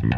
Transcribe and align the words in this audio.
Hola 0.00 0.08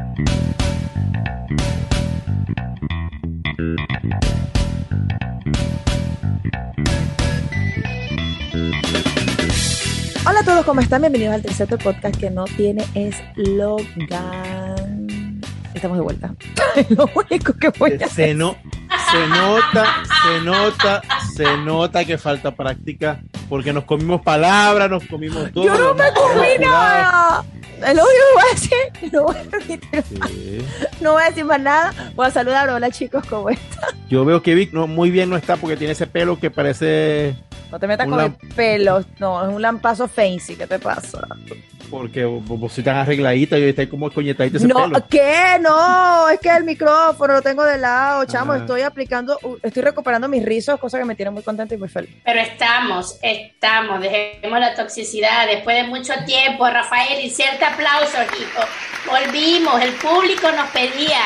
a 10.41 10.45
todos, 10.45 10.67
¿cómo 10.67 10.81
están? 10.81 11.01
Bienvenidos 11.01 11.35
al 11.35 11.43
tercer 11.43 11.67
podcast 11.79 12.15
que 12.17 12.31
no 12.31 12.45
tiene 12.45 12.85
eslogan. 12.95 13.81
Estamos 15.73 15.97
de 15.97 16.03
vuelta. 16.03 16.35
Lo 16.91 17.09
único 17.15 17.55
que 17.55 17.71
voy 17.79 17.93
a 18.03 18.09
se, 18.09 18.35
no, 18.35 18.57
se 19.11 19.27
nota, 19.29 20.03
se 20.23 20.41
nota, 20.45 21.03
se 21.35 21.57
nota 21.57 22.05
que 22.05 22.19
falta 22.19 22.51
práctica 22.55 23.19
porque 23.49 23.73
nos 23.73 23.85
comimos 23.85 24.21
palabras, 24.21 24.91
nos 24.91 25.07
comimos 25.07 25.51
todo. 25.53 25.65
Yo 25.65 25.79
no 25.79 25.95
me 25.95 26.13
comí 26.13 26.59
nada. 26.61 27.43
Es 27.87 27.97
lo 27.97 28.03
único 28.03 28.25
que 28.29 28.35
voy 28.35 28.45
a 28.45 28.55
decir. 28.55 29.13
No 29.13 29.23
voy 29.25 29.37
a, 29.37 29.43
repetir. 29.43 30.05
Sí. 30.29 30.59
no 31.01 31.13
voy 31.13 31.23
a 31.23 31.27
decir 31.27 31.45
más 31.45 31.61
nada. 31.61 32.13
Voy 32.15 32.27
a 32.27 32.31
saludar. 32.31 32.69
Hola 32.69 32.91
chicos, 32.91 33.25
¿cómo 33.27 33.51
están? 33.51 33.91
Yo 34.09 34.25
veo 34.25 34.43
que 34.43 34.55
Vic 34.55 34.73
no, 34.73 34.87
muy 34.87 35.11
bien 35.11 35.31
no 35.31 35.37
está 35.37 35.57
porque 35.57 35.77
tiene 35.77 35.93
ese 35.93 36.07
pelo 36.07 36.39
que 36.39 36.51
parece 36.51 37.37
No 37.71 37.79
te 37.79 37.87
metas 37.87 38.07
Un 38.07 38.13
con 38.13 38.21
el 38.25 38.33
pelo. 38.55 39.05
No, 39.19 39.49
es 39.49 39.55
un 39.55 39.63
lampazo 39.63 40.09
fancy. 40.09 40.57
¿Qué 40.57 40.67
te 40.67 40.79
pasa? 40.79 41.27
porque 41.91 42.25
vos, 42.25 42.73
sois 42.73 42.85
tan 42.85 42.97
arregladita 42.97 43.59
y 43.59 43.65
está 43.65 43.89
como 43.89 44.11
coñetadita 44.11 44.59
ese 44.59 44.69
No, 44.69 44.85
pelo. 44.85 45.07
¿qué? 45.09 45.59
No, 45.61 46.29
es 46.29 46.39
que 46.39 46.49
el 46.49 46.65
micrófono 46.65 47.35
lo 47.35 47.43
tengo 47.43 47.65
de 47.65 47.79
lado, 47.79 48.25
chamo. 48.27 48.53
Ah. 48.53 48.59
Estoy 48.59 48.83
aplicando, 48.83 49.39
estoy 49.63 49.83
recuperando 49.83 50.29
mis 50.29 50.45
rizos, 50.45 50.79
cosa 50.79 50.99
que 50.99 51.05
me 51.05 51.17
tiene 51.17 51.31
muy 51.31 51.43
contenta 51.43 51.75
y 51.75 51.79
muy 51.79 51.89
feliz. 51.89 52.11
Pero 52.25 52.41
estamos, 52.41 53.19
estamos, 53.23 54.01
dejemos 54.01 54.61
la 54.61 54.75
toxicidad. 54.75 55.47
Después 55.49 55.77
de 55.77 55.89
mucho 55.89 56.13
tiempo, 56.25 56.69
Rafael, 56.69 57.25
inserta 57.25 57.75
aplausos, 57.75 58.21
hijo. 58.41 58.63
Volvimos, 59.11 59.83
el 59.83 59.93
público 59.95 60.51
nos 60.53 60.71
pedía. 60.71 61.21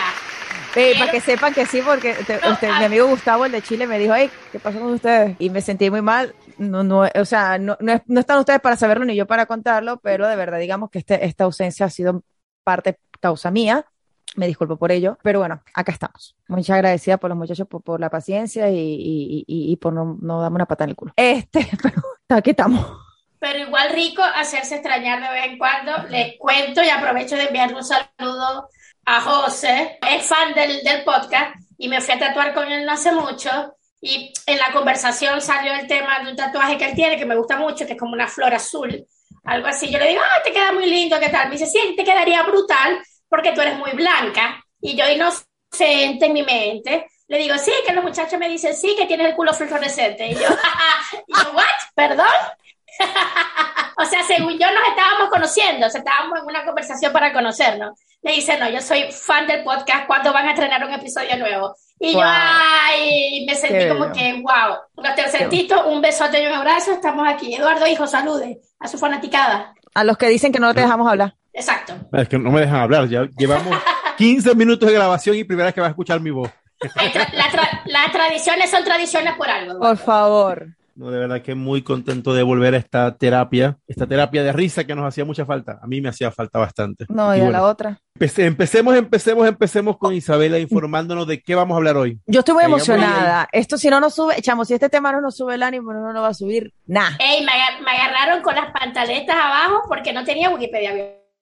Quiero- 0.74 0.98
para 0.98 1.10
que 1.12 1.20
sepan 1.20 1.55
que 1.55 1.64
sí, 1.67 1.80
porque 1.84 2.12
te- 2.27 2.36
No, 2.36 2.58
ah. 2.61 2.78
mi 2.78 2.84
amigo 2.84 3.06
Gustavo, 3.06 3.44
el 3.47 3.53
de 3.53 3.62
Chile, 3.62 3.86
me 3.86 3.98
dijo, 3.98 4.14
hey, 4.14 4.30
¿qué 4.53 4.58
pasó 4.58 4.78
con 4.81 4.92
ustedes? 4.92 5.36
Y 5.39 5.48
me 5.50 5.61
sentí 5.61 5.91
muy 5.91 6.03
mal. 6.03 6.34
No, 6.58 6.83
no, 6.84 7.00
o 7.14 7.25
sea, 7.25 7.58
no, 7.58 7.77
no, 7.81 8.00
no 8.06 8.20
están 8.20 8.39
ustedes 8.39 8.61
para 8.61 8.77
saberlo 8.77 9.05
ni 9.05 9.14
yo 9.16 9.27
para 9.27 9.47
contarlo, 9.47 9.98
pero 10.00 10.28
de 10.28 10.36
verdad, 10.36 10.58
digamos 10.58 10.91
que 10.91 10.98
este, 10.98 11.25
esta 11.25 11.44
ausencia 11.44 11.86
ha 11.86 11.91
sido 11.91 12.22
parte 12.64 12.98
causa 13.20 13.50
mía. 13.50 13.86
Me 14.36 14.47
disculpo 14.48 14.77
por 14.77 14.91
ello, 14.91 15.16
pero 15.22 15.39
bueno, 15.39 15.62
acá 15.75 15.92
estamos. 15.92 16.34
Muchas 16.48 16.70
agradecida 16.75 17.19
por 17.19 17.28
los 17.31 17.38
muchachos 17.38 17.69
por, 17.69 17.83
por 17.83 18.00
la 18.00 18.11
paciencia 18.11 18.69
y, 18.69 18.77
y, 18.78 19.44
y, 19.47 19.72
y 19.72 19.77
por 19.77 19.92
no, 19.92 20.19
no 20.20 20.41
darme 20.41 20.56
una 20.56 20.66
pata 20.66 20.84
en 20.84 20.91
el 20.91 20.97
culo. 20.97 21.12
Este, 21.16 21.69
pero 22.27 22.38
aquí 22.38 22.50
estamos. 22.50 22.84
Pero 23.38 23.59
igual 23.61 23.91
rico 23.91 24.22
hacerse 24.22 24.77
extrañar 24.77 25.20
de 25.22 25.28
vez 25.28 25.44
en 25.50 25.59
cuando. 25.59 25.92
Les 26.09 26.36
cuento 26.38 26.83
y 26.83 26.88
aprovecho 26.88 27.36
de 27.36 27.44
enviarle 27.44 27.77
un 27.77 27.84
saludo 27.84 28.69
a 29.06 29.20
José. 29.20 29.98
Es 30.08 30.27
fan 30.27 30.55
del, 30.55 30.83
del 30.83 31.05
podcast 31.05 31.56
y 31.78 31.88
me 31.88 32.00
fui 32.00 32.14
a 32.14 32.19
tatuar 32.19 32.55
con 32.55 32.70
él 32.70 32.84
no 32.84 32.92
hace 32.92 33.12
mucho. 33.12 33.50
Y 34.00 34.33
en 34.47 34.58
la 34.58 34.70
conversación 34.72 35.41
salió 35.41 35.72
el 35.72 35.86
tema 35.86 36.20
de 36.20 36.30
un 36.30 36.36
tatuaje 36.36 36.77
que 36.77 36.84
él 36.84 36.94
tiene 36.94 37.16
que 37.16 37.25
me 37.25 37.36
gusta 37.36 37.56
mucho, 37.56 37.86
que 37.86 37.92
es 37.92 37.98
como 37.98 38.12
una 38.12 38.28
flor 38.28 38.52
azul, 38.52 39.06
algo 39.44 39.66
así. 39.66 39.91
Yo 39.91 39.98
le 39.98 40.08
digo, 40.08 40.20
ah, 40.22 40.42
te 40.44 40.52
queda 40.52 40.72
muy 40.72 40.86
lindo, 40.86 41.19
¿qué 41.19 41.30
tal? 41.30 41.48
Me 41.48 41.56
dice, 41.56 41.66
sí, 41.66 41.94
te 41.97 42.05
quedaría 42.05 42.42
brutal 42.42 43.02
porque 43.28 43.52
tú 43.52 43.62
eres 43.62 43.78
muy 43.78 43.92
blanca. 43.92 44.62
Y 44.80 44.94
yo 44.94 45.08
inocente 45.08 46.27
en 46.27 46.32
mi 46.34 46.42
mente, 46.42 47.06
le 47.28 47.38
digo, 47.38 47.56
sí, 47.56 47.72
que 47.86 47.94
los 47.94 48.05
muchachos 48.05 48.38
me 48.38 48.48
dicen, 48.48 48.77
sí, 48.77 48.94
que 48.97 49.06
tienes 49.06 49.28
el 49.28 49.34
culo 49.34 49.55
fluorescente. 49.55 50.28
Y 50.28 50.34
yo, 50.34 50.41
y 51.27 51.32
yo 51.32 51.52
¿what? 51.52 51.64
¿Perdón? 51.94 52.27
o 53.97 54.05
sea, 54.05 54.22
según 54.25 54.58
yo 54.58 54.70
nos 54.70 54.88
estábamos 54.88 55.30
conociendo, 55.30 55.86
o 55.86 55.91
sea, 55.91 56.00
estábamos 56.00 56.38
en 56.41 56.44
una 56.44 56.64
conversación 56.64 57.12
para 57.12 57.32
conocernos. 57.32 57.98
Le 58.25 58.33
dice, 58.33 58.58
no, 58.58 58.69
yo 58.70 58.80
soy 58.80 59.05
fan 59.12 59.47
del 59.47 59.62
podcast, 59.62 60.06
¿cuándo 60.06 60.33
van 60.33 60.47
a 60.48 60.53
estrenar 60.53 60.83
un 60.84 60.92
episodio 60.94 61.36
nuevo? 61.36 61.75
Y 62.00 62.14
yo, 62.14 62.20
ay, 62.25 63.44
me 63.47 63.55
sentí 63.55 63.78
Qué 63.78 63.89
como 63.89 64.00
bello. 64.08 64.12
que, 64.14 64.33
wow. 64.42 65.05
Los 65.05 65.14
terceritos, 65.14 65.82
un 65.87 66.00
besote 66.00 66.43
y 66.43 66.47
un 66.47 66.53
abrazo, 66.54 66.93
estamos 66.93 67.26
aquí. 67.28 67.54
Eduardo, 67.54 67.87
hijo, 67.87 68.06
salude 68.06 68.60
a 68.81 68.88
su 68.88 68.98
fanaticada. 68.98 69.75
A 69.94 70.04
los 70.04 70.16
que 70.19 70.28
dicen 70.28 70.53
que 70.53 70.59
no 70.59 70.75
te 70.75 70.81
dejamos 70.81 71.09
hablar. 71.09 71.34
Exacto. 71.53 71.94
Es 72.12 72.28
que 72.28 72.38
no 72.38 72.50
me 72.50 72.62
dejan 72.62 72.76
hablar, 72.81 73.09
ya 73.09 73.28
llevamos 73.37 73.76
15 74.19 74.54
minutos 74.54 74.88
de 74.88 74.94
grabación 74.94 75.37
y 75.37 75.44
primera 75.44 75.66
vez 75.66 75.75
que 75.75 75.81
vas 75.81 75.88
a 75.88 75.91
escuchar 75.91 76.21
mi 76.21 76.31
voz. 76.31 76.50
Hay 76.97 77.09
tra- 77.10 77.32
la 77.32 77.44
tra- 77.44 77.82
las 77.84 78.10
tradiciones 78.10 78.71
son 78.71 78.84
tradiciones 78.84 79.34
por 79.34 79.48
algo. 79.48 79.78
Por 79.78 79.97
favor. 79.98 80.66
No, 80.97 81.10
de 81.10 81.19
verdad 81.19 81.43
que 81.43 81.55
muy 81.55 81.82
contento 81.82 82.32
de 82.34 82.43
volver 82.43 82.75
a 82.75 82.78
esta 82.78 83.16
terapia, 83.16 83.77
esta 83.87 84.06
terapia 84.06 84.43
de 84.44 84.53
risa 84.53 84.84
que 84.84 84.94
nos 84.94 85.05
hacía 85.06 85.25
mucha 85.25 85.44
falta. 85.44 85.78
A 85.82 85.87
mí 85.87 86.00
me 86.00 86.09
hacía 86.09 86.31
falta 86.31 86.59
bastante. 86.59 87.06
No, 87.09 87.34
y, 87.34 87.38
Y 87.38 87.41
a 87.41 87.44
bueno, 87.44 87.59
la 87.59 87.65
otra. 87.65 87.99
Empece- 88.19 88.44
empecemos, 88.47 88.94
empecemos, 88.97 89.49
empecemos 89.49 89.99
con 89.99 90.15
Isabela 90.15 90.59
informándonos 90.59 91.27
de 91.27 91.43
qué 91.43 91.54
vamos 91.56 91.75
a 91.75 91.78
hablar 91.78 91.97
hoy. 91.97 92.21
Yo 92.27 92.41
estoy 92.41 92.54
muy 92.54 92.65
emocionada. 92.65 93.49
Esto 93.50 93.77
si 93.77 93.88
no 93.91 93.99
nos 93.99 94.15
sube, 94.15 94.41
chamo, 94.41 94.65
si 94.65 94.75
este 94.75 94.88
tema 94.88 95.10
no 95.12 95.21
nos 95.21 95.37
sube 95.37 95.54
el 95.56 95.62
ánimo, 95.65 95.93
no 95.93 96.12
nos 96.12 96.22
va 96.22 96.28
a 96.28 96.34
subir 96.34 96.72
nada. 96.87 97.16
Ey, 97.19 97.44
me, 97.44 97.50
agar- 97.53 97.83
me 97.84 97.91
agarraron 97.91 98.43
con 98.43 98.54
las 98.54 98.71
pantaletas 98.72 99.34
abajo 99.37 99.83
porque 99.88 100.12
no 100.12 100.25
tenía 100.25 100.50
Wikipedia 100.50 100.93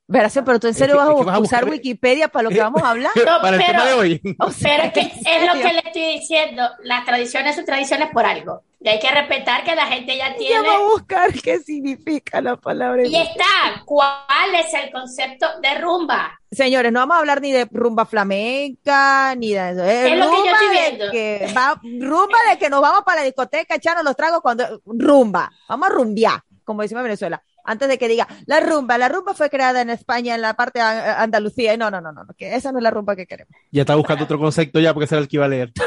Verás, 0.08 0.38
pero 0.44 0.60
tú 0.60 0.66
en 0.66 0.74
serio 0.74 0.96
Es 0.96 1.00
que- 1.00 1.06
vas 1.06 1.08
a 1.08 1.12
es 1.12 1.18
que 1.20 1.24
vas 1.24 1.36
a 1.36 1.40
usar 1.40 1.60
buscar- 1.64 1.70
Wikipedia 1.70 2.28
para 2.28 2.42
lo 2.42 2.50
que 2.50 2.58
vamos 2.60 2.82
a 2.82 2.90
hablar. 2.90 3.12
No, 3.16 3.22
Para 3.40 3.56
el 3.56 3.62
pero- 3.64 3.72
tema 3.72 3.86
de 3.86 3.94
hoy. 3.94 4.20
O 4.40 4.50
sea, 4.50 4.70
Pero 4.76 4.82
es 4.88 4.92
que 4.92 5.00
¿en 5.00 5.42
es 5.42 5.46
lo 5.46 5.52
que 5.62 5.72
le 5.72 5.78
estoy 5.78 6.02
diciendo. 6.18 6.68
Las 6.82 7.04
tradiciones 7.06 7.56
son 7.56 7.64
tradiciones 7.64 8.08
por 8.12 8.26
algo. 8.26 8.62
Y 8.80 8.88
hay 8.88 8.98
que 8.98 9.08
respetar 9.10 9.62
que 9.62 9.76
la 9.76 9.86
gente 9.86 10.16
ya 10.18 10.30
Ya 10.30 10.36
tiene. 10.36 10.68
va 10.68 10.74
a 10.74 10.78
buscar 10.80 11.32
qué 11.32 11.60
significa 11.60 12.40
la 12.40 12.56
palabra. 12.56 13.06
Y 13.06 13.14
está. 13.14 13.80
¿Cuál 13.86 14.54
es 14.58 14.74
el 14.74 14.90
concepto 14.90 15.46
de 15.62 15.74
rumba? 15.76 16.38
Señores, 16.50 16.90
no 16.92 16.98
vamos 16.98 17.16
a 17.16 17.20
hablar 17.20 17.40
ni 17.40 17.52
de 17.52 17.66
rumba 17.70 18.04
flamenca, 18.04 19.34
ni 19.36 19.52
de 19.52 19.70
eso. 19.70 19.84
Es 19.84 20.12
Es 20.12 20.18
lo 20.18 20.24
que 20.30 20.36
yo 20.36 20.36
rumba 20.36 20.50
estoy 20.52 20.68
de 20.68 20.80
viendo. 20.90 21.10
que 21.12 21.52
va- 21.56 21.80
rumba 22.00 22.38
de 22.50 22.58
que 22.58 22.68
nos 22.70 22.80
vamos 22.82 23.02
para 23.04 23.20
la 23.20 23.24
discoteca, 23.26 23.76
echarnos 23.76 24.04
los 24.04 24.16
tragos 24.16 24.40
cuando 24.42 24.82
rumba. 24.84 25.50
Vamos 25.68 25.88
a 25.88 25.92
rumbear, 25.92 26.42
como 26.64 26.82
decimos 26.82 27.00
en 27.00 27.04
Venezuela. 27.04 27.42
Antes 27.64 27.88
de 27.88 27.98
que 27.98 28.08
diga 28.08 28.26
la 28.46 28.60
rumba, 28.60 28.98
la 28.98 29.08
rumba 29.08 29.34
fue 29.34 29.50
creada 29.50 29.80
en 29.80 29.90
España, 29.90 30.34
en 30.34 30.42
la 30.42 30.54
parte 30.54 30.78
de 30.78 30.84
Andalucía. 30.84 31.74
Y 31.74 31.78
No, 31.78 31.90
no, 31.90 32.00
no, 32.00 32.12
no, 32.12 32.24
que 32.36 32.54
esa 32.54 32.72
no 32.72 32.78
es 32.78 32.84
la 32.84 32.90
rumba 32.90 33.16
que 33.16 33.26
queremos. 33.26 33.54
Ya 33.70 33.82
está 33.82 33.94
buscando 33.94 34.24
otro 34.24 34.38
concepto 34.38 34.80
ya 34.80 34.92
porque 34.92 35.04
ese 35.04 35.14
era 35.16 35.22
el 35.22 35.28
que 35.28 35.36
iba 35.36 35.46
a 35.46 35.48
leer. 35.48 35.72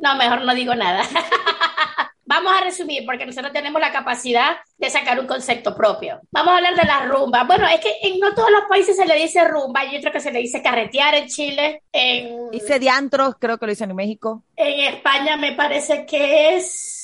No, 0.00 0.16
mejor 0.16 0.44
no 0.44 0.54
digo 0.54 0.74
nada. 0.74 1.02
Vamos 2.24 2.52
a 2.52 2.62
resumir 2.62 3.06
porque 3.06 3.24
nosotros 3.24 3.54
tenemos 3.54 3.80
la 3.80 3.90
capacidad 3.90 4.58
de 4.76 4.90
sacar 4.90 5.18
un 5.18 5.26
concepto 5.26 5.74
propio. 5.74 6.20
Vamos 6.30 6.52
a 6.52 6.56
hablar 6.58 6.76
de 6.76 6.84
la 6.84 7.06
rumba. 7.06 7.44
Bueno, 7.44 7.66
es 7.66 7.80
que 7.80 7.90
en 8.02 8.20
no 8.20 8.34
todos 8.34 8.50
los 8.50 8.64
países 8.68 8.96
se 8.96 9.06
le 9.06 9.16
dice 9.16 9.48
rumba, 9.48 9.80
hay 9.80 9.96
otro 9.96 10.12
que 10.12 10.20
se 10.20 10.30
le 10.30 10.40
dice 10.40 10.62
carretear 10.62 11.14
en 11.14 11.28
Chile, 11.28 11.82
en, 11.90 12.52
Hice 12.52 12.78
diantros, 12.78 13.36
creo 13.40 13.56
que 13.56 13.64
lo 13.64 13.72
hice 13.72 13.84
en 13.84 13.96
México. 13.96 14.44
en 14.56 14.94
España 14.94 15.38
me 15.38 15.52
parece 15.52 16.04
que 16.04 16.56
es... 16.56 16.97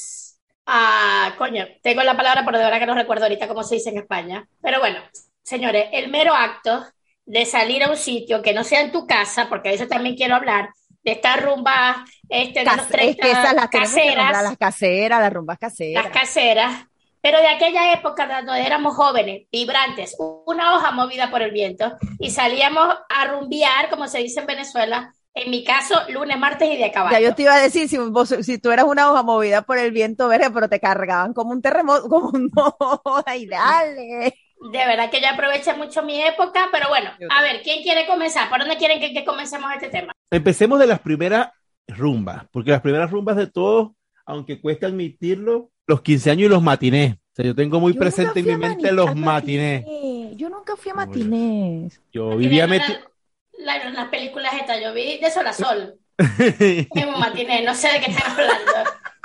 Ah, 0.66 1.34
coño, 1.36 1.66
tengo 1.82 2.02
la 2.02 2.16
palabra, 2.16 2.42
pero 2.44 2.58
de 2.58 2.64
verdad 2.64 2.78
que 2.80 2.86
no 2.86 2.94
recuerdo 2.94 3.24
ahorita 3.24 3.48
cómo 3.48 3.62
se 3.62 3.74
dice 3.76 3.90
en 3.90 3.98
España. 3.98 4.48
Pero 4.62 4.80
bueno, 4.80 5.00
señores, 5.42 5.88
el 5.92 6.10
mero 6.10 6.34
acto 6.34 6.84
de 7.26 7.44
salir 7.44 7.82
a 7.84 7.90
un 7.90 7.96
sitio 7.96 8.42
que 8.42 8.54
no 8.54 8.64
sea 8.64 8.80
en 8.80 8.92
tu 8.92 9.06
casa, 9.06 9.48
porque 9.48 9.68
de 9.70 9.74
eso 9.76 9.86
también 9.88 10.16
quiero 10.16 10.34
hablar, 10.36 10.70
de 11.02 11.12
estas 11.12 11.42
rumbas 11.42 11.98
este, 12.30 12.60
de 12.60 12.64
los 12.66 12.76
Cas- 12.76 12.90
es 12.98 13.16
que 13.16 13.16
30 13.16 13.26
esas 13.30 13.54
las 13.54 13.68
caseras, 13.68 14.16
nombrar, 14.16 14.42
las 14.44 14.56
caseras, 14.56 15.20
las 15.20 15.32
rumbas 15.32 15.58
caseras. 15.58 16.04
las 16.04 16.12
caseras, 16.12 16.86
pero 17.20 17.40
de 17.40 17.48
aquella 17.48 17.92
época 17.92 18.26
cuando 18.26 18.54
éramos 18.54 18.94
jóvenes, 18.96 19.46
vibrantes, 19.52 20.16
una 20.46 20.74
hoja 20.76 20.92
movida 20.92 21.30
por 21.30 21.42
el 21.42 21.52
viento, 21.52 21.92
y 22.18 22.30
salíamos 22.30 22.94
a 23.08 23.26
rumbear, 23.26 23.90
como 23.90 24.08
se 24.08 24.18
dice 24.18 24.40
en 24.40 24.46
Venezuela, 24.46 25.12
en 25.34 25.50
mi 25.50 25.64
caso, 25.64 25.96
lunes, 26.10 26.38
martes 26.38 26.70
y 26.72 26.76
de 26.76 26.90
caballo. 26.92 27.16
Ya 27.18 27.20
yo 27.28 27.34
te 27.34 27.42
iba 27.42 27.54
a 27.54 27.60
decir, 27.60 27.88
si, 27.88 27.98
vos- 27.98 28.34
si 28.42 28.58
tú 28.58 28.70
eras 28.70 28.86
una 28.86 29.10
hoja 29.10 29.22
movida 29.22 29.62
por 29.62 29.78
el 29.78 29.90
viento 29.90 30.28
verde, 30.28 30.50
pero 30.52 30.68
te 30.68 30.80
cargaban 30.80 31.34
como 31.34 31.50
un 31.52 31.60
terremoto, 31.62 32.08
como 32.08 32.28
un 32.30 32.50
no, 32.56 32.76
y 33.36 33.46
dale. 33.46 34.34
De 34.72 34.78
verdad 34.78 35.10
que 35.10 35.20
yo 35.20 35.26
aproveché 35.28 35.74
mucho 35.74 36.02
mi 36.02 36.22
época, 36.22 36.68
pero 36.72 36.88
bueno, 36.88 37.10
a 37.30 37.42
ver, 37.42 37.60
¿quién 37.62 37.82
quiere 37.82 38.06
comenzar? 38.06 38.48
¿Por 38.48 38.60
dónde 38.60 38.76
quieren 38.78 39.00
que, 39.00 39.12
que 39.12 39.24
comencemos 39.24 39.70
este 39.74 39.88
tema? 39.88 40.12
Empecemos 40.30 40.78
de 40.78 40.86
las 40.86 41.00
primeras 41.00 41.50
rumbas, 41.88 42.44
porque 42.50 42.70
las 42.70 42.80
primeras 42.80 43.10
rumbas 43.10 43.36
de 43.36 43.46
todos, 43.48 43.90
aunque 44.24 44.60
cuesta 44.60 44.86
admitirlo, 44.86 45.70
los 45.86 46.00
15 46.00 46.30
años 46.30 46.46
y 46.46 46.48
los 46.48 46.62
matinés. 46.62 47.14
O 47.14 47.34
sea, 47.36 47.44
yo 47.44 47.54
tengo 47.54 47.80
muy 47.80 47.92
Yo 47.92 47.98
presente 47.98 48.40
en 48.40 48.46
mi 48.46 48.56
mente 48.56 48.90
los 48.92 49.14
matinés. 49.14 49.84
matinés. 49.84 50.36
Yo 50.36 50.48
nunca 50.48 50.76
fui 50.76 50.92
a 50.92 50.94
matinés. 50.94 52.00
Yo 52.12 52.36
vivía 52.36 52.66
metido. 52.66 52.98
La- 53.64 53.90
las 53.90 54.08
películas 54.08 54.54
estas, 54.54 54.80
yo 54.80 54.92
vi 54.92 55.18
de 55.18 55.30
sol 55.30 55.46
a 55.46 55.52
sol, 55.52 55.94
en 56.18 57.08
un 57.08 57.18
matiné, 57.20 57.62
no 57.62 57.74
sé 57.74 57.88
de 57.92 58.00
qué 58.00 58.10
están 58.10 58.32
hablando. 58.32 58.72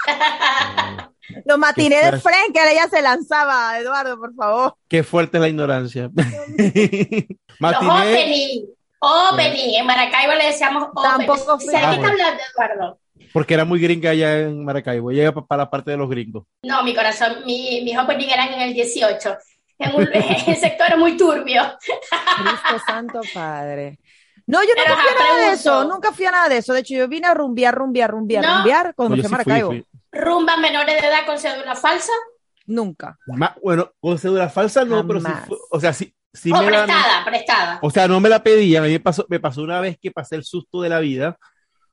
Los 1.45 1.57
matinés 1.59 2.11
de 2.11 2.19
Frank, 2.19 2.51
que 2.53 2.71
ella 2.71 2.87
se 2.89 3.01
lanzaba, 3.03 3.77
Eduardo, 3.77 4.17
por 4.17 4.33
favor. 4.33 4.75
Qué 4.87 5.03
fuerte 5.03 5.37
es 5.37 5.41
la 5.41 5.47
ignorancia. 5.49 6.09
Los 6.15 7.59
Matiné, 7.59 7.91
opening, 7.91 8.65
opening, 8.99 9.75
en 9.79 9.85
Maracaibo 9.85 10.33
le 10.33 10.45
decíamos 10.47 10.83
opening. 10.91 11.27
Tampoco 11.27 11.59
fui. 11.59 11.71
¿Sabes 11.71 11.83
Ah, 11.85 11.89
qué 11.91 11.95
está 11.97 12.09
bueno. 12.09 12.23
hablando, 12.25 12.43
Eduardo? 12.55 12.99
porque 13.31 13.53
era 13.53 13.63
muy 13.63 13.79
gringa 13.79 14.09
allá 14.09 14.39
en 14.39 14.65
Maracaibo. 14.65 15.11
Llega 15.11 15.31
para 15.31 15.63
la 15.65 15.69
parte 15.69 15.91
de 15.91 15.97
los 15.97 16.09
gringos. 16.09 16.45
No, 16.63 16.81
mi 16.81 16.95
corazón, 16.95 17.43
mi, 17.45 17.81
mis 17.83 17.95
opening 17.95 18.27
eran 18.29 18.51
en 18.53 18.61
el 18.61 18.73
18. 18.73 19.37
en, 19.77 19.95
un, 19.95 20.09
en 20.13 20.55
sectores 20.55 20.97
muy 20.97 21.15
turbios. 21.15 21.67
Cristo 21.79 22.83
Santo 22.87 23.21
Padre. 23.31 23.99
No, 24.49 24.63
yo 24.63 24.69
nunca 24.75 24.95
fui 24.95 25.09
a 25.11 25.19
nada 25.19 25.47
de 25.47 25.53
eso, 25.53 25.83
nunca 25.85 26.11
fui 26.11 26.25
a 26.25 26.31
nada 26.31 26.49
de 26.49 26.57
eso. 26.57 26.73
De 26.73 26.79
hecho, 26.79 26.95
yo 26.95 27.07
vine 27.07 27.27
a 27.27 27.35
rumbear, 27.35 27.75
rumbear, 27.75 28.09
rumbear, 28.09 28.43
no. 28.43 28.55
rumbear 28.55 28.95
cuando 28.95 29.15
me 29.15 29.21
fui 29.21 29.27
a 29.27 29.29
Maracaibo. 29.29 29.75
¿Rumba 30.11 30.57
menores 30.57 30.99
de 30.99 31.07
edad 31.07 31.23
con 31.27 31.37
cédula 31.37 31.75
falsa? 31.75 32.11
Nunca. 32.65 33.15
Ma, 33.27 33.55
bueno, 33.61 33.91
con 33.99 34.17
cédula 34.17 34.49
falsa 34.49 34.83
no, 34.85 34.97
Jamás. 34.97 35.05
pero 35.07 35.19
sí, 35.19 35.41
fue, 35.47 35.57
o 35.69 35.79
sea, 35.79 35.93
sí, 35.93 36.15
sí 36.33 36.51
oh, 36.51 36.61
me 36.61 36.65
prestada, 36.65 37.19
la, 37.19 37.25
prestada. 37.25 37.79
O 37.83 37.91
sea, 37.91 38.07
no 38.07 38.19
me 38.19 38.27
la 38.27 38.41
pedían, 38.41 38.83
a 38.83 38.87
mí 38.87 38.93
me 38.93 38.99
pasó, 38.99 39.23
me 39.29 39.39
pasó 39.39 39.61
una 39.61 39.79
vez 39.81 39.99
que 40.01 40.09
pasé 40.09 40.35
el 40.35 40.43
susto 40.43 40.81
de 40.81 40.89
la 40.89 40.99
vida, 40.99 41.37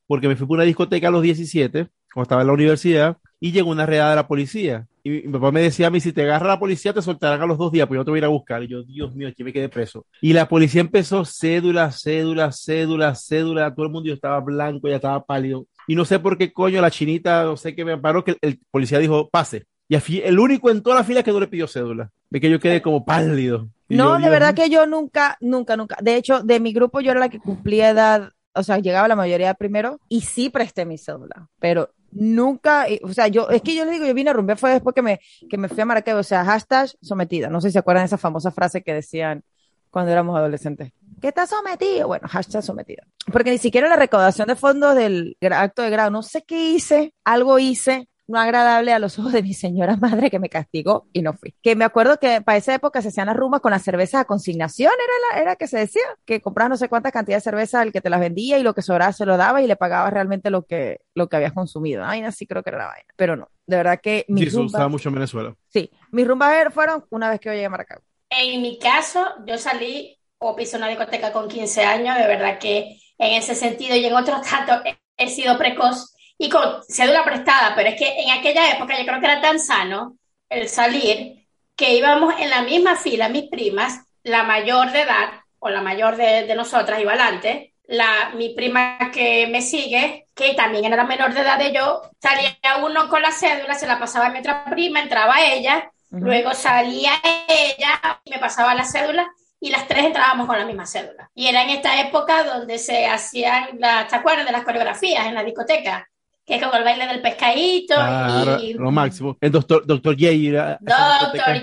porque 0.07 0.27
me 0.27 0.35
fui 0.35 0.47
por 0.47 0.57
una 0.57 0.65
discoteca 0.65 1.09
a 1.09 1.11
los 1.11 1.23
17, 1.23 1.89
cuando 2.15 2.23
estaba 2.23 2.41
en 2.41 2.47
la 2.47 2.55
universidad, 2.55 3.19
y 3.39 3.53
llegó 3.53 3.69
una 3.69 3.85
redada 3.85 4.11
de 4.11 4.17
la 4.17 4.29
policía. 4.29 4.87
Y 5.07 5.09
mi, 5.09 5.21
papá 5.21 5.53
me 5.53 5.61
decía 5.61 5.87
a 5.87 5.91
mí, 5.91 6.01
si 6.01 6.13
te 6.13 6.23
agarra 6.23 6.49
la 6.49 6.59
policía, 6.59 6.93
te 6.93 7.01
soltarán 7.01 7.41
a 7.41 7.47
los 7.47 7.59
dos 7.59 7.71
días, 7.71 7.87
pues 7.87 7.97
yo 7.97 8.05
te 8.05 8.11
voy 8.11 8.19
a 8.19 8.23
ir 8.23 8.25
a 8.25 8.29
buscar. 8.29 8.65
Y 8.65 8.67
yo, 8.67 8.83
Dios 8.83 9.15
mío, 9.15 9.29
aquí 9.29 9.45
me 9.45 9.53
quedé 9.53 9.69
preso. 9.69 10.05
Y 10.21 10.33
la 10.33 10.49
policía 10.49 10.81
empezó 10.81 11.25
cédula, 11.25 11.93
cédula, 11.93 12.51
cédula, 12.51 13.15
cédula, 13.15 13.73
todo 13.73 13.87
el 13.87 13.93
mundo 13.93 14.09
yo 14.09 14.15
estaba 14.15 14.41
blanco, 14.41 14.89
ya 14.89 14.97
estaba 14.97 15.25
pálido. 15.25 15.69
Y 15.87 15.95
no 15.95 16.05
sé 16.05 16.19
por 16.19 16.37
qué 16.37 16.53
coño 16.53 16.81
la 16.81 16.91
chinita, 16.91 17.45
no 17.45 17.57
sé 17.57 17.77
qué 17.77 17.85
me 17.85 17.97
paró, 17.97 18.25
que 18.25 18.33
el, 18.33 18.39
el 18.41 18.61
policía 18.69 18.99
dijo, 18.99 19.29
pase. 19.29 19.67
Y 19.89 19.95
así, 19.95 20.21
el 20.25 20.41
único 20.41 20.71
en 20.71 20.83
toda 20.83 20.97
la 20.97 21.05
fila 21.05 21.23
que 21.23 21.31
no 21.31 21.39
le 21.39 21.47
pidió 21.47 21.69
cédula. 21.69 22.11
De 22.29 22.41
que 22.41 22.51
yo 22.51 22.59
quedé 22.59 22.83
como 22.83 23.05
pálido. 23.05 23.69
Y 23.89 23.95
no, 23.95 24.07
yo, 24.07 24.13
de 24.15 24.19
Dios 24.23 24.31
verdad 24.33 24.55
mío. 24.55 24.65
que 24.65 24.71
yo 24.71 24.87
nunca, 24.87 25.39
nunca, 25.41 25.77
nunca. 25.77 25.99
De 26.03 26.17
hecho, 26.17 26.43
de 26.43 26.59
mi 26.59 26.73
grupo 26.73 27.01
yo 27.01 27.13
era 27.13 27.21
la 27.21 27.29
que 27.29 27.39
cumplía 27.39 27.91
edad, 27.91 28.33
o 28.57 28.65
sea, 28.65 28.81
llegaba 28.81 29.07
la 29.07 29.15
mayoría 29.15 29.55
primero 29.55 30.01
y 30.09 30.23
sí 30.23 30.51
presté 30.51 30.85
mi 30.85 30.99
cédula, 30.99 31.49
pero 31.61 31.91
nunca, 32.17 32.87
o 33.03 33.13
sea, 33.13 33.29
yo, 33.29 33.49
es 33.51 33.63
que 33.63 33.75
yo 33.75 33.85
les 33.85 33.95
digo, 33.95 34.07
yo 34.07 34.15
vine 34.15 34.31
a 34.31 34.33
rumbear 34.33 34.59
fue 34.59 34.73
después 34.73 34.95
que 34.95 35.03
me, 35.03 35.21
que 35.49 35.59
me 35.59 35.69
fui 35.69 35.81
a 35.81 35.85
Maracaibo, 35.85 36.21
o 36.21 36.25
sea, 36.25 36.45
hashtag 36.45 36.91
sometida. 37.01 37.49
No 37.49 37.61
sé 37.61 37.69
si 37.69 37.75
se 37.75 37.79
acuerdan 37.79 38.03
de 38.03 38.07
esa 38.07 38.19
famosa 38.19 38.51
frase 38.51 38.83
que 38.83 38.95
decían 38.95 39.45
cuando 39.91 40.13
éramos 40.13 40.37
adolescentes. 40.37 40.93
¿Qué 41.21 41.29
está 41.29 41.47
sometido? 41.47 42.09
Bueno, 42.09 42.29
hashtag 42.29 42.63
sometida. 42.63 43.05
Porque 43.33 43.51
ni 43.51 43.59
siquiera 43.59 43.89
la 43.89 43.97
recaudación 43.97 44.49
de 44.49 44.57
fondos 44.57 44.95
del 44.95 45.37
acto 45.53 45.83
de 45.83 45.91
grado, 45.91 46.11
no 46.11 46.23
sé 46.23 46.43
qué 46.43 46.71
hice, 46.71 47.15
algo 47.25 47.59
hice, 47.59 48.09
no 48.29 48.39
agradable 48.41 48.93
a 48.93 48.99
los 48.99 49.19
ojos 49.19 49.33
de 49.33 49.43
mi 49.43 49.55
señora 49.55 49.97
madre 49.97 50.31
que 50.31 50.39
me 50.39 50.49
castigó 50.49 51.07
y 51.13 51.23
no 51.23 51.33
fui. 51.33 51.55
Que 51.63 51.77
me 51.77 51.85
acuerdo 51.85 52.19
que 52.19 52.41
para 52.41 52.59
esa 52.59 52.75
época 52.75 53.03
se 53.03 53.09
hacían 53.09 53.27
las 53.27 53.37
rumbas 53.37 53.61
con 53.61 53.71
las 53.71 53.83
cervezas 53.83 54.21
a 54.23 54.25
consignación, 54.25 54.93
era 54.93 55.37
la, 55.37 55.43
era 55.43 55.57
que 55.57 55.67
se 55.69 55.79
decía, 55.79 56.03
que 56.25 56.41
comprabas 56.41 56.71
no 56.71 56.77
sé 56.77 56.89
cuántas 56.89 57.13
cantidades 57.13 57.45
de 57.45 57.51
cerveza 57.51 57.81
al 57.81 57.93
que 57.93 58.01
te 58.01 58.11
las 58.11 58.21
vendía 58.21 58.59
y 58.59 58.63
lo 58.63 58.75
que 58.75 58.83
sobraba 58.83 59.13
se 59.13 59.27
lo 59.27 59.37
daba 59.37 59.63
y 59.63 59.67
le 59.67 59.77
pagabas 59.77 60.13
realmente 60.13 60.51
lo 60.51 60.63
que, 60.67 61.01
lo 61.15 61.29
que 61.29 61.37
habías 61.37 61.53
consumido. 61.53 62.05
Ay, 62.05 62.23
así 62.23 62.47
creo 62.47 62.63
que 62.63 62.71
era 62.71 62.79
la 62.79 62.87
vaina. 62.87 63.09
Pero 63.17 63.37
no, 63.37 63.49
de 63.67 63.77
verdad 63.77 64.01
que 64.03 64.25
Sí, 64.27 64.33
mis 64.33 64.49
eso 64.49 64.59
rumbas, 64.59 64.73
usaba 64.75 64.89
mucho 64.89 65.09
en 65.09 65.15
Venezuela. 65.15 65.55
sí, 65.69 65.91
mis 66.11 66.27
rumbas 66.27 66.73
fueron 66.73 67.05
una 67.11 67.31
vez 67.31 67.41
que 67.41 67.49
yo 67.49 67.53
llegué 67.53 67.67
a 67.67 67.71
Maracaibo. 67.71 68.03
En 68.31 68.61
mi 68.63 68.79
caso, 68.79 69.25
yo 69.47 69.57
salí 69.57 70.19
o 70.39 70.57
pisé 70.57 70.77
una 70.77 70.89
discoteca 70.89 71.33
con 71.33 71.49
15 71.49 71.83
años, 71.85 72.17
de 72.19 72.27
verdad 72.27 72.59
que 72.59 72.99
en 73.19 73.33
ese 73.35 73.55
sentido 73.55 73.97
y 73.97 74.05
en 74.05 74.15
otros 74.15 74.43
tantos 74.43 74.81
he 75.17 75.29
sido 75.29 75.57
precoz 75.57 76.13
y 76.39 76.49
con 76.49 76.83
cédula 76.89 77.25
prestada, 77.25 77.75
pero 77.75 77.89
es 77.91 77.97
que 77.99 78.21
en 78.21 78.31
aquella 78.31 78.73
época 78.73 78.99
yo 78.99 79.07
creo 79.07 79.21
que 79.21 79.27
era 79.27 79.41
tan 79.41 79.59
sano 79.59 80.17
el 80.49 80.69
salir 80.69 81.47
que 81.75 81.95
íbamos 81.95 82.35
en 82.39 82.51
la 82.51 82.63
misma 82.63 82.97
fila, 82.97 83.29
mis 83.29 83.49
primas, 83.49 84.01
la 84.23 84.43
mayor 84.43 84.93
de 84.93 85.03
edad 85.03 85.31
o 85.59 85.69
la 85.69 85.83
mayor 85.83 86.17
de, 86.17 86.47
de 86.47 86.55
nosotras 86.55 87.01
iba 87.01 87.13
adelante, 87.13 87.75
la, 87.89 88.31
mi 88.35 88.51
prima 88.55 88.99
que 89.13 89.47
me 89.47 89.63
sigue, 89.63 90.27
que 90.35 90.55
también 90.55 90.85
era 90.85 90.97
la 90.97 91.05
menor 91.05 91.33
de 91.33 91.41
edad 91.41 91.59
de 91.59 91.73
yo, 91.73 92.03
salía 92.21 92.57
uno 92.83 93.09
con 93.09 93.23
la 93.23 93.33
cédula, 93.33 93.75
se 93.75 93.87
la 93.87 93.99
pasaba 93.99 94.27
a 94.27 94.31
mi 94.31 94.41
otra 94.41 94.65
prima, 94.65 95.01
entraba 95.01 95.41
ella, 95.41 95.91
Ujú. 96.11 96.25
luego 96.25 96.55
salía 96.55 97.13
ella 97.49 98.21
me 98.31 98.39
pasaba 98.39 98.75
la 98.75 98.85
cédula 98.85 99.29
y 99.59 99.71
las 99.71 99.89
tres 99.89 100.05
entrábamos 100.05 100.47
con 100.47 100.59
la 100.59 100.65
misma 100.65 100.87
cédula. 100.87 101.31
Y 101.35 101.49
era 101.49 101.63
en 101.63 101.71
esta 101.71 102.01
época 102.01 102.45
donde 102.45 102.79
se 102.79 103.07
hacían, 103.07 103.79
las, 103.79 104.09
¿te 104.09 104.17
acuerdas 104.17 104.47
de 104.47 104.53
las 104.53 104.65
coreografías 104.65 105.27
en 105.27 105.35
la 105.35 105.43
discoteca? 105.43 106.09
Que 106.47 106.55
es 106.57 106.63
como 106.63 106.77
el 106.77 106.85
baile 106.85 107.07
del 107.09 107.21
pescadito 107.21 107.95
Claro, 107.97 108.61
y 108.61 108.75
lo 108.75 108.91
máximo. 108.93 109.37
El 109.41 109.51
doctor, 109.51 109.85
doctor 109.85 110.15
esa 110.17 110.79
Doctor 110.81 111.63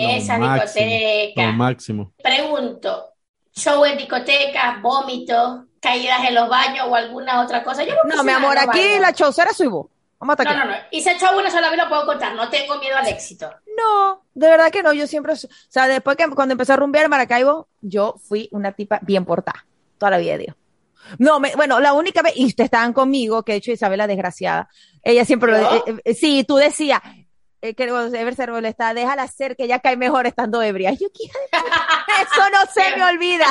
Lo 0.00 0.08
esa 0.10 0.38
máximo, 0.38 0.84
discoteca. 0.86 1.46
Lo 1.46 1.52
máximo. 1.52 2.12
Pregunto, 2.22 3.04
show 3.52 3.84
en 3.84 3.98
discotecas, 3.98 4.80
vómitos, 4.80 5.62
caídas 5.80 6.20
en 6.28 6.34
los 6.36 6.48
baños 6.48 6.86
o 6.88 6.94
alguna 6.94 7.42
otra 7.42 7.64
cosa. 7.64 7.82
Yo 7.84 7.94
No, 8.04 8.22
mi 8.22 8.30
amor, 8.32 8.56
aquí 8.56 8.78
baños. 8.78 9.00
la 9.00 9.12
chaucera 9.12 9.52
soy 9.52 9.66
vos. 9.66 9.86
Vamos 10.20 10.36
a 10.38 10.44
No, 10.44 10.50
atacar. 10.50 10.66
no, 10.66 10.72
no. 10.72 10.78
Hice 10.92 11.18
show 11.18 11.36
una 11.38 11.50
sola 11.50 11.68
vez, 11.68 11.78
lo 11.78 11.88
puedo 11.88 12.06
contar. 12.06 12.34
No 12.34 12.48
tengo 12.48 12.78
miedo 12.78 12.96
al 12.96 13.06
éxito. 13.08 13.50
No, 13.76 14.22
de 14.34 14.48
verdad 14.48 14.70
que 14.70 14.82
no. 14.84 14.92
Yo 14.92 15.06
siempre, 15.08 15.32
o 15.32 15.36
sea, 15.36 15.88
después 15.88 16.16
que 16.16 16.26
cuando 16.30 16.52
empecé 16.52 16.72
a 16.72 16.76
rumbear 16.76 17.04
en 17.06 17.10
Maracaibo, 17.10 17.68
yo 17.82 18.14
fui 18.22 18.48
una 18.52 18.70
tipa 18.72 19.00
bien 19.02 19.24
portada. 19.24 19.66
Toda 19.98 20.12
la 20.12 20.18
vida 20.18 20.32
Dios. 20.38 20.56
No, 21.18 21.40
me- 21.40 21.54
bueno, 21.56 21.80
la 21.80 21.92
única 21.92 22.22
vez, 22.22 22.32
y 22.36 22.46
ustedes 22.46 22.66
estaban 22.66 22.92
conmigo, 22.92 23.42
que 23.44 23.52
de 23.52 23.58
hecho 23.58 23.72
Isabela 23.72 24.06
desgraciada, 24.06 24.68
ella 25.02 25.24
siempre 25.24 25.52
lo, 25.52 25.60
¿Yo? 25.60 25.84
eh, 25.86 26.00
eh, 26.04 26.14
sí, 26.14 26.44
tú 26.46 26.56
decías, 26.56 27.00
eh, 27.62 27.74
que 27.74 27.84
Ever 27.84 28.34
se 28.34 28.46
molesta, 28.46 28.92
déjala 28.94 29.26
ser, 29.28 29.56
que 29.56 29.64
ella 29.64 29.78
cae 29.78 29.96
mejor 29.96 30.26
estando 30.26 30.62
ebria. 30.62 30.92
Yo. 30.92 31.06
Eso 31.52 32.50
no 32.52 32.70
se 32.72 32.96
me 32.96 33.04
olvida. 33.04 33.46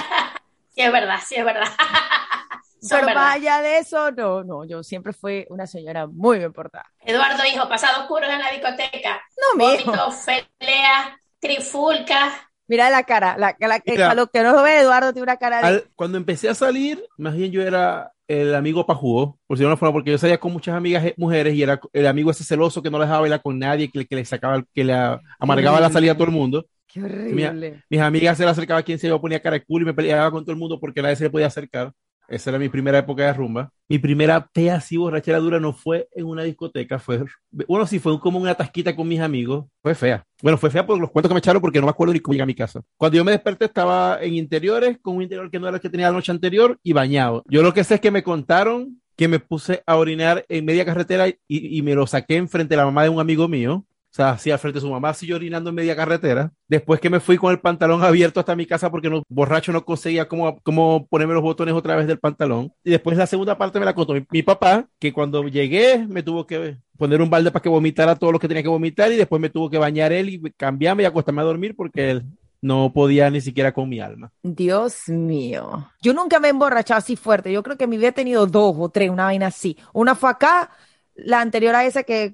Sí, 0.69 0.81
es 0.81 0.91
verdad, 0.91 1.19
sí, 1.25 1.35
es 1.35 1.45
verdad. 1.45 1.67
Son 2.81 2.99
Pero 2.99 3.07
verdad. 3.07 3.21
más 3.21 3.35
allá 3.35 3.61
de 3.61 3.77
eso, 3.79 4.11
no, 4.11 4.43
no, 4.43 4.63
yo 4.63 4.83
siempre 4.83 5.11
fui 5.11 5.45
una 5.49 5.65
señora 5.65 6.05
muy 6.05 6.37
bien 6.37 6.53
portada. 6.53 6.85
Eduardo 6.99 7.41
dijo, 7.43 7.67
pasado 7.67 8.01
oscuros 8.01 8.29
en 8.29 8.39
la 8.39 8.51
discoteca. 8.51 9.23
No, 9.37 9.57
mijo. 9.57 9.85
Vómitos, 9.91 10.15
peleas, 10.59 11.07
trifulcas. 11.39 12.33
Mira 12.67 12.89
la 12.89 13.03
cara, 13.03 13.37
la, 13.37 13.55
la, 13.59 13.81
Mira. 13.85 14.11
a 14.11 14.15
lo 14.15 14.27
que 14.27 14.41
no 14.41 14.61
ve, 14.63 14.79
Eduardo 14.79 15.13
tiene 15.13 15.23
una 15.23 15.37
cara 15.37 15.61
de... 15.61 15.67
Al- 15.67 15.83
cuando 15.95 16.17
empecé 16.17 16.49
a 16.49 16.55
salir, 16.55 17.03
más 17.17 17.35
bien 17.35 17.51
yo 17.51 17.61
era 17.61 18.11
el 18.27 18.55
amigo 18.55 18.85
pajugo, 18.87 19.37
por 19.45 19.57
si 19.57 19.63
no 19.63 19.77
fuera, 19.77 19.93
porque 19.93 20.11
yo 20.11 20.17
salía 20.17 20.39
con 20.39 20.51
muchas 20.51 20.75
amigas 20.75 21.05
eh, 21.05 21.13
mujeres 21.17 21.53
y 21.53 21.61
era 21.61 21.79
el 21.93 22.07
amigo 22.07 22.31
ese 22.31 22.43
celoso 22.43 22.81
que 22.81 22.89
no 22.89 22.97
les 22.97 23.07
dejaba 23.07 23.21
bailar 23.21 23.41
con 23.41 23.59
nadie, 23.59 23.89
que, 23.91 23.99
le- 23.99 24.05
que 24.07 24.15
le 24.15 24.25
sacaba, 24.25 24.63
que 24.73 24.83
le 24.83 24.93
amargaba 25.39 25.79
la 25.79 25.91
salida 25.91 26.13
a 26.13 26.15
todo 26.15 26.25
el 26.25 26.31
mundo. 26.33 26.65
Qué 26.87 27.03
horrible. 27.03 27.83
Mis 27.89 27.99
amigas 28.01 28.37
se 28.37 28.45
le 28.45 28.49
acercaba 28.49 28.79
a 28.79 28.83
quien 28.83 28.97
se 28.97 29.07
yo 29.07 29.19
ponía 29.19 29.41
cara 29.41 29.57
de 29.59 29.65
culo 29.65 29.83
y 29.83 29.85
me 29.87 29.93
peleaba 29.93 30.31
con 30.31 30.43
todo 30.43 30.53
el 30.53 30.57
mundo 30.59 30.79
porque 30.79 31.01
nadie 31.01 31.15
se 31.17 31.25
le 31.25 31.29
podía 31.29 31.47
acercar. 31.47 31.91
Esa 32.27 32.49
era 32.49 32.59
mi 32.59 32.69
primera 32.69 32.99
época 32.99 33.25
de 33.25 33.33
rumba. 33.33 33.71
Mi 33.87 33.99
primera 33.99 34.49
fea 34.53 34.75
así 34.75 34.97
borrachera 34.97 35.39
dura 35.39 35.59
no 35.59 35.73
fue 35.73 36.07
en 36.11 36.25
una 36.25 36.43
discoteca, 36.43 36.97
fue, 36.97 37.23
bueno, 37.67 37.85
sí, 37.85 37.99
fue 37.99 38.19
como 38.19 38.39
una 38.39 38.55
tasquita 38.55 38.95
con 38.95 39.07
mis 39.07 39.19
amigos. 39.19 39.65
Fue 39.81 39.93
fea. 39.93 40.25
Bueno, 40.41 40.57
fue 40.57 40.71
fea 40.71 40.85
por 40.85 40.99
los 40.99 41.11
cuentos 41.11 41.29
que 41.29 41.35
me 41.35 41.39
echaron 41.39 41.61
porque 41.61 41.79
no 41.79 41.85
me 41.85 41.91
acuerdo 41.91 42.13
ni 42.13 42.19
cómo 42.19 42.33
llegué 42.33 42.43
a 42.43 42.47
mi 42.47 42.55
casa. 42.55 42.81
Cuando 42.97 43.17
yo 43.17 43.23
me 43.23 43.31
desperté 43.31 43.65
estaba 43.65 44.19
en 44.21 44.35
interiores, 44.35 44.97
con 45.01 45.17
un 45.17 45.21
interior 45.21 45.51
que 45.51 45.59
no 45.59 45.67
era 45.67 45.77
el 45.77 45.81
que 45.81 45.89
tenía 45.89 46.07
la 46.07 46.13
noche 46.13 46.31
anterior 46.31 46.79
y 46.83 46.93
bañado. 46.93 47.43
Yo 47.47 47.61
lo 47.61 47.73
que 47.73 47.83
sé 47.83 47.95
es 47.95 48.01
que 48.01 48.11
me 48.11 48.23
contaron 48.23 49.01
que 49.15 49.27
me 49.27 49.39
puse 49.39 49.81
a 49.85 49.95
orinar 49.95 50.45
en 50.49 50.65
media 50.65 50.83
carretera 50.85 51.27
y, 51.27 51.37
y 51.47 51.81
me 51.81 51.95
lo 51.95 52.05
saqué 52.05 52.35
enfrente 52.35 52.73
de 52.73 52.77
la 52.77 52.85
mamá 52.85 53.03
de 53.03 53.09
un 53.09 53.19
amigo 53.19 53.47
mío. 53.47 53.85
Sea, 54.15 54.29
así 54.29 54.49
al 54.49 54.59
frente 54.59 54.77
de 54.77 54.81
su 54.81 54.89
mamá, 54.89 55.09
así 55.09 55.27
yo 55.27 55.35
orinando 55.35 55.71
en 55.71 55.75
media 55.75 55.93
carretera. 55.93 56.49
Después 56.69 57.01
que 57.01 57.09
me 57.09 57.19
fui 57.19 57.35
con 57.35 57.51
el 57.51 57.59
pantalón 57.59 58.01
abierto 58.01 58.39
hasta 58.39 58.55
mi 58.55 58.65
casa 58.65 58.89
porque 58.89 59.09
no, 59.09 59.23
borracho 59.27 59.73
no 59.73 59.83
conseguía 59.83 60.29
cómo, 60.29 60.57
cómo 60.63 61.05
ponerme 61.07 61.33
los 61.33 61.43
botones 61.43 61.73
otra 61.75 61.97
vez 61.97 62.07
del 62.07 62.17
pantalón. 62.17 62.71
Y 62.85 62.91
después 62.91 63.17
la 63.17 63.27
segunda 63.27 63.57
parte 63.57 63.77
me 63.77 63.83
la 63.83 63.93
contó 63.93 64.13
mi, 64.31 64.41
papá, 64.41 64.87
que 64.99 65.11
cuando 65.11 65.43
llegué 65.49 66.07
me 66.07 66.23
tuvo 66.23 66.47
que 66.47 66.77
poner 66.97 67.21
un 67.21 67.29
balde 67.29 67.51
para 67.51 67.61
que 67.61 67.67
vomitara 67.67 68.15
todo 68.15 68.31
lo 68.31 68.39
que 68.39 68.47
tenía 68.47 68.63
que 68.63 68.69
vomitar 68.69 69.11
y 69.11 69.17
después 69.17 69.41
me 69.41 69.49
tuvo 69.49 69.69
que 69.69 69.77
bañar 69.77 70.13
él 70.13 70.29
y 70.29 70.41
cambiarme 70.55 71.03
y 71.03 71.07
acostarme 71.07 71.41
a 71.41 71.45
dormir 71.45 71.75
porque 71.75 72.11
él 72.11 72.23
no 72.61 72.93
podía 72.93 73.29
ni 73.29 73.41
siquiera 73.41 73.73
con 73.73 73.89
mi 73.89 73.99
alma. 73.99 74.31
Dios 74.43 75.09
mío. 75.09 75.91
Yo 76.01 76.13
nunca 76.13 76.39
me 76.39 76.47
he 76.47 76.51
emborrachado 76.51 76.99
así 76.99 77.17
fuerte. 77.17 77.51
Yo 77.51 77.61
creo 77.63 77.77
que 77.77 77.85
vida 77.85 78.07
he 78.07 78.13
tenido 78.13 78.47
dos 78.47 78.77
o 78.79 78.87
tres, 78.87 79.09
una 79.09 79.25
vaina 79.25 79.47
así. 79.47 79.75
Una 79.91 80.15
fue 80.15 80.29
acá, 80.29 80.71
la 81.15 81.41
anterior 81.41 81.75
a 81.75 81.83
esa 81.83 82.03
que 82.03 82.33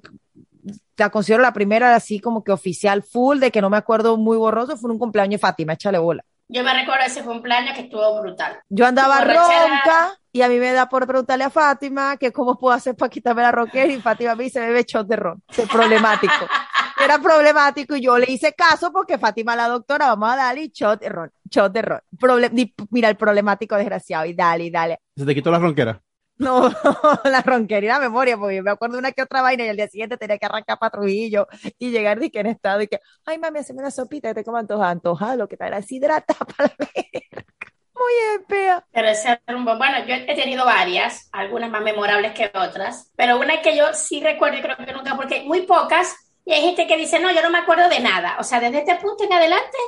la 0.96 1.10
considero 1.10 1.42
la 1.42 1.52
primera 1.52 1.94
así 1.94 2.20
como 2.20 2.44
que 2.44 2.52
oficial 2.52 3.02
full, 3.02 3.38
de 3.38 3.50
que 3.50 3.60
no 3.60 3.70
me 3.70 3.76
acuerdo 3.76 4.16
muy 4.16 4.36
borroso, 4.36 4.76
fue 4.76 4.90
un 4.90 4.98
cumpleaños 4.98 5.40
de 5.40 5.46
Fátima, 5.46 5.72
échale 5.74 5.98
bola. 5.98 6.24
Yo 6.48 6.62
me 6.62 6.74
recuerdo 6.74 7.04
ese 7.06 7.22
cumpleaños 7.22 7.74
que 7.74 7.82
estuvo 7.82 8.20
brutal. 8.20 8.58
Yo 8.68 8.84
andaba 8.86 9.20
ronca 9.24 10.18
y 10.32 10.42
a 10.42 10.48
mí 10.48 10.58
me 10.58 10.72
da 10.72 10.86
por 10.88 11.06
preguntarle 11.06 11.44
a 11.44 11.50
Fátima 11.50 12.16
que 12.18 12.30
cómo 12.30 12.58
puedo 12.58 12.74
hacer 12.74 12.94
para 12.94 13.08
quitarme 13.08 13.40
la 13.42 13.52
roquera 13.52 13.90
y 13.90 14.00
Fátima 14.00 14.34
me 14.34 14.44
dice, 14.44 14.60
bebe 14.60 14.84
shot 14.86 15.06
de 15.06 15.16
ron. 15.16 15.42
Es 15.56 15.68
problemático. 15.68 16.32
Era 17.02 17.18
problemático 17.18 17.96
y 17.96 18.02
yo 18.02 18.18
le 18.18 18.30
hice 18.30 18.52
caso 18.52 18.92
porque 18.92 19.16
Fátima, 19.18 19.56
la 19.56 19.66
doctora, 19.68 20.08
vamos 20.08 20.30
a 20.30 20.36
darle 20.36 20.68
shot 20.68 21.00
de 21.00 21.08
ron, 21.08 21.30
shot 21.50 21.72
de 21.72 21.82
ron. 21.82 22.00
Proble- 22.18 22.50
di- 22.50 22.74
mira, 22.90 23.08
el 23.08 23.16
problemático 23.16 23.74
desgraciado 23.76 24.26
y 24.26 24.34
dale, 24.34 24.64
y 24.64 24.70
dale. 24.70 24.98
Se 25.16 25.24
te 25.24 25.34
quitó 25.34 25.50
la 25.50 25.58
ronquera. 25.58 26.00
No, 26.42 26.68
la 27.24 27.40
ronquería, 27.40 27.94
la 27.94 28.00
memoria, 28.00 28.36
porque 28.36 28.62
me 28.62 28.72
acuerdo 28.72 28.94
de 28.94 28.98
una 28.98 29.12
que 29.12 29.22
otra 29.22 29.42
vaina 29.42 29.64
y 29.64 29.68
al 29.68 29.76
día 29.76 29.86
siguiente 29.86 30.16
tenía 30.16 30.38
que 30.38 30.46
arrancar 30.46 30.76
para 30.78 30.90
Trujillo 30.90 31.46
y 31.78 31.90
llegar 31.90 32.18
de 32.18 32.30
que 32.30 32.40
en 32.40 32.46
estado 32.46 32.82
y 32.82 32.88
que, 32.88 33.00
ay 33.24 33.38
mami, 33.38 33.60
haceme 33.60 33.80
una 33.80 33.92
sopita 33.92 34.28
que 34.28 34.34
te 34.34 34.44
como 34.44 34.56
antoja, 34.56 34.90
antoja, 34.90 35.36
lo 35.36 35.46
que 35.46 35.56
te 35.56 35.64
harás 35.64 35.90
hidrata 35.90 36.34
para 36.56 36.74
verga. 36.76 37.46
Muy 37.94 38.44
fea. 38.48 38.84
Pero 38.90 39.08
ese 39.08 39.40
rumbo, 39.46 39.76
bueno, 39.76 40.04
yo 40.04 40.14
he 40.14 40.34
tenido 40.34 40.64
varias, 40.64 41.28
algunas 41.30 41.70
más 41.70 41.82
memorables 41.82 42.32
que 42.32 42.50
otras, 42.52 43.12
pero 43.16 43.38
una 43.38 43.62
que 43.62 43.76
yo 43.76 43.94
sí 43.94 44.20
recuerdo 44.20 44.58
y 44.58 44.62
creo 44.62 44.76
que 44.76 44.92
nunca, 44.92 45.14
porque 45.14 45.42
muy 45.42 45.62
pocas 45.62 46.16
Y 46.44 46.52
hay 46.52 46.62
gente 46.62 46.88
que 46.88 46.96
dice, 46.96 47.20
no, 47.20 47.30
yo 47.30 47.40
no 47.42 47.50
me 47.50 47.58
acuerdo 47.58 47.88
de 47.88 48.00
nada. 48.00 48.36
O 48.40 48.42
sea, 48.42 48.58
desde 48.58 48.78
este 48.78 48.96
punto 48.96 49.22
en 49.22 49.32
adelante, 49.32 49.78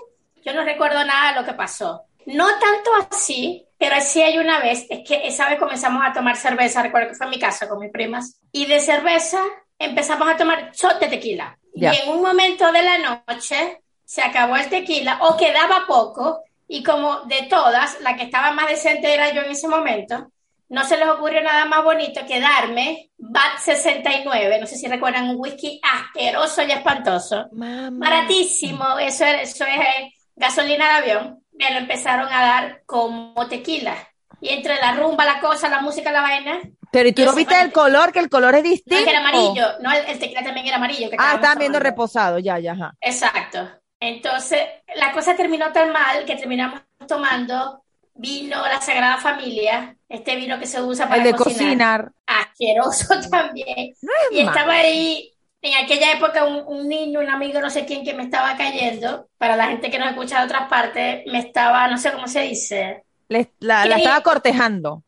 yo 0.44 0.54
no 0.54 0.62
recuerdo 0.62 1.04
nada 1.04 1.32
de 1.32 1.40
lo 1.40 1.44
que 1.44 1.54
pasó. 1.54 2.04
No 2.26 2.46
tanto 2.60 2.90
así, 3.10 3.66
pero 3.88 4.00
sí 4.00 4.22
hay 4.22 4.38
una 4.38 4.60
vez, 4.60 4.86
es 4.88 5.00
que 5.06 5.26
esa 5.26 5.48
vez 5.48 5.58
comenzamos 5.58 6.02
a 6.04 6.12
tomar 6.12 6.36
cerveza, 6.36 6.82
recuerdo 6.82 7.08
que 7.10 7.14
fue 7.14 7.26
en 7.26 7.30
mi 7.30 7.38
casa 7.38 7.68
con 7.68 7.78
mis 7.80 7.90
primas, 7.92 8.40
y 8.52 8.66
de 8.66 8.80
cerveza 8.80 9.38
empezamos 9.78 10.28
a 10.28 10.36
tomar 10.36 10.70
shot 10.72 10.98
de 11.00 11.08
tequila. 11.08 11.58
Y 11.74 12.02
en 12.02 12.08
un 12.08 12.22
momento 12.22 12.70
de 12.72 12.82
la 12.82 12.98
noche 12.98 13.80
se 14.04 14.22
acabó 14.22 14.56
el 14.56 14.68
tequila 14.68 15.18
o 15.22 15.36
quedaba 15.36 15.84
poco, 15.86 16.42
y 16.68 16.82
como 16.82 17.20
de 17.22 17.42
todas, 17.50 18.00
la 18.00 18.16
que 18.16 18.22
estaba 18.24 18.52
más 18.52 18.68
decente 18.68 19.12
era 19.12 19.32
yo 19.32 19.42
en 19.42 19.50
ese 19.50 19.68
momento, 19.68 20.30
no 20.70 20.82
se 20.84 20.96
les 20.96 21.06
ocurrió 21.08 21.42
nada 21.42 21.66
más 21.66 21.84
bonito 21.84 22.22
que 22.26 22.40
darme 22.40 23.10
BAT 23.18 23.58
69, 23.60 24.58
no 24.60 24.66
sé 24.66 24.76
si 24.76 24.88
recuerdan, 24.88 25.28
un 25.28 25.36
whisky 25.38 25.80
asqueroso 25.82 26.62
y 26.62 26.72
espantoso, 26.72 27.46
Mamá. 27.52 27.90
baratísimo, 28.08 28.98
eso, 28.98 29.24
es- 29.26 29.54
eso 29.54 29.64
es 29.66 29.76
eh, 29.78 30.12
gasolina 30.36 30.86
de 30.86 30.92
avión, 31.12 31.43
me 31.54 31.70
lo 31.72 31.78
empezaron 31.78 32.28
a 32.32 32.40
dar 32.42 32.82
como 32.86 33.46
tequila. 33.48 33.96
Y 34.40 34.50
entre 34.50 34.76
la 34.76 34.92
rumba, 34.94 35.24
la 35.24 35.40
cosa, 35.40 35.68
la 35.68 35.80
música, 35.80 36.12
la 36.12 36.20
vaina, 36.20 36.60
Pero 36.90 37.08
¿y 37.08 37.12
tú 37.12 37.24
no 37.24 37.34
viste 37.34 37.58
el 37.60 37.72
color? 37.72 38.12
Que 38.12 38.18
el 38.20 38.28
color 38.28 38.54
es 38.56 38.62
no 38.64 38.68
distinto. 38.70 38.96
es 38.98 39.04
que 39.04 39.10
era 39.10 39.20
amarillo, 39.20 39.66
no, 39.80 39.90
el, 39.92 40.04
el 40.06 40.18
tequila 40.18 40.42
también 40.44 40.66
era 40.66 40.76
amarillo. 40.76 41.08
que 41.10 41.16
Ah, 41.18 41.34
estaban 41.36 41.58
viendo 41.58 41.80
reposado, 41.80 42.38
ya, 42.38 42.58
ya, 42.58 42.72
ajá. 42.72 42.94
Exacto. 43.00 43.68
Entonces, 44.00 44.60
la 44.96 45.12
cosa 45.12 45.34
terminó 45.34 45.72
tan 45.72 45.92
mal 45.92 46.24
que 46.26 46.36
terminamos 46.36 46.82
tomando 47.08 47.82
vino 48.14 48.60
La 48.62 48.80
Sagrada 48.80 49.16
Familia, 49.18 49.96
este 50.08 50.36
vino 50.36 50.58
que 50.58 50.66
se 50.66 50.82
usa 50.82 51.08
para 51.08 51.22
El 51.22 51.24
de 51.24 51.34
cocinar. 51.34 52.04
cocinar. 52.04 52.12
Asqueroso 52.26 53.14
también. 53.30 53.94
Y 54.30 54.40
es 54.40 54.46
estaba 54.46 54.66
malo. 54.66 54.78
ahí, 54.78 55.32
en 55.64 55.84
aquella 55.84 56.12
época, 56.12 56.44
un, 56.44 56.62
un 56.66 56.88
niño, 56.88 57.20
un 57.20 57.28
amigo, 57.30 57.60
no 57.60 57.70
sé 57.70 57.84
quién, 57.86 58.04
que 58.04 58.14
me 58.14 58.24
estaba 58.24 58.56
cayendo. 58.56 59.28
Para 59.38 59.56
la 59.56 59.66
gente 59.68 59.90
que 59.90 59.98
nos 59.98 60.10
escucha 60.10 60.38
de 60.40 60.44
otras 60.46 60.68
partes, 60.68 61.22
me 61.26 61.38
estaba, 61.38 61.88
no 61.88 61.98
sé 61.98 62.12
cómo 62.12 62.28
se 62.28 62.42
dice. 62.42 63.04
Le- 63.28 63.52
la, 63.60 63.86
la 63.86 63.96
estaba 63.96 64.20
cortejando. 64.20 65.02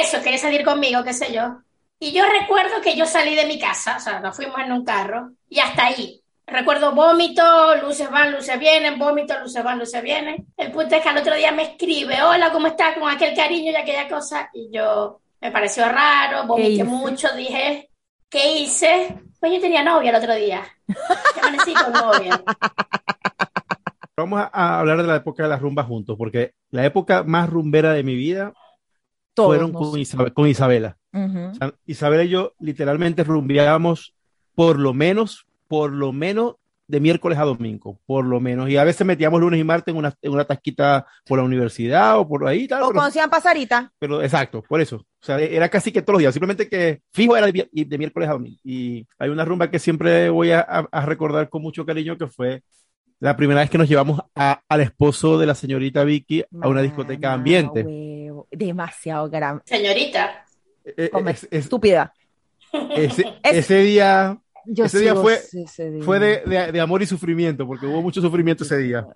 Eso, 0.00 0.22
quería 0.22 0.38
salir 0.38 0.64
conmigo, 0.64 1.04
qué 1.04 1.12
sé 1.12 1.32
yo. 1.32 1.58
Y 2.00 2.12
yo 2.12 2.24
recuerdo 2.40 2.80
que 2.80 2.96
yo 2.96 3.06
salí 3.06 3.34
de 3.34 3.46
mi 3.46 3.58
casa, 3.58 3.96
o 3.96 4.00
sea, 4.00 4.20
nos 4.20 4.36
fuimos 4.36 4.58
en 4.60 4.72
un 4.72 4.84
carro, 4.84 5.32
y 5.48 5.58
hasta 5.58 5.86
ahí. 5.86 6.22
Recuerdo 6.46 6.92
vómito, 6.94 7.42
luces 7.82 8.08
van, 8.10 8.32
luces 8.32 8.58
vienen, 8.58 8.98
vómito, 8.98 9.38
luces 9.40 9.62
van, 9.62 9.78
luces 9.78 10.02
vienen. 10.02 10.46
El 10.56 10.70
punto 10.72 10.94
es 10.94 11.02
que 11.02 11.08
al 11.08 11.18
otro 11.18 11.34
día 11.34 11.52
me 11.52 11.64
escribe, 11.64 12.22
hola, 12.22 12.50
¿cómo 12.52 12.68
estás? 12.68 12.96
Con 12.96 13.10
aquel 13.10 13.34
cariño 13.36 13.72
y 13.72 13.76
aquella 13.76 14.08
cosa. 14.08 14.48
Y 14.54 14.70
yo, 14.72 15.20
me 15.40 15.50
pareció 15.50 15.86
raro, 15.88 16.46
vomité 16.46 16.84
mucho, 16.84 17.28
dije, 17.36 17.90
¿qué 18.30 18.58
hice? 18.60 19.14
Pues 19.40 19.52
yo 19.52 19.60
tenía 19.60 19.84
novia 19.84 20.10
el 20.10 20.16
otro 20.16 20.34
día. 20.34 20.62
Yo 20.86 20.94
amanecí 21.42 21.74
con 21.74 21.92
novia. 21.92 22.42
Vamos 24.16 24.48
a, 24.52 24.80
hablar 24.80 24.98
de 24.98 25.06
la 25.06 25.16
época 25.16 25.44
de 25.44 25.48
las 25.48 25.60
rumbas 25.60 25.86
juntos, 25.86 26.16
porque 26.18 26.54
la 26.70 26.84
época 26.84 27.22
más 27.22 27.48
rumbera 27.48 27.92
de 27.92 28.02
mi 28.02 28.16
vida 28.16 28.52
Todos, 29.34 29.50
fueron 29.50 29.72
con, 29.72 30.30
con 30.30 30.48
Isabela. 30.48 30.98
O 31.12 31.54
sea, 31.54 31.74
Isabela 31.86 32.24
y 32.24 32.28
yo 32.28 32.52
literalmente 32.58 33.24
rumbeábamos 33.24 34.14
por 34.54 34.78
lo 34.78 34.92
menos, 34.92 35.46
por 35.68 35.92
lo 35.92 36.12
menos 36.12 36.56
de 36.88 37.00
miércoles 37.00 37.38
a 37.38 37.42
domingo, 37.44 38.00
por 38.06 38.24
lo 38.24 38.40
menos. 38.40 38.68
Y 38.70 38.76
a 38.78 38.82
veces 38.84 39.06
metíamos 39.06 39.40
lunes 39.40 39.60
y 39.60 39.64
martes 39.64 39.92
en 39.92 39.98
una, 39.98 40.14
en 40.22 40.32
una 40.32 40.44
tasquita 40.44 41.06
por 41.26 41.38
la 41.38 41.44
universidad 41.44 42.18
o 42.18 42.26
por 42.26 42.46
ahí, 42.48 42.66
tal, 42.66 42.82
O 42.82 42.88
pero, 42.88 42.98
conocían 43.00 43.28
pasarita. 43.30 43.92
pero 43.98 44.22
exacto, 44.22 44.62
por 44.66 44.80
eso. 44.80 44.96
O 44.96 45.24
sea, 45.24 45.38
era 45.38 45.68
casi 45.68 45.92
que 45.92 46.00
todos 46.02 46.14
los 46.14 46.20
días, 46.20 46.32
simplemente 46.34 46.68
que 46.68 47.02
fijo 47.12 47.36
era 47.36 47.46
de, 47.46 47.68
de 47.72 47.98
miércoles 47.98 48.28
a 48.28 48.32
domingo. 48.32 48.58
Y 48.64 49.06
hay 49.18 49.28
una 49.28 49.44
rumba 49.44 49.70
que 49.70 49.78
siempre 49.78 50.30
voy 50.30 50.50
a, 50.50 50.60
a- 50.60 50.88
a 50.90 51.06
recordar 51.06 51.48
con 51.50 51.60
mucho 51.62 51.84
cariño, 51.84 52.16
que 52.16 52.26
fue 52.26 52.62
la 53.20 53.36
primera 53.36 53.60
vez 53.60 53.68
que 53.68 53.78
nos 53.78 53.88
llevamos 53.88 54.20
a- 54.34 54.62
al 54.68 54.80
esposo 54.80 55.38
de 55.38 55.46
la 55.46 55.54
señorita 55.54 56.04
Vicky 56.04 56.42
a 56.62 56.68
una 56.68 56.80
discoteca 56.82 57.32
ambiente. 57.34 57.82
huevo. 57.82 58.48
Demasiado 58.50 59.28
gran. 59.28 59.60
Señorita, 59.66 60.44
Eh, 60.96 61.10
Come- 61.12 61.32
es- 61.32 61.44
es- 61.50 61.64
Estúpida. 61.64 62.14
ese, 62.96 63.22
Es- 63.42 63.56
ese 63.58 63.78
día 63.82 64.38
Yo 64.70 64.84
Ese 64.84 65.00
día 65.00 65.14
fue- 65.14 65.36
gocé 65.36 65.62
ese 65.62 65.90
día. 65.90 66.04
fue 66.04 66.18
de, 66.18 66.42
de- 66.44 66.72
de 66.72 66.80
amor 66.80 67.00
y 67.02 67.06
sufrimiento, 67.06 67.66
porque 67.66 67.86
hubo 67.86 68.02
mucho 68.02 68.20
sufrimiento 68.20 68.64
ese 68.64 68.76
día. 68.78 69.06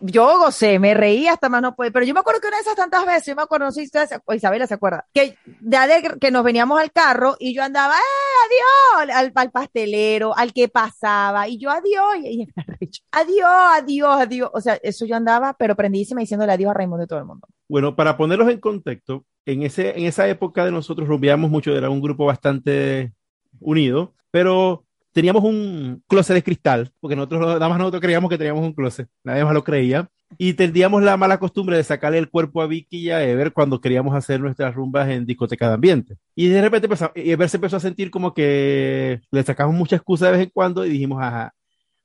Yo 0.00 0.38
gocé, 0.38 0.78
me 0.78 0.94
reí 0.94 1.26
hasta 1.28 1.48
más 1.50 1.60
no 1.60 1.74
puede, 1.74 1.90
pero 1.92 2.06
yo 2.06 2.14
me 2.14 2.20
acuerdo 2.20 2.40
que 2.40 2.48
una 2.48 2.56
de 2.56 2.62
esas 2.62 2.76
tantas 2.76 3.04
veces, 3.04 3.26
yo 3.26 3.36
me 3.36 3.42
acuerdo, 3.42 3.66
no 3.66 3.72
sé 3.72 3.80
si 3.80 3.86
ustedes 3.86 4.10
o 4.24 4.32
Isabela 4.34 4.66
se 4.66 4.74
acuerda, 4.74 5.06
que 5.12 5.36
de 5.60 6.16
que 6.20 6.30
nos 6.30 6.44
veníamos 6.44 6.80
al 6.80 6.92
carro 6.92 7.36
y 7.38 7.54
yo 7.54 7.62
andaba, 7.62 7.94
¡eh, 7.94 9.00
adiós! 9.04 9.16
Al, 9.16 9.32
al 9.34 9.50
pastelero, 9.50 10.36
al 10.36 10.52
que 10.52 10.68
pasaba, 10.68 11.46
y 11.48 11.58
yo, 11.58 11.70
adiós, 11.70 12.16
y, 12.22 12.42
y 12.42 12.46
me 12.46 12.88
adiós, 13.10 13.50
adiós, 13.74 14.20
adiós. 14.20 14.50
O 14.54 14.60
sea, 14.60 14.78
eso 14.82 15.04
yo 15.04 15.14
andaba, 15.16 15.54
pero 15.58 15.76
prendísima 15.76 16.20
diciéndole 16.22 16.52
adiós 16.52 16.70
a 16.70 16.74
Raimundo 16.74 17.04
y 17.04 17.06
todo 17.06 17.18
el 17.18 17.24
mundo. 17.26 17.46
Bueno, 17.68 17.94
para 17.96 18.16
ponerlos 18.16 18.48
en 18.50 18.60
contexto, 18.60 19.24
en, 19.46 19.62
ese, 19.62 19.98
en 19.98 20.04
esa 20.06 20.28
época 20.28 20.64
de 20.64 20.70
nosotros 20.72 21.06
rumbeamos 21.08 21.50
mucho, 21.50 21.76
era 21.76 21.90
un 21.90 22.00
grupo 22.00 22.24
bastante 22.26 23.12
unido, 23.60 24.14
pero 24.30 24.84
teníamos 25.12 25.44
un 25.44 26.02
closet 26.08 26.34
de 26.34 26.42
cristal, 26.42 26.92
porque 27.00 27.16
nosotros, 27.16 27.40
nada 27.40 27.68
más 27.68 27.78
nosotros 27.78 28.00
creíamos 28.00 28.30
que 28.30 28.38
teníamos 28.38 28.64
un 28.64 28.72
closet, 28.72 29.08
nadie 29.24 29.44
más 29.44 29.54
lo 29.54 29.64
creía, 29.64 30.08
y 30.38 30.54
teníamos 30.54 31.02
la 31.02 31.16
mala 31.16 31.38
costumbre 31.38 31.76
de 31.76 31.84
sacarle 31.84 32.18
el 32.18 32.30
cuerpo 32.30 32.62
a 32.62 32.66
Vicky 32.66 32.98
y 32.98 33.10
a 33.10 33.22
Ever 33.22 33.52
cuando 33.52 33.80
queríamos 33.80 34.14
hacer 34.14 34.40
nuestras 34.40 34.74
rumbas 34.74 35.08
en 35.08 35.26
discoteca 35.26 35.68
de 35.68 35.74
ambiente. 35.74 36.16
Y 36.34 36.48
de 36.48 36.62
repente 36.62 36.86
empezó, 36.86 37.12
Ever 37.14 37.48
se 37.48 37.58
empezó 37.58 37.76
a 37.76 37.80
sentir 37.80 38.10
como 38.10 38.32
que 38.34 39.20
le 39.30 39.42
sacamos 39.42 39.74
mucha 39.74 39.96
excusa 39.96 40.26
de 40.26 40.32
vez 40.32 40.40
en 40.42 40.50
cuando 40.52 40.86
y 40.86 40.90
dijimos, 40.90 41.22
ajá, 41.22 41.54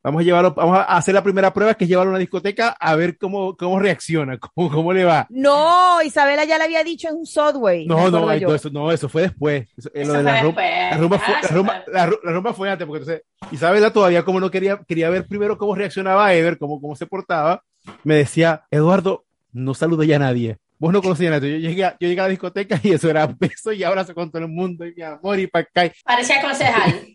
vamos 0.07 0.21
a 0.21 0.23
llevarlo, 0.25 0.53
vamos 0.53 0.77
a 0.77 0.83
hacer 0.97 1.13
la 1.13 1.21
primera 1.23 1.53
prueba, 1.53 1.73
que 1.73 1.83
es 1.83 1.89
llevarlo 1.89 2.11
a 2.11 2.13
una 2.13 2.19
discoteca 2.19 2.69
a 2.79 2.95
ver 2.95 3.17
cómo, 3.17 3.55
cómo 3.57 3.79
reacciona, 3.79 4.37
cómo, 4.39 4.69
cómo 4.71 4.93
le 4.93 5.03
va. 5.03 5.27
No, 5.29 6.01
Isabela 6.01 6.45
ya 6.45 6.57
le 6.57 6.63
había 6.63 6.83
dicho 6.83 7.09
en 7.09 7.15
un 7.17 7.25
Subway. 7.25 7.85
No, 7.85 8.09
no, 8.09 8.25
no, 8.25 8.55
eso, 8.55 8.69
no, 8.69 8.91
eso 8.91 9.09
fue 9.09 9.23
después. 9.23 9.67
Eso- 9.77 9.89
eh, 9.93 10.01
Eso 10.03 10.13
lo 10.13 10.19
de 10.19 10.23
fue 10.23 10.31
la, 10.31 10.41
rumba, 10.43 10.61
después. 10.61 10.91
la 10.91 10.97
rumba 10.97 11.19
fue, 11.19 11.33
la 11.33 11.49
rumba- 11.49 11.83
fue. 11.83 11.93
la 11.93 12.07
ru- 12.07 12.19
la 12.23 12.31
rumba 12.31 12.53
fue 12.53 12.69
antes, 12.71 12.87
porque 12.87 13.01
entonces 13.03 13.23
Isabela 13.51 13.91
todavía 13.91 14.23
como 14.23 14.39
no 14.39 14.49
quería, 14.49 14.77
quería 14.87 15.09
ver 15.09 15.27
primero 15.27 15.57
cómo 15.57 15.75
reaccionaba 15.75 16.33
Ever, 16.33 16.57
cómo, 16.57 16.79
cómo 16.81 16.95
se 16.95 17.05
portaba, 17.05 17.63
me 18.03 18.15
decía, 18.15 18.63
Eduardo, 18.71 19.25
no 19.53 19.73
saludo 19.73 20.03
ya 20.03 20.15
a 20.17 20.19
nadie. 20.19 20.57
Vos 20.79 20.93
no 20.93 21.01
conocías 21.01 21.31
a 21.31 21.35
nadie. 21.39 21.59
Yo 21.59 21.69
llegué, 21.69 21.85
a, 21.85 21.97
yo 21.99 22.07
llegué 22.07 22.19
a 22.21 22.23
la 22.25 22.29
discoteca 22.29 22.79
y 22.83 22.91
eso 22.91 23.09
era 23.09 23.25
beso 23.25 23.71
y 23.73 23.83
abrazo 23.83 24.13
con 24.13 24.29
todo 24.29 24.43
el 24.43 24.47
mundo 24.47 24.85
y 24.85 24.93
mi 24.93 25.01
amor 25.01 25.39
y 25.39 25.47
pa' 25.47 25.59
acá. 25.59 25.91
Parecía 26.05 26.39
concejal. 26.41 27.07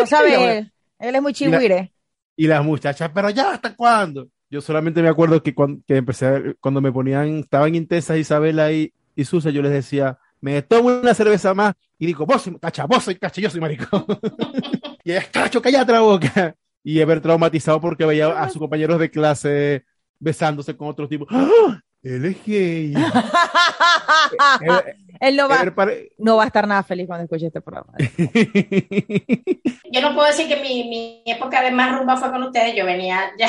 No 0.00 0.06
sabe 0.06 0.28
Y 0.30 0.32
la- 0.32 0.54
él. 0.54 0.72
Él 0.98 1.14
es 1.14 1.22
muy 1.22 1.32
chihuire. 1.32 1.92
Y 2.36 2.46
las 2.46 2.64
muchachas, 2.64 3.10
pero 3.14 3.30
ya, 3.30 3.52
¿hasta 3.52 3.74
cuándo? 3.74 4.28
Yo 4.50 4.60
solamente 4.60 5.02
me 5.02 5.08
acuerdo 5.08 5.42
que 5.42 5.54
cuando 5.54 5.82
que 5.86 5.96
empecé, 5.96 6.26
a- 6.26 6.54
cuando 6.60 6.80
me 6.80 6.92
ponían, 6.92 7.38
estaban 7.38 7.74
intensas 7.74 8.18
Isabela 8.18 8.70
y, 8.72 8.92
y 9.14 9.24
Susa, 9.24 9.50
yo 9.50 9.62
les 9.62 9.72
decía, 9.72 10.18
me 10.40 10.60
tomo 10.62 10.88
una 11.00 11.14
cerveza 11.14 11.54
más 11.54 11.74
y 11.98 12.06
digo, 12.06 12.26
vos 12.26 12.42
soy 12.42 12.58
cacha, 12.58 12.84
vos 12.86 13.04
soy 13.04 13.16
cacha, 13.16 13.40
yo 13.40 13.50
soy 13.50 13.60
maricón. 13.60 14.04
y 15.04 15.12
ella, 15.12 15.24
cacho, 15.30 15.62
cállate 15.62 15.92
la 15.92 16.00
boca. 16.00 16.54
Y 16.84 17.00
haber 17.00 17.20
traumatizado 17.20 17.80
porque 17.80 18.04
veía 18.06 18.28
a 18.40 18.48
sus 18.48 18.58
compañeros 18.60 19.00
de 19.00 19.10
clase 19.10 19.84
besándose 20.20 20.76
con 20.76 20.88
otros 20.88 21.08
tipos. 21.08 21.28
¡Ah! 21.30 21.80
Él 22.06 22.24
es 22.24 22.36
gay. 22.46 22.94
Él 25.20 25.34
no 25.34 25.48
va, 25.48 25.64
pare- 25.74 26.10
no 26.18 26.36
va 26.36 26.44
a 26.44 26.46
estar 26.46 26.68
nada 26.68 26.82
feliz 26.82 27.06
cuando 27.06 27.24
escuche 27.24 27.46
este 27.46 27.60
programa. 27.62 27.94
Yo 29.90 30.00
no 30.02 30.14
puedo 30.14 30.26
decir 30.26 30.46
que 30.46 30.56
mi, 30.56 30.84
mi 30.88 31.22
época 31.26 31.62
de 31.62 31.70
más 31.70 31.96
rumba 31.98 32.16
fue 32.16 32.30
con 32.30 32.42
ustedes, 32.42 32.74
yo 32.76 32.84
venía 32.84 33.30
ya 33.38 33.48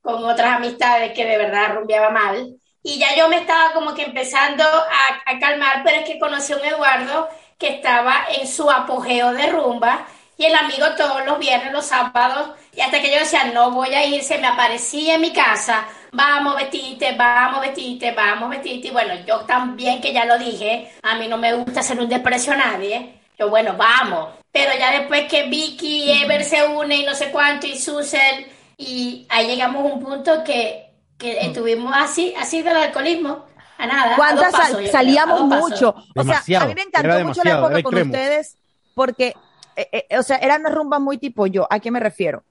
con 0.00 0.24
otras 0.24 0.56
amistades 0.56 1.12
que 1.12 1.24
de 1.26 1.36
verdad 1.36 1.74
rumbeaba 1.74 2.10
mal. 2.10 2.56
Y 2.82 2.98
ya 2.98 3.14
yo 3.16 3.28
me 3.28 3.36
estaba 3.36 3.72
como 3.72 3.94
que 3.94 4.02
empezando 4.02 4.62
a, 4.64 5.30
a 5.30 5.38
calmar, 5.38 5.82
pero 5.84 5.98
es 6.00 6.04
que 6.04 6.18
conocí 6.18 6.52
a 6.52 6.56
un 6.56 6.64
Eduardo 6.64 7.28
que 7.58 7.68
estaba 7.68 8.14
en 8.38 8.46
su 8.46 8.70
apogeo 8.70 9.32
de 9.32 9.46
rumba 9.48 10.06
y 10.36 10.46
el 10.46 10.54
amigo 10.54 10.86
todos 10.96 11.24
los 11.24 11.38
viernes, 11.38 11.72
los 11.72 11.86
sábados, 11.86 12.50
y 12.76 12.80
hasta 12.80 13.00
que 13.00 13.10
yo 13.12 13.18
decía, 13.20 13.44
no 13.54 13.70
voy 13.70 13.94
a 13.94 14.04
ir, 14.04 14.22
se 14.22 14.38
me 14.38 14.48
aparecía 14.48 15.14
en 15.14 15.20
mi 15.20 15.32
casa, 15.32 15.84
vamos 16.14 16.56
vestirte, 16.56 17.14
vamos 17.16 17.60
vestirte, 17.60 18.12
vamos 18.12 18.50
vestirte. 18.50 18.88
Y 18.88 18.90
bueno, 18.90 19.14
yo 19.26 19.40
también 19.40 20.00
que 20.00 20.12
ya 20.12 20.24
lo 20.24 20.38
dije, 20.38 20.90
a 21.02 21.16
mí 21.16 21.28
no 21.28 21.36
me 21.36 21.52
gusta 21.54 21.80
hacer 21.80 21.98
un 22.00 22.08
desprecio 22.08 22.52
a 22.52 22.56
nadie. 22.56 23.20
Yo, 23.38 23.50
bueno, 23.50 23.74
vamos. 23.76 24.30
Pero 24.52 24.70
ya 24.78 24.92
después 24.92 25.24
que 25.28 25.48
Vicky 25.48 26.04
y 26.04 26.22
Ever 26.22 26.44
se 26.44 26.64
unen 26.66 27.00
y 27.00 27.04
no 27.04 27.14
sé 27.14 27.30
cuánto, 27.30 27.66
y 27.66 27.76
Susan, 27.76 28.46
y 28.76 29.26
ahí 29.28 29.46
llegamos 29.48 29.82
a 29.82 29.94
un 29.94 30.00
punto 30.02 30.44
que, 30.44 30.90
que 31.18 31.40
estuvimos 31.40 31.92
así, 31.96 32.32
así 32.38 32.62
del 32.62 32.76
alcoholismo, 32.76 33.44
a 33.78 33.86
nada. 33.86 34.04
a 34.04 34.08
dos 34.10 34.16
¿Cuántas 34.16 34.52
sal- 34.52 34.76
creo, 34.76 34.92
salíamos 34.92 35.40
a 35.40 35.42
dos 35.42 35.48
pasos. 35.50 35.70
mucho? 35.70 35.94
O 36.14 36.22
sea, 36.22 36.60
a 36.60 36.66
mí 36.66 36.74
me 36.74 36.82
encantó 36.82 37.24
mucho 37.24 37.42
la 37.42 37.50
época 37.50 37.68
con 37.70 37.78
extremo. 37.78 38.12
ustedes 38.12 38.56
porque, 38.94 39.34
eh, 39.74 40.06
eh, 40.08 40.18
o 40.18 40.22
sea, 40.22 40.36
eran 40.36 40.60
unas 40.60 40.74
rumbas 40.74 41.00
muy 41.00 41.18
tipo 41.18 41.48
yo. 41.48 41.66
¿A 41.68 41.80
qué 41.80 41.90
me 41.90 41.98
refiero? 41.98 42.44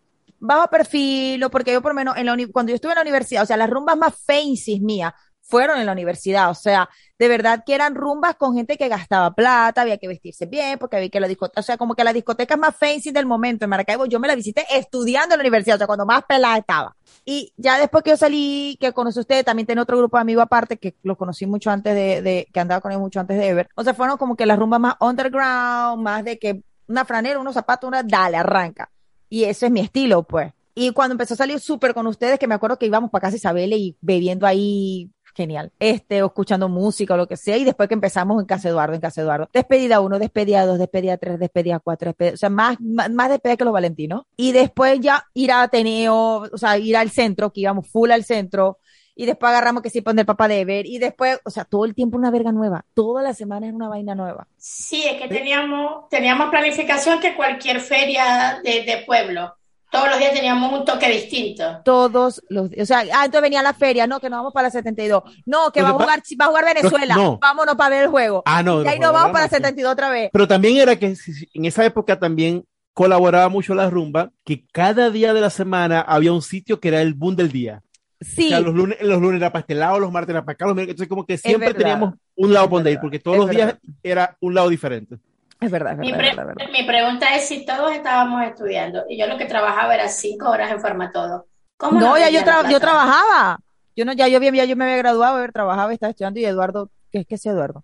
Bajo 0.46 0.70
perfil, 0.70 1.42
o 1.42 1.50
porque 1.50 1.72
yo 1.72 1.82
por 1.82 1.92
lo 1.92 1.96
menos 1.96 2.18
en 2.18 2.26
la 2.26 2.36
cuando 2.52 2.72
yo 2.72 2.76
estuve 2.76 2.92
en 2.92 2.98
la 2.98 3.02
universidad, 3.02 3.44
o 3.44 3.46
sea, 3.46 3.56
las 3.56 3.70
rumbas 3.70 3.96
más 3.96 4.14
fancy 4.26 4.82
mías 4.82 5.14
fueron 5.42 5.80
en 5.80 5.86
la 5.86 5.92
universidad. 5.92 6.50
O 6.50 6.54
sea, 6.54 6.90
de 7.18 7.28
verdad 7.30 7.64
que 7.66 7.76
eran 7.76 7.96
rumbas 7.96 8.36
con 8.36 8.54
gente 8.54 8.76
que 8.76 8.90
gastaba 8.90 9.34
plata, 9.34 9.82
había 9.82 9.98
que 9.98 10.10
vestirse 10.10 10.46
bien, 10.46 10.80
porque 10.80 10.98
había 10.98 11.10
que 11.10 11.20
la 11.22 11.30
discoteca, 11.30 11.62
o 11.62 11.64
sea, 11.64 11.78
como 11.78 11.96
que 11.96 12.04
la 12.04 12.12
discoteca 12.12 12.58
más 12.58 12.76
fancy 12.76 13.12
del 13.12 13.26
momento 13.26 13.64
en 13.64 13.70
Maracaibo, 13.70 14.06
yo 14.06 14.20
me 14.20 14.28
la 14.28 14.36
visité 14.36 14.66
estudiando 14.72 15.36
en 15.36 15.40
la 15.40 15.44
universidad, 15.44 15.76
o 15.76 15.78
sea, 15.78 15.88
cuando 15.88 16.06
más 16.06 16.24
pelada 16.26 16.58
estaba. 16.58 16.96
Y 17.24 17.54
ya 17.56 17.80
después 17.80 18.04
que 18.04 18.10
yo 18.12 18.18
salí, 18.18 18.78
que 18.82 18.92
conocí 18.92 19.20
a 19.20 19.22
ustedes, 19.22 19.46
también 19.46 19.66
tenía 19.66 19.84
otro 19.84 19.98
grupo 19.98 20.18
de 20.18 20.22
amigos 20.22 20.44
aparte, 20.44 20.78
que 20.78 20.96
los 21.04 21.18
conocí 21.18 21.46
mucho 21.46 21.72
antes 21.72 21.96
de, 21.96 22.22
de, 22.22 22.48
que 22.52 22.60
andaba 22.60 22.82
con 22.82 22.92
ellos 22.92 23.02
mucho 23.02 23.20
antes 23.20 23.38
de 23.38 23.48
Ever. 23.48 23.70
O 23.76 23.84
sea, 23.84 23.94
fueron 23.94 24.18
como 24.18 24.36
que 24.36 24.46
las 24.46 24.60
rumbas 24.60 24.80
más 24.80 24.96
underground, 25.00 26.02
más 26.04 26.24
de 26.24 26.38
que 26.40 26.64
una 26.88 27.06
franela, 27.06 27.40
unos 27.40 27.54
zapatos, 27.54 27.88
una, 27.88 28.04
dale, 28.04 28.38
arranca. 28.38 28.90
Y 29.34 29.46
ese 29.46 29.66
es 29.66 29.72
mi 29.72 29.80
estilo, 29.80 30.22
pues. 30.22 30.54
Y 30.76 30.92
cuando 30.92 31.14
empezó 31.14 31.34
a 31.34 31.38
salir 31.38 31.60
súper 31.60 31.96
con 31.96 32.06
ustedes, 32.06 32.38
que 32.38 32.46
me 32.46 32.54
acuerdo 32.54 32.78
que 32.78 32.86
íbamos 32.86 33.10
para 33.10 33.24
casa 33.24 33.36
Isabel 33.36 33.74
y 33.74 33.98
bebiendo 34.00 34.46
ahí 34.46 35.10
genial. 35.34 35.72
Este, 35.80 36.22
o 36.22 36.28
escuchando 36.28 36.70
música 36.70 37.16
o 37.16 37.18
lo 37.18 37.28
que 37.28 37.36
sea, 37.36 37.58
y 37.58 37.64
después 37.64 37.90
que 37.90 37.96
empezamos 37.96 38.40
en 38.40 38.46
Casa 38.46 38.70
Eduardo, 38.70 38.94
en 38.94 39.02
Casa 39.02 39.22
Eduardo. 39.22 39.50
Despedida 39.52 40.02
uno, 40.02 40.20
despedida 40.20 40.68
dos, 40.68 40.78
despedida 40.78 41.18
tres, 41.18 41.40
despedida 41.40 41.80
cuatro, 41.80 42.10
despedida, 42.10 42.36
o 42.36 42.38
sea, 42.38 42.52
más, 42.52 42.80
más, 42.80 43.10
más 43.10 43.30
despedida 43.32 43.58
que 43.58 43.64
los 43.64 43.74
Valentinos. 43.74 44.26
Y 44.38 44.52
después 44.52 45.00
ya 45.00 45.26
ir 45.34 45.52
a 45.52 45.64
Ateneo, 45.64 46.44
o 46.54 46.58
sea, 46.60 46.78
ir 46.78 46.96
al 46.96 47.10
centro, 47.10 47.52
que 47.52 47.62
íbamos 47.62 47.88
full 47.88 48.12
al 48.12 48.24
centro, 48.26 48.78
y 49.16 49.26
después 49.26 49.50
agarramos 49.50 49.84
que 49.84 49.90
sí 49.90 50.02
poner 50.02 50.26
papá 50.26 50.48
de 50.48 50.66
ver, 50.66 50.86
y 50.86 50.98
después, 51.00 51.40
o 51.44 51.50
sea, 51.50 51.66
todo 51.66 51.86
el 51.86 51.96
tiempo 51.96 52.18
una 52.18 52.32
verga 52.32 52.52
nueva, 52.52 52.86
toda 52.94 53.22
la 53.22 53.34
semana 53.34 53.68
es 53.68 53.74
una 53.74 53.90
vaina 53.90 54.16
nueva. 54.16 54.48
Sí, 54.58 55.04
es 55.06 55.22
que 55.22 55.28
teníamos, 55.28 56.10
teníamos 56.10 56.50
planificación 56.50 57.20
que 57.20 57.36
cualquier 57.36 57.80
feria 57.80 58.62
de, 58.64 58.84
de 58.84 59.04
pueblo 59.06 59.54
todos 59.94 60.10
los 60.10 60.18
días 60.18 60.34
teníamos 60.34 60.74
un 60.74 60.86
toque 60.86 61.08
distinto. 61.08 61.82
Todos 61.86 62.42
los 62.50 62.72
días. 62.72 62.82
O 62.82 62.86
sea, 62.88 63.04
ah, 63.14 63.26
entonces 63.26 63.42
venía 63.44 63.62
la 63.62 63.76
feria, 63.76 64.08
no, 64.08 64.20
que 64.20 64.28
nos 64.28 64.40
vamos 64.40 64.52
para 64.52 64.70
la 64.70 64.72
72. 64.72 65.22
No, 65.46 65.72
que 65.72 65.84
va 65.84 65.90
a 65.90 65.92
jugar, 65.92 66.20
va 66.42 66.46
a 66.46 66.48
jugar 66.48 66.66
Venezuela. 66.66 67.16
No, 67.16 67.38
Vámonos 67.38 67.76
para 67.76 67.92
ver 67.92 68.04
el 68.06 68.10
juego. 68.10 68.42
Ah, 68.48 68.64
no. 68.64 68.84
Y 68.84 68.88
ahí 68.88 68.98
nos 68.98 69.14
vamos 69.14 69.32
para 69.32 69.46
la 69.46 69.50
72 69.50 69.94
otra 69.94 70.10
vez. 70.10 70.32
Pero 70.34 70.48
también 70.48 70.78
era 70.78 70.96
que 70.96 71.16
en 71.54 71.66
esa 71.66 71.86
época 71.86 72.18
también 72.18 72.66
colaboraba 72.96 73.50
mucho 73.50 73.76
la 73.76 73.88
rumba, 73.88 74.32
que 74.44 74.66
cada 74.72 75.12
día 75.12 75.32
de 75.32 75.42
la 75.42 75.52
semana 75.52 76.02
había 76.02 76.34
un 76.34 76.42
sitio 76.42 76.80
que 76.80 76.88
era 76.88 77.00
el 77.00 77.14
boom 77.14 77.36
del 77.36 77.52
día. 77.52 77.84
Sí. 78.24 78.46
O 78.46 78.50
sea, 78.50 78.60
los 78.60 78.74
lunes, 78.74 78.98
los 79.02 79.22
lunes 79.22 79.40
era 79.40 79.52
para 79.52 79.62
este 79.62 79.76
lado, 79.76 80.00
los 80.00 80.12
martes 80.12 80.32
era 80.32 80.44
para 80.44 80.54
acá, 80.54 80.66
los 80.66 80.78
entonces 80.78 81.08
como 81.08 81.26
que 81.26 81.38
siempre 81.38 81.74
teníamos 81.74 82.16
un 82.36 82.54
lado 82.54 82.68
donde 82.68 82.92
ir, 82.92 83.00
porque 83.00 83.20
todos 83.20 83.38
los 83.38 83.50
días 83.50 83.76
era 84.02 84.38
un 84.40 84.54
lado 84.54 84.70
diferente. 84.70 85.18
Es 85.60 85.72
verdad, 85.72 85.94
es 85.94 85.98
verdad, 86.00 86.12
mi, 86.12 86.18
pre 86.18 86.30
es 86.30 86.36
verdad, 86.36 86.56
mi, 86.72 86.84
pregunta 86.84 87.36
es 87.36 87.48
si 87.48 87.66
todos 87.66 87.94
estábamos 87.94 88.44
estudiando 88.44 89.04
y 89.08 89.18
yo 89.18 89.28
lo 89.28 89.38
que 89.38 89.46
trabajaba 89.46 89.94
era 89.94 90.10
cinco 90.10 90.50
horas 90.50 90.72
en 90.72 90.82
Farmatodo. 90.82 91.46
¿Cómo 91.78 92.00
no, 92.00 92.18
ya 92.18 92.30
yo, 92.30 92.44
tra 92.44 92.70
yo 92.70 92.80
trabajaba. 92.80 93.60
Yo 93.96 94.06
no, 94.06 94.14
ya 94.14 94.28
yo, 94.28 94.40
ya 94.42 94.66
yo 94.66 94.76
me 94.76 94.86
había 94.86 94.98
graduado, 94.98 95.38
ver, 95.38 95.52
trabajaba, 95.52 95.94
estaba 95.94 96.10
estudiando 96.10 96.40
y 96.40 96.46
Eduardo, 96.46 96.90
¿qué 97.12 97.20
es 97.20 97.28
que 97.28 97.36
es 97.36 97.46
Eduardo? 97.46 97.84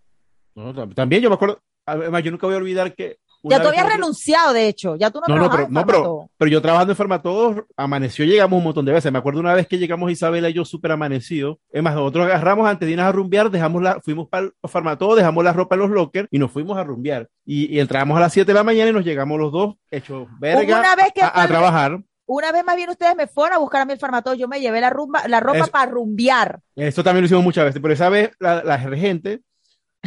No, 0.55 0.73
también 0.89 1.21
yo 1.21 1.29
me 1.29 1.35
acuerdo, 1.35 1.61
además 1.85 2.23
yo 2.23 2.31
nunca 2.31 2.47
voy 2.47 2.55
a 2.55 2.59
olvidar 2.59 2.93
que 2.93 3.19
ya 3.43 3.61
tú 3.61 3.67
habías 3.69 3.87
renunciado, 3.87 4.53
de 4.53 4.67
hecho. 4.67 4.95
Ya 4.95 5.09
tú 5.11 5.21
no, 5.25 5.35
no, 5.35 5.43
no, 5.43 5.49
pero, 5.49 5.67
no 5.69 5.85
pero, 5.85 6.29
pero, 6.37 6.51
yo 6.51 6.61
trabajando 6.61 6.93
en 6.93 6.97
Farmatodo, 6.97 7.67
amaneció, 7.77 8.25
llegamos 8.25 8.57
un 8.57 8.63
montón 8.63 8.85
de 8.85 8.91
veces. 8.91 9.11
Me 9.11 9.19
acuerdo 9.19 9.39
una 9.39 9.53
vez 9.53 9.67
que 9.67 9.77
llegamos 9.77 10.11
Isabela 10.11 10.49
y 10.49 10.53
yo 10.53 10.65
súper 10.65 10.91
amanecido. 10.91 11.59
Es 11.71 11.81
más, 11.81 11.95
nosotros 11.95 12.25
agarramos 12.25 12.67
antes 12.67 12.85
de 12.85 12.91
irnos 12.93 13.05
a 13.05 13.11
rumbear, 13.11 13.49
dejamos 13.49 13.81
la, 13.81 13.99
fuimos 14.01 14.27
para 14.27 14.49
Farmatodo, 14.63 15.15
dejamos 15.15 15.43
la 15.43 15.53
ropa 15.53 15.75
en 15.75 15.81
los 15.81 15.89
lockers 15.89 16.27
y 16.31 16.39
nos 16.39 16.51
fuimos 16.51 16.77
a 16.77 16.83
rumbear. 16.83 17.29
Y, 17.45 17.73
y 17.75 17.79
entramos 17.79 18.17
a 18.17 18.21
las 18.21 18.33
7 18.33 18.45
de 18.45 18.53
la 18.53 18.63
mañana 18.63 18.89
y 18.89 18.93
nos 18.93 19.05
llegamos 19.05 19.39
los 19.39 19.51
dos 19.51 19.75
hechos 19.89 20.27
verga 20.39 20.79
una 20.79 20.95
vez 20.95 21.11
que 21.13 21.21
a, 21.21 21.31
a 21.33 21.47
trabajar. 21.47 21.99
Una 22.25 22.51
vez 22.51 22.63
más 22.63 22.75
bien 22.75 22.89
ustedes 22.89 23.15
me 23.15 23.25
fueron 23.25 23.55
a 23.55 23.59
buscar 23.59 23.81
a 23.81 23.85
mí 23.85 23.93
el 23.93 23.99
farmatodo, 23.99 24.35
yo 24.35 24.47
me 24.47 24.59
llevé 24.59 24.81
la, 24.81 24.91
rumba, 24.91 25.27
la 25.27 25.39
ropa 25.39 25.59
Eso. 25.59 25.71
para 25.71 25.91
rumbear. 25.91 26.59
Eso 26.75 27.03
también 27.03 27.23
lo 27.23 27.25
hicimos 27.25 27.43
muchas 27.43 27.65
veces, 27.65 27.81
pero 27.81 27.93
esa 27.93 28.09
vez 28.09 28.31
la, 28.39 28.63
la 28.63 28.77
regente 28.77 29.41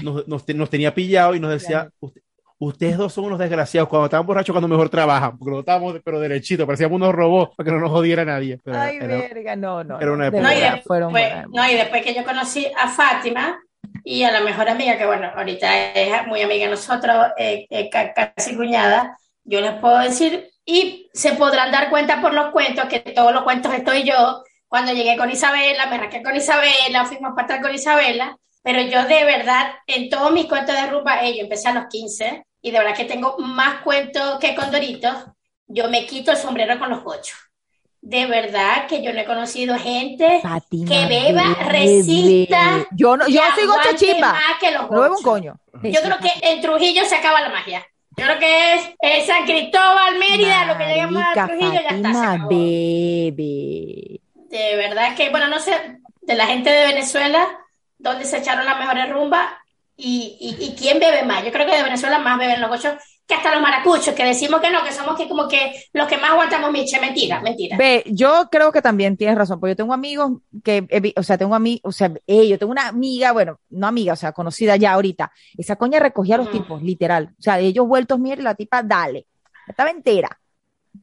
nos, 0.01 0.27
nos, 0.29 0.49
nos 0.49 0.71
tenía 0.71 0.95
pillado 0.95 1.35
y 1.35 1.41
nos 1.41 1.51
decía, 1.51 1.91
usted, 1.99 2.23
ustedes 2.65 2.97
dos 2.97 3.13
son 3.13 3.25
unos 3.25 3.39
desgraciados. 3.39 3.89
Cuando 3.89 4.07
estaban 4.07 4.27
borrachos, 4.27 4.53
cuando 4.53 4.69
mejor 4.69 4.89
trabajan, 4.89 5.37
porque 5.39 5.51
no 5.51 5.61
estábamos, 5.61 5.97
pero 6.05 6.21
derechito, 6.21 6.67
parecíamos 6.67 6.97
unos 6.97 7.13
robots 7.15 7.55
para 7.57 7.67
que 7.67 7.73
no 7.73 7.81
nos 7.81 7.91
jodiera 7.91 8.25
nadie. 8.25 8.59
Pero 8.63 8.79
Ay, 8.81 8.97
era, 8.97 9.07
verga, 9.17 9.57
no, 9.57 9.83
no. 9.85 10.01
era 10.01 10.13
una 10.13 10.27
época. 10.29 10.43
No 10.43 10.53
y, 10.53 10.61
después, 10.61 10.83
fueron 10.85 11.13
no, 11.53 11.71
y 11.71 11.75
después 11.75 12.03
que 12.03 12.15
yo 12.15 12.25
conocí 12.25 12.67
a 12.79 12.89
Fátima 12.89 13.59
y 14.05 14.23
a 14.23 14.31
la 14.33 14.41
mejor 14.41 14.69
amiga, 14.69 14.97
que 14.97 15.07
bueno, 15.07 15.31
ahorita 15.35 15.93
es 15.93 16.27
muy 16.27 16.41
amiga 16.43 16.65
de 16.67 16.71
nosotros, 16.71 17.27
eh, 17.37 17.67
eh, 17.71 17.91
ca- 17.91 18.13
casi 18.15 18.57
cuñada, 18.57 19.17
yo 19.45 19.61
les 19.61 19.73
puedo 19.81 19.99
decir, 19.99 20.49
y 20.65 21.09
se 21.13 21.33
podrán 21.33 21.73
dar 21.73 21.91
cuenta 21.91 22.21
por 22.21 22.33
los 22.33 22.51
cuentos, 22.51 22.85
que 22.87 23.01
todos 23.01 23.33
los 23.33 23.43
cuentos 23.43 23.73
estoy 23.75 24.05
yo. 24.05 24.43
Cuando 24.69 24.93
llegué 24.93 25.17
con 25.17 25.31
Isabela, 25.31 25.87
me 25.87 25.99
rasqué 25.99 26.23
con 26.23 26.35
Isabela, 26.37 27.05
fuimos 27.05 27.33
para 27.35 27.43
estar 27.47 27.63
con 27.63 27.75
Isabela, 27.75 28.37
pero 28.63 28.81
yo 28.83 29.05
de 29.05 29.25
verdad, 29.25 29.73
en 29.87 30.09
todos 30.09 30.33
mis 30.33 30.47
cuentos 30.47 30.75
de 30.75 30.87
rumba, 30.87 31.25
eh, 31.25 31.35
yo 31.37 31.43
empecé 31.43 31.69
a 31.69 31.75
los 31.75 31.87
15, 31.87 32.45
y 32.63 32.71
de 32.71 32.79
verdad 32.79 32.95
que 32.97 33.05
tengo 33.05 33.37
más 33.39 33.81
cuentos 33.83 34.39
que 34.39 34.55
con 34.55 34.71
Doritos, 34.71 35.15
yo 35.67 35.89
me 35.91 36.07
quito 36.07 36.31
el 36.31 36.37
sombrero 36.39 36.79
con 36.79 36.91
los 36.91 37.03
gochos. 37.03 37.37
De 38.01 38.27
verdad 38.27 38.87
que 38.89 39.03
yo 39.03 39.13
no 39.13 39.21
he 39.21 39.25
conocido 39.25 39.79
gente 39.79 40.41
que 40.71 41.07
beba, 41.07 41.43
bebe. 41.57 41.65
resista. 41.69 42.87
Yo 42.93 43.17
no, 43.17 43.29
yo 43.29 43.41
que 43.43 43.61
soy 43.61 43.67
gocha 43.67 43.81
aguante 43.83 44.07
chimba. 44.07 44.33
más 44.33 44.59
que 44.61 44.71
los 44.73 44.91
No 44.91 45.01
bebo 45.01 45.17
un 45.19 45.23
coño. 45.23 45.57
Yo 45.83 46.01
creo 46.01 46.19
que 46.19 46.31
en 46.43 46.61
Trujillo 46.61 47.05
se 47.05 47.15
acaba 47.17 47.41
la 47.41 47.49
magia. 47.51 47.87
Yo 48.17 48.27
creo 48.27 48.39
que 48.41 48.75
es, 48.75 48.91
es 49.01 49.27
San 49.27 49.45
Cristóbal, 49.45 50.19
Mérida, 50.19 50.67
lo 50.67 50.77
que 50.77 50.85
lleguemos 50.87 51.23
a 51.23 51.47
Trujillo, 51.47 51.73
ya 51.73 51.81
está. 51.81 51.89
se 51.91 52.03
Fátima 52.03 52.33
acabó. 52.33 52.49
bebe. 52.49 54.21
De 54.51 54.77
verdad 54.77 55.15
que, 55.17 55.31
bueno, 55.31 55.49
no 55.49 55.59
sé, 55.61 55.99
de 56.21 56.35
la 56.35 56.47
gente 56.47 56.71
de 56.71 56.87
Venezuela, 56.89 57.47
dónde 57.99 58.25
se 58.25 58.39
echaron 58.39 58.67
las 58.67 58.79
mejores 58.79 59.09
rumbas 59.11 59.49
y, 60.03 60.37
y, 60.41 60.65
y 60.65 60.75
quién 60.75 60.99
bebe 60.99 61.23
más. 61.23 61.45
Yo 61.45 61.53
creo 61.53 61.65
que 61.65 61.77
de 61.77 61.83
Venezuela 61.83 62.19
más 62.19 62.39
beben 62.39 62.61
los 62.61 62.71
gochos 62.71 62.95
que 63.27 63.35
hasta 63.35 63.53
los 63.53 63.63
maracuchos, 63.63 64.15
que 64.15 64.25
decimos 64.25 64.61
que 64.61 64.71
no, 64.71 64.83
que 64.83 64.93
somos 64.93 65.17
que 65.17 65.29
como 65.29 65.47
que 65.47 65.73
los 65.93 66.09
que 66.09 66.17
más 66.17 66.33
aguantamos 66.33 66.73
miche. 66.73 67.01
Mentira, 67.01 67.41
mentira. 67.41 67.77
Ve, 67.77 68.03
yo 68.07 68.49
creo 68.51 68.73
que 68.73 68.83
también 68.83 69.17
tienes 69.17 69.37
razón, 69.37 69.61
porque 69.61 69.73
yo 69.73 69.77
tengo 69.77 69.95
amigos 69.95 70.41
que, 70.65 71.15
o 71.17 71.23
sea, 71.23 71.39
tengo 71.39 71.55
amigos, 71.55 71.83
o 71.85 71.93
sea, 71.93 72.13
eh, 72.27 72.49
yo 72.49 72.59
tengo 72.59 72.73
una 72.73 72.89
amiga, 72.89 73.33
bueno, 73.33 73.61
no 73.71 73.87
amiga, 73.87 74.13
o 74.13 74.17
sea, 74.17 74.33
conocida 74.33 74.77
ya 74.77 74.93
ahorita. 74.93 75.33
Esa 75.57 75.77
coña 75.77 76.01
recogía 76.01 76.35
a 76.35 76.39
los 76.39 76.51
tipos, 76.51 76.83
literal. 76.83 77.31
O 77.39 77.43
sea, 77.43 77.61
ellos 77.61 77.87
vueltos, 77.87 78.19
mierda, 78.19 78.43
la 78.43 78.55
tipa, 78.55 78.83
dale. 78.83 79.27
Estaba 79.69 79.91
entera. 79.91 80.41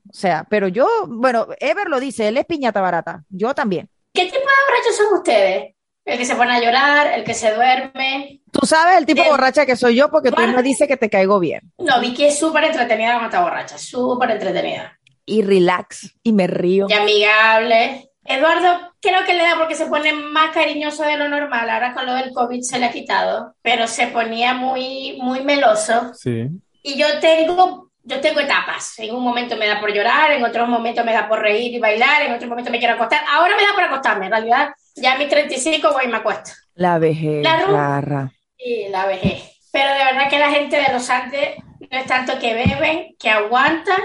O 0.10 0.14
sea, 0.14 0.46
pero 0.50 0.68
yo, 0.68 0.88
bueno, 1.08 1.48
Ever 1.60 1.88
lo 1.88 2.00
dice, 2.00 2.28
él 2.28 2.38
es 2.38 2.46
piñata 2.46 2.82
barata. 2.82 3.24
Yo 3.30 3.56
también. 3.56 3.90
¿Qué 4.14 4.26
tipo 4.26 4.38
de 4.38 4.42
borrachos 4.44 4.98
son 4.98 5.18
ustedes? 5.18 5.76
El 6.10 6.18
que 6.18 6.26
se 6.26 6.36
pone 6.36 6.54
a 6.56 6.60
llorar, 6.62 7.08
el 7.14 7.24
que 7.24 7.34
se 7.34 7.54
duerme. 7.54 8.42
Tú 8.52 8.66
sabes 8.66 8.98
el 8.98 9.06
tipo 9.06 9.22
Bien. 9.22 9.32
borracha 9.32 9.66
que 9.66 9.76
soy 9.76 9.96
yo 9.96 10.10
porque 10.10 10.30
tú 10.30 10.36
Bueno. 10.38 10.54
me 10.58 10.64
dices 10.64 10.88
que 10.88 10.98
te 10.98 11.10
caigo 11.10 11.40
bien. 11.40 11.62
No, 11.78 12.00
Vicky 12.00 12.26
es 12.26 12.40
súper 12.40 12.64
entretenida 12.64 13.14
la 13.14 13.20
mata 13.20 13.42
borracha, 13.42 13.78
súper 13.78 14.32
entretenida. 14.32 14.98
Y 15.26 15.44
relax, 15.44 16.16
y 16.24 16.34
me 16.34 16.48
río. 16.48 16.88
y 16.90 16.94
amigable. 16.94 18.10
Eduardo 18.26 18.94
creo 19.02 19.24
que 19.26 19.34
le 19.34 19.44
da 19.44 19.56
porque 19.58 19.76
se 19.76 19.86
pone 19.88 20.14
más 20.14 20.52
cariñoso 20.52 21.04
de 21.04 21.18
lo 21.18 21.28
normal. 21.30 21.70
Ahora 21.70 21.94
con 21.94 22.06
lo 22.06 22.14
del 22.14 22.32
COVID 22.34 22.62
se 22.62 22.80
le 22.80 22.86
ha 22.88 22.92
quitado, 22.92 23.56
pero 23.62 23.88
se 23.88 24.08
ponía 24.08 24.54
muy, 24.54 25.18
muy 25.22 25.42
meloso. 25.44 26.12
Sí. 26.14 26.48
Y 26.84 26.98
yo 26.98 27.06
tengo, 27.20 27.92
yo 28.04 28.20
tengo 28.20 28.40
etapas. 28.40 28.98
En 29.00 29.16
un 29.16 29.24
momento 29.24 29.56
me 29.58 29.68
da 29.68 29.80
por 29.80 29.92
llorar, 29.94 30.32
en 30.32 30.44
otros 30.44 30.68
momentos 30.68 31.04
me 31.06 31.14
da 31.14 31.28
por 31.28 31.40
reír 31.40 31.74
y 31.74 31.80
bailar, 31.80 32.24
en 32.24 32.34
otro 32.34 32.48
momento 32.48 32.72
me 32.72 32.80
quiero 32.80 32.96
acostar. 32.96 33.22
Ahora 33.32 33.56
me 33.56 33.64
da 33.64 33.74
por 33.74 33.84
acostarme. 33.84 34.26
En 34.26 34.32
realidad, 34.32 34.70
ya 35.02 35.14
a 35.14 35.18
mis 35.18 35.30
35 35.30 35.92
voy 35.94 36.06
y 36.06 36.08
me 36.08 36.18
acuesto. 36.18 36.52
La 36.76 36.98
vejez, 37.00 37.44
La 37.44 37.66
rara. 37.66 38.32
Y 38.58 38.90
la 38.90 39.06
vejez. 39.06 39.44
Pero 39.72 39.90
de 39.94 40.04
verdad 40.06 40.30
que 40.30 40.40
la 40.40 40.50
gente 40.52 40.78
de 40.78 40.92
los 40.94 41.10
Andes 41.10 41.58
no 41.80 41.98
es 41.98 42.06
tanto 42.06 42.38
que 42.40 42.54
beben, 42.54 43.16
que 43.20 43.30
aguantan 43.30 44.00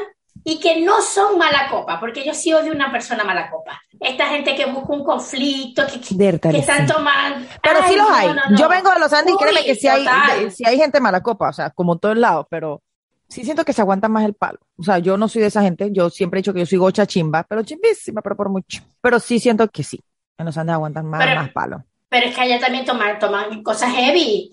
y 0.47 0.61
que 0.61 0.81
no 0.83 1.01
son 1.01 1.39
mala 1.39 1.69
copa, 1.71 1.99
porque 1.99 2.25
yo 2.25 2.35
sí 2.35 2.53
odio 2.53 2.71
una 2.73 2.93
persona 2.93 3.25
mala 3.25 3.49
copa. 3.51 3.81
Esta 3.99 4.27
gente 4.27 4.55
que 4.55 4.67
busca 4.67 4.93
un 4.93 5.03
conflicto, 5.03 5.85
que, 5.87 6.01
que, 6.01 6.59
están 6.59 6.87
sí. 6.87 6.93
tomando. 6.93 7.47
Pero 7.63 7.79
Ay, 7.83 7.91
sí 7.93 7.97
los 7.97 8.11
hay. 8.11 8.27
no, 8.29 8.35
no. 8.51 8.57
Yo 8.59 8.69
vengo 8.69 8.91
de 8.93 9.01
los 9.01 9.13
Andes 9.13 9.35
y 9.35 9.39
créeme 9.39 9.65
que 9.65 9.75
sí 9.75 9.89
hay, 9.89 10.05
total. 10.05 10.45
de- 10.45 10.51
sí 10.51 10.65
hay 10.67 10.77
gente 10.77 11.01
mala 11.01 11.23
copa, 11.23 11.49
o 11.49 11.53
sea, 11.53 11.71
como 11.71 11.95
en 11.95 11.99
todos 12.01 12.19
lados, 12.19 12.47
pero 12.51 12.83
sí 13.27 13.43
siento 13.43 13.65
que 13.65 13.73
se 13.73 13.81
aguantan 13.81 14.13
más 14.13 14.25
el 14.27 14.35
palo. 14.35 14.59
O 14.77 14.83
sea, 14.83 14.99
yo 14.99 15.17
no 15.17 15.29
soy 15.29 15.41
de 15.41 15.49
esa 15.49 15.63
gente, 15.63 15.89
yo 15.93 16.11
siempre 16.11 16.39
he 16.39 16.43
dicho 16.43 16.53
que 16.53 16.61
yo 16.61 16.67
soy 16.67 16.79
gocha 16.79 17.07
chimba, 17.07 17.45
pero 17.49 17.63
chimbísima, 17.63 18.21
pero 18.21 18.37
por 18.37 18.51
mucho. 18.51 18.83
Pero 19.01 19.19
sí 19.21 19.39
siento 19.41 19.67
que 19.69 19.83
sí, 19.83 19.99
en 20.39 20.47
los 20.47 20.57
Andes 20.57 20.75
aguantan 20.75 21.07
más, 21.07 21.25
Pero- 21.25 21.41
más 21.43 21.51
palo. 21.51 21.85
Pero 22.09 22.27
es 22.27 22.35
que 22.35 22.43
allá 22.43 22.61
también 22.61 22.85
toman, 22.85 23.19
toman 23.19 23.63
cosas 23.65 23.93
heavy, 23.93 24.53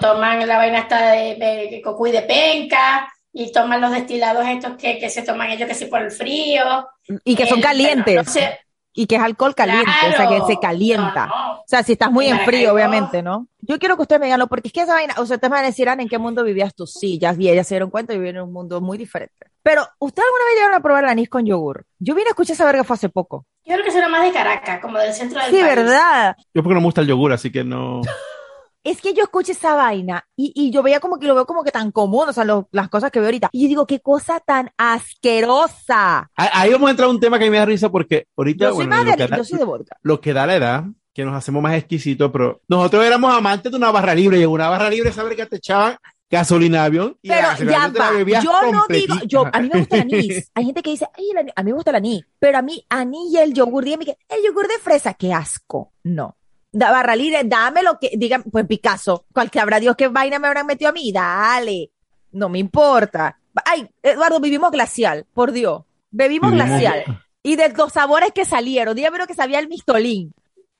toman 0.00 0.46
la 0.48 0.56
vaina 0.56 0.78
esta 0.78 1.12
de, 1.12 1.34
de, 1.34 1.68
de 1.70 1.82
cocuy 1.84 2.10
de 2.10 2.22
penca 2.22 3.12
y 3.34 3.52
toman 3.52 3.82
los 3.82 3.90
destilados 3.90 4.46
estos 4.46 4.76
que, 4.78 4.98
que 4.98 5.10
se 5.10 5.22
toman 5.22 5.50
ellos 5.50 5.68
que 5.68 5.74
sí 5.74 5.86
por 5.86 6.00
el 6.00 6.10
frío. 6.10 6.88
Y 7.24 7.34
que 7.36 7.46
son 7.46 7.58
Eh, 7.58 7.62
calientes. 7.62 8.04
bueno, 8.14 8.22
no 8.22 8.30
sé, 8.32 8.58
y 8.94 9.06
que 9.06 9.16
es 9.16 9.22
alcohol 9.22 9.54
caliente, 9.54 9.90
o 10.08 10.16
sea, 10.16 10.28
que 10.28 10.40
se 10.46 10.58
calienta. 10.60 11.26
No, 11.26 11.36
no. 11.46 11.52
O 11.60 11.64
sea, 11.66 11.82
si 11.82 11.92
estás 11.92 12.10
muy 12.10 12.26
en 12.26 12.32
Claro. 12.36 12.44
frío, 12.44 12.74
obviamente, 12.74 13.22
¿no? 13.22 13.46
Yo 13.60 13.78
quiero 13.78 13.96
que 13.96 14.02
ustedes 14.02 14.20
me 14.20 14.26
digan, 14.26 14.40
lo- 14.40 14.48
porque 14.48 14.68
es 14.68 14.72
que 14.72 14.82
esa 14.82 14.94
vaina, 14.94 15.14
o 15.18 15.24
sea, 15.26 15.36
ustedes 15.36 15.50
me 15.50 15.56
van 15.56 15.64
a 15.64 15.68
decir, 15.68 15.88
Ana, 15.88 16.02
¿en 16.02 16.08
qué 16.08 16.18
mundo 16.18 16.44
vivías 16.44 16.74
tú? 16.74 16.86
Sí, 16.86 17.18
ya 17.18 17.32
vi, 17.32 17.48
ellas 17.48 17.66
se 17.66 17.74
dieron 17.74 17.90
cuenta, 17.90 18.12
yo 18.12 18.18
vivía 18.18 18.30
en 18.32 18.40
un 18.42 18.52
mundo 18.52 18.80
muy 18.80 18.98
diferente. 18.98 19.46
Pero, 19.62 19.86
¿ustedes 19.98 20.26
alguna 20.26 20.44
vez 20.46 20.54
llegaron 20.56 20.76
a 20.76 20.82
probar 20.82 21.04
el 21.04 21.10
anís 21.10 21.28
con 21.28 21.46
yogur? 21.46 21.84
Yo 22.00 22.14
vine 22.14 22.26
a 22.28 22.30
escuchar 22.30 22.54
esa 22.54 22.64
verga 22.66 22.84
fue 22.84 22.94
hace 22.94 23.08
poco. 23.08 23.46
Yo 23.64 23.74
creo 23.74 23.84
que 23.84 23.92
será 23.92 24.08
más 24.08 24.24
de 24.24 24.32
Caracas, 24.32 24.80
como 24.80 24.98
del 24.98 25.12
centro 25.14 25.40
del 25.40 25.50
Sí, 25.50 25.60
país. 25.60 25.76
¿verdad? 25.76 26.36
Yo 26.52 26.62
porque 26.62 26.74
no 26.74 26.80
me 26.80 26.86
gusta 26.86 27.00
el 27.00 27.06
yogur, 27.06 27.32
así 27.32 27.50
que 27.52 27.62
no. 27.64 28.00
Es 28.84 29.00
que 29.00 29.14
yo 29.14 29.22
escuché 29.22 29.52
esa 29.52 29.74
vaina 29.76 30.26
y, 30.36 30.52
y 30.54 30.70
yo 30.72 30.82
veía 30.82 30.98
como 30.98 31.18
que 31.18 31.26
lo 31.28 31.34
veo 31.36 31.46
como 31.46 31.62
que 31.62 31.70
tan 31.70 31.92
común, 31.92 32.28
o 32.28 32.32
sea, 32.32 32.44
lo- 32.44 32.68
las 32.72 32.88
cosas 32.88 33.10
que 33.12 33.20
veo 33.20 33.28
ahorita. 33.28 33.48
Y 33.52 33.62
yo 33.62 33.68
digo, 33.68 33.86
qué 33.86 34.00
cosa 34.00 34.40
tan 34.40 34.70
asquerosa. 34.76 36.30
Ahí 36.36 36.72
vamos 36.72 36.88
a 36.88 36.90
entrar 36.90 37.08
a 37.08 37.10
un 37.10 37.20
tema 37.20 37.38
que 37.38 37.44
a 37.44 37.46
mí 37.46 37.50
me 37.50 37.58
da 37.58 37.64
risa 37.64 37.90
porque 37.90 38.26
ahorita, 38.36 38.66
Yo 38.66 38.74
soy 38.74 38.86
bueno, 38.86 39.04
lo, 39.04 39.16
que 39.16 39.26
da, 39.26 39.36
yo 39.36 39.44
soy 39.44 39.58
de 39.58 39.64
vodka. 39.64 39.96
lo 40.02 40.20
que 40.20 40.32
da 40.32 40.46
la 40.46 40.56
edad, 40.56 40.84
que 41.14 41.24
nos 41.24 41.34
hacemos 41.34 41.62
más 41.62 41.74
exquisitos, 41.74 42.30
pero 42.32 42.60
nosotros 42.68 43.04
éramos 43.04 43.32
amantes 43.34 43.70
de 43.70 43.78
una 43.78 43.90
barra 43.90 44.14
libre 44.14 44.38
y 44.38 44.42
en 44.42 44.48
una 44.50 44.68
barra 44.68 44.90
libre 44.90 45.12
saber 45.12 45.36
que 45.36 45.46
te 45.46 45.56
echaban 45.56 45.96
gasolina 46.30 46.80
de 46.80 46.86
avión 46.86 47.18
y 47.20 47.28
Pero 47.28 47.40
ya 47.42 47.88
va, 47.88 48.42
yo 48.42 48.72
no 48.72 48.84
digo, 48.88 49.14
yo, 49.26 49.44
a 49.52 49.60
mí 49.60 49.68
me 49.72 49.80
gusta 49.80 49.96
el 49.96 50.00
anís. 50.14 50.50
Hay 50.54 50.64
gente 50.64 50.82
que 50.82 50.90
dice, 50.90 51.06
ay, 51.16 51.30
el 51.30 51.38
anís, 51.38 51.52
a 51.54 51.62
mí 51.62 51.70
me 51.70 51.74
gusta 51.74 51.90
el 51.90 51.96
anís, 51.96 52.24
pero 52.38 52.56
a 52.58 52.62
mí, 52.62 52.84
anís 52.88 53.32
y 53.32 53.36
el 53.38 53.52
yogur, 53.52 53.84
dígame 53.84 54.06
que, 54.06 54.16
el 54.30 54.42
yogur 54.44 54.66
de 54.66 54.78
fresa, 54.78 55.12
qué 55.14 55.32
asco. 55.34 55.92
No. 56.04 56.36
Da, 56.72 56.90
barra 56.90 57.14
libre, 57.14 57.42
dame 57.44 57.82
lo 57.82 57.98
que, 57.98 58.10
digan, 58.16 58.42
pues 58.44 58.66
Picasso, 58.66 59.26
cualquier 59.32 59.62
habrá 59.62 59.78
Dios 59.78 59.94
qué 59.96 60.08
vaina 60.08 60.38
me 60.38 60.48
habrán 60.48 60.66
metido 60.66 60.88
a 60.88 60.92
mí, 60.92 61.12
dale. 61.12 61.90
No 62.32 62.48
me 62.48 62.58
importa. 62.58 63.38
Ay, 63.66 63.86
Eduardo, 64.02 64.40
vivimos 64.40 64.70
glacial, 64.70 65.26
por 65.34 65.52
Dios. 65.52 65.82
Bebimos 66.10 66.50
Vivimos- 66.52 66.68
glacial. 66.80 67.22
Y 67.42 67.56
de 67.56 67.68
los 67.70 67.92
sabores 67.92 68.30
que 68.32 68.44
salieron, 68.44 68.94
dígame 68.96 69.18
lo 69.18 69.26
que 69.26 69.34
sabía 69.34 69.58
el 69.58 69.68
mistolín. 69.68 70.32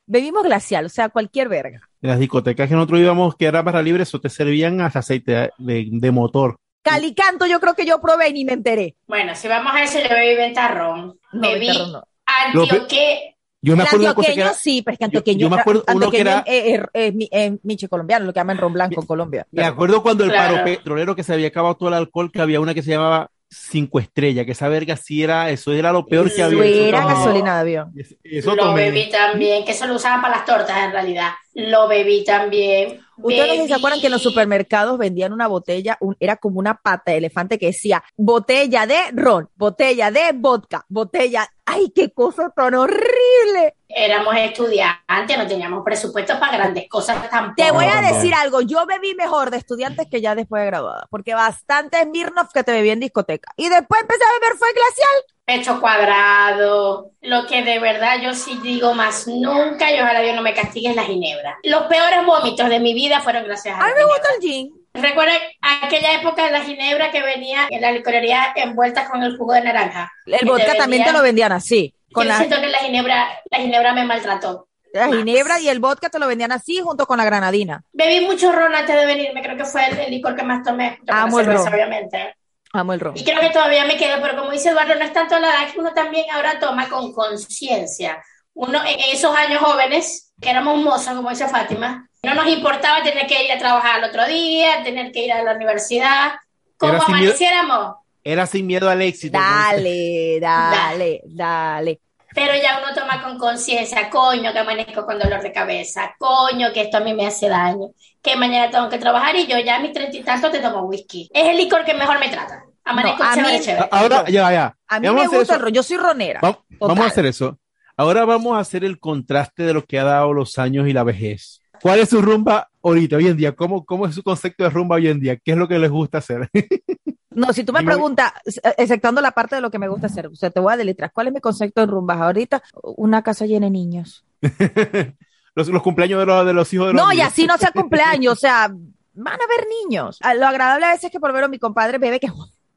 Bebimos 0.06 0.42
glacial, 0.44 0.86
o 0.86 0.88
sea, 0.88 1.08
cualquier 1.10 1.48
verga. 1.48 1.80
En 2.00 2.10
las 2.10 2.18
discotecas 2.18 2.68
que 2.68 2.74
nosotros 2.74 3.00
íbamos, 3.00 3.36
que 3.36 3.46
era 3.46 3.62
barra 3.62 3.82
libre, 3.82 4.02
eso 4.04 4.20
te 4.20 4.28
servían 4.30 4.80
hasta 4.80 5.00
aceite 5.00 5.50
de, 5.58 5.88
de- 5.90 6.10
motor. 6.10 6.56
Calicanto, 6.82 7.46
yo 7.46 7.60
creo 7.60 7.74
que 7.74 7.84
yo 7.86 8.00
probé 8.00 8.30
y 8.30 8.32
ni 8.32 8.44
me 8.44 8.54
enteré. 8.54 8.96
Bueno, 9.06 9.34
si 9.36 9.46
vamos 9.46 9.72
a 9.74 9.82
eso, 9.84 9.98
yo 10.00 10.08
bebí 10.08 10.34
ventarrón. 10.36 11.18
No, 11.32 11.40
bebí 11.48 11.66
Ventarrón 11.68 11.92
no. 11.92 12.02
antioqué. 12.26 13.36
Yo 13.64 13.76
me 13.76 13.82
El 13.82 13.86
acuerdo 13.86 14.02
de 14.02 14.08
una 14.10 14.14
cosa 14.16 14.34
que 14.34 14.40
era, 14.40 14.52
sí, 14.54 14.82
pero 14.82 14.92
es 14.94 14.98
que 14.98 15.02
yo- 15.02 15.06
antioqueño, 15.06 15.38
yo 15.38 15.50
me 15.50 15.60
acuerdo 15.60 15.84
uno 15.94 16.10
que 16.10 16.20
era- 16.20 16.42
es, 16.46 16.64
es- 16.80 16.80
es 16.92 17.14
mi- 17.14 17.28
es 17.30 17.52
miche 17.62 17.88
colombiano, 17.88 18.26
lo 18.26 18.32
que 18.32 18.40
llaman 18.40 18.58
ron 18.58 18.72
blanco 18.72 19.00
en 19.00 19.06
Colombia. 19.06 19.46
me 19.52 19.64
acuerdo 19.64 20.02
cuando 20.02 20.24
el 20.24 20.30
Claro. 20.30 20.54
paro 20.54 20.64
petrolero 20.64 21.14
que 21.14 21.22
se 21.22 21.32
había 21.32 21.46
acabado 21.46 21.76
todo 21.76 21.88
el 21.88 21.94
alcohol, 21.94 22.32
que 22.32 22.40
había 22.40 22.58
una 22.60 22.74
que 22.74 22.82
se 22.82 22.90
llamaba 22.90 23.30
cinco 23.54 23.98
estrellas, 24.00 24.46
que 24.46 24.52
esa 24.52 24.68
verga 24.68 24.96
sí 24.96 25.22
era, 25.22 25.50
eso 25.50 25.72
era 25.72 25.92
lo 25.92 26.06
peor 26.06 26.32
que 26.34 26.42
había. 26.42 26.64
Eso 26.64 26.72
Eso 26.74 26.84
era 26.86 27.02
tomé. 27.02 27.14
gasolina 27.14 27.54
de 27.54 27.60
avión. 27.60 27.92
Eso- 27.96 28.14
Eso 28.24 28.54
Lo 28.56 28.64
tomé. 28.64 28.90
bebí 28.90 29.10
también, 29.10 29.64
que 29.64 29.72
eso 29.72 29.86
lo 29.86 29.94
usaban 29.96 30.22
para 30.22 30.36
las 30.36 30.44
tortas 30.46 30.84
en 30.84 30.92
realidad. 30.92 31.30
Lo 31.54 31.86
bebí 31.88 32.24
también. 32.24 33.00
Ustedes 33.18 33.46
no 33.46 33.54
sé 33.54 33.60
si 33.62 33.66
se 33.68 33.74
Bebí- 33.74 33.76
acuerdan 33.78 34.00
que 34.00 34.06
en 34.06 34.12
los 34.12 34.22
supermercados 34.22 34.98
vendían 34.98 35.32
una 35.34 35.46
botella, 35.46 35.98
un- 36.00 36.16
era 36.18 36.36
como 36.36 36.58
una 36.58 36.74
pata 36.80 37.12
de 37.12 37.18
elefante 37.18 37.58
que 37.58 37.66
decía 37.66 38.02
botella 38.16 38.86
de 38.86 38.96
ron, 39.12 39.48
botella 39.54 40.10
de 40.10 40.32
vodka, 40.34 40.84
botella. 40.88 41.46
¡Ay, 41.66 41.92
qué 41.94 42.10
cosa 42.10 42.50
tan 42.56 42.74
horrible! 42.74 43.74
Éramos 43.94 44.34
estudiantes, 44.36 45.38
no 45.38 45.46
teníamos 45.46 45.84
presupuesto 45.84 46.38
para 46.38 46.56
grandes 46.56 46.88
cosas 46.88 47.28
tampoco. 47.30 47.54
Te 47.56 47.70
voy 47.70 47.86
a 47.86 48.00
decir 48.00 48.34
algo, 48.34 48.60
yo 48.62 48.86
bebí 48.86 49.14
mejor 49.14 49.50
de 49.50 49.58
estudiantes 49.58 50.06
que 50.10 50.20
ya 50.20 50.34
después 50.34 50.62
de 50.62 50.66
graduada, 50.66 51.06
porque 51.10 51.34
bastante 51.34 52.02
Smirnoff 52.02 52.52
que 52.52 52.64
te 52.64 52.72
bebí 52.72 52.90
en 52.90 53.00
discoteca. 53.00 53.52
Y 53.56 53.68
después 53.68 54.00
empecé 54.00 54.24
a 54.24 54.40
beber 54.40 54.58
fue 54.58 54.68
glacial. 54.72 55.24
Pecho 55.44 55.80
cuadrado, 55.80 57.10
lo 57.20 57.46
que 57.46 57.62
de 57.62 57.78
verdad 57.80 58.20
yo 58.22 58.32
sí 58.34 58.58
digo 58.62 58.94
más 58.94 59.26
nunca 59.26 59.92
y 59.92 60.00
ojalá 60.00 60.20
Dios 60.20 60.36
no 60.36 60.42
me 60.42 60.54
castigue 60.54 60.90
es 60.90 60.96
la 60.96 61.04
ginebra. 61.04 61.58
Los 61.64 61.82
peores 61.84 62.24
vómitos 62.24 62.68
de 62.68 62.80
mi 62.80 62.94
vida 62.94 63.20
fueron 63.20 63.44
gracias 63.44 63.76
a 63.76 63.82
A 63.82 63.86
mí 63.88 63.92
me 63.96 64.04
gusta 64.04 64.28
el 64.36 64.40
gin. 64.40 64.81
Recuerden 64.94 65.38
aquella 65.62 66.12
época 66.14 66.44
de 66.44 66.50
la 66.52 66.60
ginebra 66.60 67.10
que 67.10 67.22
venía 67.22 67.66
en 67.70 67.80
la 67.80 67.92
licorería 67.92 68.52
envuelta 68.56 69.08
con 69.08 69.22
el 69.22 69.36
jugo 69.38 69.54
de 69.54 69.62
naranja. 69.62 70.12
El 70.26 70.46
vodka 70.46 70.72
te 70.72 70.78
también 70.78 71.04
te 71.04 71.12
lo 71.12 71.22
vendían 71.22 71.52
así, 71.52 71.94
con 72.12 72.24
Yo 72.24 72.28
la, 72.28 72.36
siento 72.38 72.60
que 72.60 72.68
la 72.68 72.78
ginebra, 72.78 73.28
la 73.50 73.58
ginebra 73.58 73.94
me 73.94 74.04
maltrató. 74.04 74.68
la 74.92 75.08
ginebra 75.08 75.60
y 75.60 75.68
el 75.70 75.80
vodka 75.80 76.10
te 76.10 76.18
lo 76.18 76.26
vendían 76.26 76.52
así 76.52 76.78
junto 76.80 77.06
con 77.06 77.16
la 77.16 77.24
granadina. 77.24 77.82
Bebí 77.92 78.26
mucho 78.26 78.52
ron 78.52 78.74
antes 78.74 78.94
de 78.94 79.06
venirme, 79.06 79.42
creo 79.42 79.56
que 79.56 79.64
fue 79.64 79.86
el, 79.86 79.98
el 79.98 80.10
licor 80.10 80.36
que 80.36 80.42
más 80.42 80.62
tomé, 80.62 80.98
Amo 81.08 81.40
el 81.40 81.46
cerveza, 81.46 81.64
ron. 81.64 81.74
obviamente. 81.74 82.36
Amo 82.74 82.92
el 82.92 83.00
ron. 83.00 83.16
Y 83.16 83.24
creo 83.24 83.40
que 83.40 83.50
todavía 83.50 83.86
me 83.86 83.96
quedo, 83.96 84.20
pero 84.20 84.36
como 84.36 84.50
dice 84.50 84.68
Eduardo, 84.70 84.94
no 84.94 85.04
es 85.04 85.12
tanto 85.14 85.38
la 85.38 85.48
edad 85.48 85.72
que 85.72 85.80
uno 85.80 85.92
también 85.94 86.26
ahora 86.30 86.58
toma 86.58 86.88
con 86.90 87.12
conciencia. 87.14 88.22
Uno 88.54 88.80
en 88.86 89.00
esos 89.14 89.34
años 89.34 89.62
jóvenes, 89.62 90.32
que 90.38 90.50
éramos 90.50 90.76
mozos, 90.82 91.14
como 91.14 91.30
dice 91.30 91.48
Fátima, 91.48 92.06
no 92.24 92.34
nos 92.34 92.46
importaba 92.46 93.02
tener 93.02 93.26
que 93.26 93.44
ir 93.44 93.50
a 93.52 93.58
trabajar 93.58 93.96
al 94.02 94.08
otro 94.08 94.24
día, 94.26 94.82
tener 94.84 95.10
que 95.10 95.24
ir 95.24 95.32
a 95.32 95.42
la 95.42 95.54
universidad, 95.54 96.32
como 96.76 96.92
Era 96.94 97.00
sin 97.04 97.14
miedo. 97.16 97.24
amaneciéramos. 97.32 97.94
Era 98.24 98.46
sin 98.46 98.66
miedo 98.66 98.88
al 98.88 99.02
éxito. 99.02 99.36
Dale, 99.36 100.38
dale, 100.40 101.20
dale. 101.26 102.00
Pero 102.34 102.54
ya 102.54 102.78
uno 102.82 102.94
toma 102.94 103.22
con 103.22 103.36
conciencia, 103.38 104.08
coño, 104.08 104.52
que 104.52 104.58
amanezco 104.60 105.04
con 105.04 105.18
dolor 105.18 105.42
de 105.42 105.52
cabeza, 105.52 106.14
coño, 106.18 106.72
que 106.72 106.82
esto 106.82 106.98
a 106.98 107.00
mí 107.00 107.12
me 107.12 107.26
hace 107.26 107.48
daño, 107.48 107.88
que 108.22 108.36
mañana 108.36 108.70
tengo 108.70 108.88
que 108.88 108.98
trabajar 108.98 109.34
y 109.36 109.46
yo 109.48 109.58
ya 109.58 109.76
a 109.76 109.80
mis 109.80 109.92
treinta 109.92 110.16
y 110.16 110.22
tantos 110.22 110.50
te 110.52 110.60
tomo 110.60 110.82
whisky. 110.82 111.28
Es 111.34 111.48
el 111.48 111.56
licor 111.58 111.84
que 111.84 111.92
mejor 111.92 112.20
me 112.20 112.28
trata. 112.30 112.62
Amanezco 112.84 113.22
No, 113.22 113.30
a 113.30 113.34
chévere, 113.34 113.58
mí- 113.58 113.64
chévere. 113.64 113.88
Ahora, 113.90 114.24
ya, 114.28 114.50
ya. 114.52 114.76
A 114.88 115.00
mí 115.00 115.08
Vamos 115.08 115.22
me 115.24 115.28
gusta 115.28 115.42
eso. 115.42 115.54
el 115.54 115.60
ron, 115.60 115.72
yo 115.74 115.82
soy 115.82 115.96
ronera. 115.98 116.40
Va- 116.42 116.58
Vamos 116.78 117.00
a 117.04 117.08
hacer 117.08 117.26
eso. 117.26 117.58
Ahora 117.96 118.24
vamos 118.24 118.56
a 118.56 118.60
hacer 118.60 118.84
el 118.84 118.98
contraste 118.98 119.64
de 119.64 119.74
lo 119.74 119.84
que 119.84 119.98
ha 119.98 120.04
dado 120.04 120.32
los 120.32 120.58
años 120.58 120.88
y 120.88 120.92
la 120.94 121.02
vejez. 121.04 121.60
¿Cuál 121.82 121.98
es 121.98 122.10
su 122.10 122.22
rumba 122.22 122.70
ahorita, 122.80 123.16
hoy 123.16 123.26
en 123.26 123.36
día? 123.36 123.56
¿Cómo, 123.56 123.84
cómo 123.84 124.06
es 124.06 124.14
su 124.14 124.22
concepto 124.22 124.62
de 124.62 124.70
rumba 124.70 124.96
hoy 124.96 125.08
en 125.08 125.18
día? 125.18 125.36
¿Qué 125.36 125.50
es 125.50 125.56
lo 125.56 125.66
que 125.66 125.80
les 125.80 125.90
gusta 125.90 126.18
hacer? 126.18 126.48
No, 127.34 127.50
si 127.54 127.64
tú 127.64 127.72
me 127.72 127.82
preguntas, 127.82 128.30
eh, 128.44 128.74
exceptuando 128.76 129.22
la 129.22 129.30
parte 129.30 129.54
de 129.54 129.62
lo 129.62 129.70
que 129.70 129.78
me 129.78 129.88
gusta 129.88 130.06
hacer, 130.06 130.26
o 130.26 130.34
sea, 130.34 130.50
te 130.50 130.60
voy 130.60 130.70
a 130.70 130.76
deletrear. 130.76 131.12
¿Cuál 131.14 131.28
es 131.28 131.32
mi 131.32 131.40
concepto 131.40 131.80
en 131.80 131.88
rumbas 131.88 132.20
ahorita? 132.20 132.62
Una 132.82 133.22
casa 133.22 133.46
llena 133.46 133.68
de 133.68 133.70
niños. 133.70 134.22
los, 135.54 135.68
los 135.68 135.82
cumpleaños 135.82 136.20
de 136.20 136.26
los, 136.26 136.44
de 136.44 136.52
los 136.52 136.70
hijos 136.74 136.88
de 136.88 136.92
los 136.92 137.02
No, 137.02 137.10
y 137.10 137.22
así 137.22 137.46
no 137.46 137.56
sea 137.56 137.70
cumpleaños, 137.74 138.34
o 138.34 138.36
sea, 138.36 138.68
van 139.14 139.34
a 139.34 139.46
ver 139.46 139.66
niños. 139.82 140.18
Lo 140.38 140.46
agradable 140.46 140.84
a 140.84 140.90
veces 140.90 141.04
es 141.04 141.10
que 141.10 141.20
por 141.20 141.32
ver 141.32 141.44
a 141.44 141.48
mi 141.48 141.58
compadre 141.58 141.96
bebe 141.96 142.20
que 142.20 142.28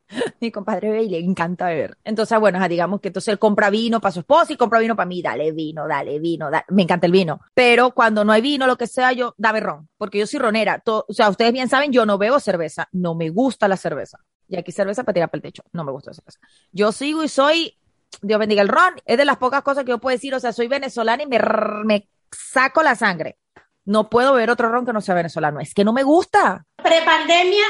mi 0.39 0.52
compadre 0.52 0.89
bebe 0.89 1.04
y 1.04 1.10
le 1.10 1.20
encanta 1.20 1.68
beber. 1.68 1.98
Entonces, 2.04 2.39
bueno, 2.39 2.65
digamos 2.68 3.02
que 3.02 3.10
entonces 3.10 3.30
él 3.32 3.39
compra 3.39 3.70
vino 3.70 4.00
para 4.02 4.12
su 4.12 4.20
esposa 4.22 4.54
y 4.54 4.58
compra 4.58 4.80
vino 4.80 4.96
para 4.96 5.08
mí, 5.08 5.22
dale 5.22 5.52
vino, 5.52 5.88
dale 5.88 6.20
vino, 6.20 6.50
dale. 6.52 6.65
me 6.70 6.84
encanta 6.84 7.06
el 7.06 7.12
vino. 7.12 7.39
Pero 7.54 7.91
cuando 7.91 8.24
no 8.24 8.32
hay 8.32 8.41
vino, 8.41 8.68
lo 8.68 8.78
que 8.78 8.88
sea, 8.88 9.12
yo 9.13 9.34
dame 9.38 9.60
ron, 9.60 9.89
porque 9.98 10.20
yo 10.20 10.28
soy 10.28 10.39
ronera. 10.39 10.80
To- 10.80 11.06
o 11.08 11.13
sea, 11.13 11.30
ustedes 11.30 11.52
bien 11.54 11.70
saben, 11.70 11.91
yo 11.91 12.06
no 12.06 12.18
bebo 12.18 12.39
cerveza, 12.39 12.88
no 12.91 13.15
me 13.15 13.30
gusta 13.30 13.68
la 13.68 13.78
cerveza. 13.78 14.20
Y 14.48 14.58
aquí 14.58 14.72
cerveza 14.72 15.04
para 15.04 15.13
tirar 15.13 15.30
para 15.30 15.39
el 15.39 15.41
techo, 15.44 15.63
no 15.74 15.84
me 15.84 15.91
gusta 15.91 16.12
la 16.12 16.15
cerveza. 16.15 16.39
Yo 16.72 16.91
sigo 16.91 17.24
y 17.24 17.28
soy, 17.28 17.78
Dios 18.22 18.39
bendiga 18.39 18.62
el 18.62 18.68
ron, 18.68 18.94
es 19.06 19.18
de 19.18 19.26
las 19.26 19.38
pocas 19.38 19.63
cosas 19.63 19.84
que 19.86 19.89
yo 19.89 19.98
puedo 20.00 20.15
decir, 20.15 20.36
o 20.36 20.39
sea, 20.39 20.54
soy 20.54 20.68
venezolana 20.68 21.24
y 21.24 21.28
me, 21.28 21.39
me 21.86 22.08
saco 22.32 22.84
la 22.84 22.96
sangre. 22.96 23.38
No 23.86 24.10
puedo 24.10 24.34
beber 24.34 24.50
otro 24.50 24.70
ron 24.70 24.86
que 24.86 24.94
no 24.94 25.02
sea 25.02 25.13
venezolano, 25.15 25.60
es 25.60 25.74
que 25.74 25.84
no 25.84 25.94
me 25.94 26.04
gusta. 26.04 26.65
Prepandemia, 26.76 27.65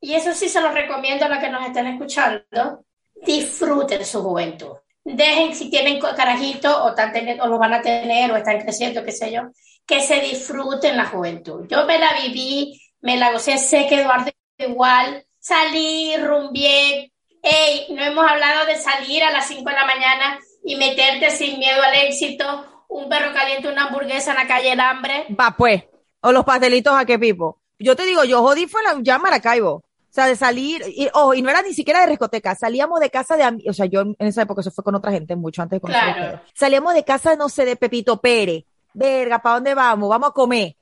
y 0.00 0.14
eso 0.14 0.32
sí 0.34 0.48
se 0.48 0.60
lo 0.60 0.70
recomiendo 0.72 1.24
a 1.24 1.28
los 1.28 1.38
que 1.38 1.50
nos 1.50 1.66
estén 1.66 1.86
escuchando, 1.86 2.84
disfruten 3.14 4.04
su 4.04 4.22
juventud. 4.22 4.76
Dejen 5.04 5.54
si 5.54 5.70
tienen 5.70 6.00
carajitos 6.00 6.74
o, 6.74 6.90
están 6.90 7.12
o 7.40 7.46
lo 7.46 7.58
van 7.58 7.74
a 7.74 7.82
tener 7.82 8.30
o 8.30 8.36
están 8.36 8.60
creciendo, 8.60 9.04
qué 9.04 9.12
sé 9.12 9.32
yo, 9.32 9.42
que 9.86 10.00
se 10.00 10.20
disfruten 10.20 10.96
la 10.96 11.06
juventud. 11.06 11.66
Yo 11.68 11.86
me 11.86 11.98
la 11.98 12.12
viví, 12.22 12.80
me 13.00 13.16
la 13.16 13.32
gocé, 13.32 13.58
sé 13.58 13.86
que 13.88 14.00
Eduardo 14.00 14.30
igual, 14.58 15.24
salí, 15.38 16.16
rumbié, 16.16 17.10
Ey, 17.42 17.86
no 17.94 18.02
hemos 18.02 18.28
hablado 18.28 18.66
de 18.66 18.76
salir 18.76 19.22
a 19.24 19.30
las 19.30 19.48
5 19.48 19.68
de 19.68 19.76
la 19.76 19.86
mañana 19.86 20.38
y 20.62 20.76
meterte 20.76 21.30
sin 21.30 21.58
miedo 21.58 21.82
al 21.82 21.94
éxito, 21.94 22.84
un 22.88 23.08
perro 23.08 23.32
caliente, 23.32 23.68
una 23.68 23.86
hamburguesa 23.86 24.32
en 24.32 24.36
la 24.36 24.46
calle 24.46 24.70
del 24.70 24.80
hambre. 24.80 25.26
Va 25.38 25.54
pues. 25.56 25.84
O 26.20 26.32
los 26.32 26.44
pastelitos 26.44 26.94
a 26.94 27.06
qué 27.06 27.18
pipo. 27.18 27.62
Yo 27.78 27.96
te 27.96 28.04
digo, 28.04 28.24
yo 28.24 28.42
jodí 28.42 28.66
fue 28.66 28.82
la, 28.82 28.98
ya 29.00 29.18
Maracaibo. 29.18 29.82
O 30.10 30.12
sea, 30.12 30.26
de 30.26 30.34
salir, 30.34 30.82
y, 30.88 31.08
ojo, 31.14 31.34
y 31.34 31.42
no 31.42 31.50
era 31.50 31.62
ni 31.62 31.72
siquiera 31.72 32.00
de 32.00 32.08
discoteca, 32.08 32.56
salíamos 32.56 32.98
de 32.98 33.10
casa 33.10 33.36
de, 33.36 33.62
o 33.68 33.72
sea, 33.72 33.86
yo 33.86 34.00
en 34.00 34.16
esa 34.18 34.42
época 34.42 34.60
eso 34.60 34.72
fue 34.72 34.82
con 34.82 34.96
otra 34.96 35.12
gente, 35.12 35.36
mucho 35.36 35.62
antes 35.62 35.76
de 35.76 35.80
conocer 35.80 36.02
Claro. 36.02 36.40
Salíamos 36.52 36.94
de 36.94 37.04
casa, 37.04 37.36
no 37.36 37.48
sé, 37.48 37.64
de 37.64 37.76
Pepito 37.76 38.20
Pérez. 38.20 38.64
Verga, 38.92 39.40
¿para 39.40 39.54
dónde 39.54 39.72
vamos? 39.72 40.08
Vamos 40.08 40.30
a 40.30 40.32
comer. 40.32 40.74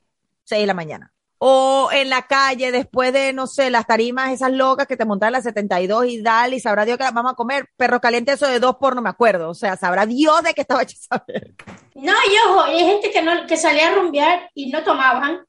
Seis 0.45 0.63
de 0.63 0.67
la 0.67 0.73
mañana. 0.73 1.13
O 1.37 1.91
en 1.93 2.09
la 2.09 2.23
calle, 2.23 2.73
después 2.73 3.13
de, 3.13 3.35
no 3.35 3.47
sé, 3.47 3.71
las 3.71 3.87
tarimas 3.87 4.33
esas 4.33 4.51
locas 4.51 4.87
que 4.87 4.97
te 4.97 5.05
montaban 5.05 5.35
las 5.35 5.45
72 5.45 6.07
y 6.07 6.23
dale, 6.23 6.57
y 6.57 6.61
sabrá 6.61 6.87
Dios 6.87 6.97
que 6.97 7.05
vamos 7.05 7.33
a 7.33 7.37
comer 7.37 7.69
perro 7.77 8.01
caliente, 8.01 8.33
eso 8.33 8.47
de 8.49 8.59
dos 8.59 8.77
por 8.77 8.97
no 8.97 9.03
me 9.03 9.11
acuerdo. 9.11 9.51
O 9.51 9.55
sea, 9.55 9.77
sabrá 9.77 10.07
Dios 10.07 10.43
de 10.43 10.55
qué 10.55 10.63
estaba 10.63 10.83
hecha 10.83 10.97
esa 10.97 11.23
verga. 11.29 11.55
No, 11.95 12.13
y 12.13 12.49
ojo, 12.49 12.63
hay 12.63 12.79
gente 12.81 13.11
que, 13.11 13.21
no, 13.21 13.47
que 13.47 13.59
salía 13.59 13.89
a 13.89 13.95
rumbear 13.95 14.51
y 14.55 14.71
no 14.71 14.83
tomaban. 14.83 15.45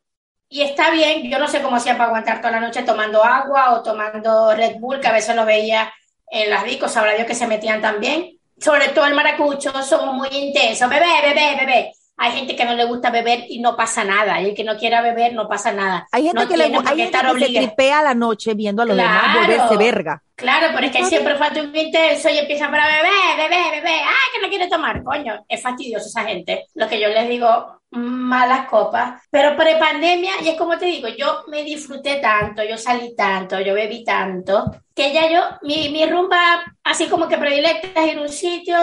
Y 0.50 0.64
está 0.64 0.90
bien, 0.90 1.30
yo 1.30 1.38
no 1.38 1.48
sé 1.48 1.62
cómo 1.62 1.76
hacían 1.76 1.96
para 1.96 2.08
aguantar 2.08 2.40
toda 2.42 2.54
la 2.54 2.60
noche 2.60 2.82
tomando 2.82 3.24
agua 3.24 3.74
o 3.74 3.84
tomando 3.84 4.54
Red 4.56 4.78
Bull, 4.80 5.00
que 5.00 5.08
a 5.08 5.12
veces 5.12 5.36
los 5.36 5.46
veía 5.46 5.94
en 6.32 6.50
las 6.50 6.64
discos, 6.64 6.92
sabrá 6.92 7.14
Dios 7.14 7.28
que 7.28 7.36
se 7.36 7.48
metían 7.48 7.82
también. 7.82 8.36
sobre 8.60 8.90
todo 8.90 9.06
el 9.06 9.14
maracucho, 9.14 9.72
somos 9.84 10.16
muy 10.16 10.28
intensos. 10.32 10.90
Bebé, 10.90 11.06
bebé, 11.24 11.56
bebé. 11.60 11.92
Hay 12.22 12.34
gente 12.34 12.56
que 12.56 12.66
no 12.66 12.76
le 12.76 12.84
gusta 12.86 13.10
beber 13.12 13.46
y 13.48 13.60
no 13.60 13.76
pasa 13.78 14.04
nada. 14.04 14.42
Y 14.42 14.50
el 14.50 14.56
que 14.56 14.66
no 14.66 14.78
quiera 14.78 15.02
beber 15.02 15.34
no 15.34 15.48
pasa 15.48 15.72
nada. 15.72 16.06
Hay 16.12 16.24
gente 16.24 16.42
No 16.44 16.48
que, 16.50 16.58
le, 16.58 16.66
hay 16.66 16.72
gente 16.74 17.04
estar 17.04 17.34
que 17.34 17.46
se 17.46 17.54
tripea 17.54 18.04
la 18.04 18.14
noche 18.14 18.54
viendo 18.56 18.82
a 18.82 18.86
los 18.86 18.98
demás 18.98 19.24
Claro. 19.24 19.40
volverse 19.40 19.78
verga. 19.78 20.22
Claro, 20.36 20.68
pero 20.74 20.86
es 20.88 20.92
que 20.92 21.06
siempre 21.06 21.36
falta 21.36 21.62
un 21.62 21.76
intenso 21.76 22.30
y 22.30 22.38
empiezan 22.38 22.72
para 22.72 22.88
beber, 22.88 23.38
beber, 23.50 23.72
beber. 23.84 24.02
¡Ah, 24.06 24.30
que 24.34 24.42
no 24.42 24.50
quiere 24.50 24.68
tomar! 24.68 25.04
Coño, 25.04 25.46
es 25.48 25.62
fastidioso 25.62 26.08
esa 26.08 26.24
gente. 26.24 26.68
Lo 26.76 26.88
que 26.88 27.00
yo 27.00 27.10
les 27.10 27.28
digo, 27.28 27.82
malas 27.92 28.68
copas. 28.68 29.22
Pero 29.30 29.56
pre-pandemia, 29.58 30.32
y 30.44 30.50
es 30.50 30.56
como 30.58 30.78
te 30.78 30.86
digo, 30.86 31.08
yo 31.10 31.44
me 31.48 31.64
disfruté 31.64 32.18
tanto, 32.18 32.64
yo 32.64 32.78
salí 32.78 33.16
tanto, 33.16 33.60
yo 33.60 33.74
bebí 33.74 34.04
tanto, 34.04 34.64
que 34.96 35.12
ya 35.14 35.30
yo, 35.30 35.42
mi, 35.64 35.90
mi 35.90 36.06
rumba, 36.06 36.64
así 36.84 37.08
como 37.08 37.28
que 37.28 37.38
predilecta 37.38 38.02
es 38.04 38.14
ir 38.14 38.20
a 38.20 38.22
un 38.22 38.30
sitio 38.30 38.78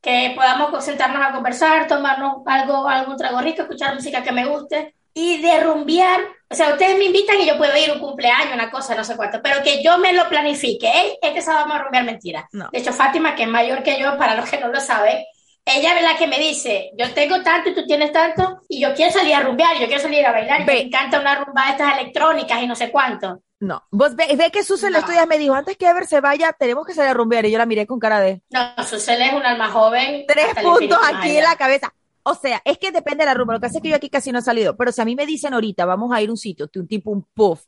que 0.00 0.32
podamos 0.34 0.84
sentarnos 0.84 1.24
a 1.24 1.32
conversar, 1.32 1.86
tomarnos 1.86 2.42
algo, 2.46 2.88
algún 2.88 3.16
trago 3.16 3.40
rico, 3.40 3.62
escuchar 3.62 3.94
música 3.94 4.22
que 4.22 4.32
me 4.32 4.46
guste 4.46 4.94
y 5.12 5.42
de 5.42 5.60
rumbear. 5.60 6.20
O 6.48 6.54
sea, 6.54 6.70
ustedes 6.70 6.96
me 6.96 7.06
invitan 7.06 7.40
y 7.40 7.46
yo 7.46 7.58
puedo 7.58 7.76
ir 7.76 7.90
a 7.90 7.94
un 7.94 8.00
cumpleaños, 8.00 8.54
una 8.54 8.70
cosa, 8.70 8.94
no 8.94 9.04
sé 9.04 9.16
cuánto, 9.16 9.42
pero 9.42 9.62
que 9.62 9.82
yo 9.82 9.98
me 9.98 10.12
lo 10.12 10.28
planifique. 10.28 10.88
Ey, 10.88 11.18
este 11.20 11.42
sábado 11.42 11.66
vamos 11.66 11.80
a 11.80 11.82
rumbear 11.84 12.04
mentira. 12.04 12.48
No. 12.52 12.68
De 12.72 12.78
hecho, 12.78 12.92
Fátima, 12.92 13.34
que 13.34 13.42
es 13.42 13.48
mayor 13.48 13.82
que 13.82 14.00
yo, 14.00 14.16
para 14.16 14.34
los 14.34 14.48
que 14.48 14.58
no 14.58 14.68
lo 14.68 14.80
saben, 14.80 15.18
ella 15.64 15.98
es 15.98 16.02
la 16.02 16.16
que 16.16 16.26
me 16.26 16.38
dice, 16.38 16.92
yo 16.96 17.12
tengo 17.12 17.42
tanto 17.42 17.68
y 17.68 17.74
tú 17.74 17.84
tienes 17.84 18.12
tanto, 18.12 18.62
y 18.68 18.80
yo 18.80 18.94
quiero 18.94 19.12
salir 19.12 19.34
a 19.34 19.40
rumbear, 19.40 19.78
yo 19.78 19.86
quiero 19.86 20.00
salir 20.00 20.24
a 20.24 20.32
bailar, 20.32 20.62
y 20.62 20.64
me 20.64 20.80
encanta 20.80 21.20
una 21.20 21.34
rumba 21.34 21.66
de 21.66 21.70
estas 21.72 21.98
electrónicas 21.98 22.62
y 22.62 22.66
no 22.66 22.74
sé 22.74 22.90
cuánto. 22.90 23.42
No. 23.60 23.82
Vos 23.90 24.14
ve, 24.14 24.34
ve 24.36 24.50
que 24.50 24.62
Susan 24.62 24.92
No. 24.92 25.26
me 25.26 25.38
dijo, 25.38 25.54
antes 25.54 25.76
que 25.76 25.86
Ever 25.86 26.06
se 26.06 26.20
vaya, 26.20 26.52
tenemos 26.52 26.86
que 26.86 26.94
salir 26.94 27.10
a 27.10 27.14
rumbear. 27.14 27.44
Y 27.46 27.50
yo 27.50 27.58
la 27.58 27.66
miré 27.66 27.86
con 27.86 27.98
cara 27.98 28.20
de 28.20 28.42
No, 28.50 28.84
Susel 28.84 29.20
es 29.20 29.32
un 29.32 29.44
alma 29.44 29.68
joven. 29.70 30.24
tres 30.28 30.54
puntos 30.62 30.98
aquí 31.12 31.36
en 31.36 31.44
la 31.44 31.56
cabeza. 31.56 31.92
O 32.22 32.34
sea, 32.34 32.60
es 32.64 32.76
que 32.78 32.92
depende 32.92 33.22
de 33.22 33.26
la 33.26 33.34
rumba. 33.34 33.54
Lo 33.54 33.60
que 33.60 33.66
pasa 33.68 33.78
es 33.78 33.82
que 33.82 33.88
yo 33.88 33.96
aquí 33.96 34.10
casi 34.10 34.30
no 34.32 34.40
he 34.40 34.42
salido. 34.42 34.76
Pero 34.76 34.92
si 34.92 35.00
a 35.00 35.04
mí 35.04 35.14
me 35.16 35.24
dicen 35.24 35.54
ahorita, 35.54 35.86
vamos 35.86 36.12
a 36.12 36.20
ir 36.20 36.28
a 36.28 36.32
un 36.32 36.36
sitio, 36.36 36.68
un 36.76 36.86
tipo, 36.86 37.10
un 37.10 37.22
puff, 37.22 37.62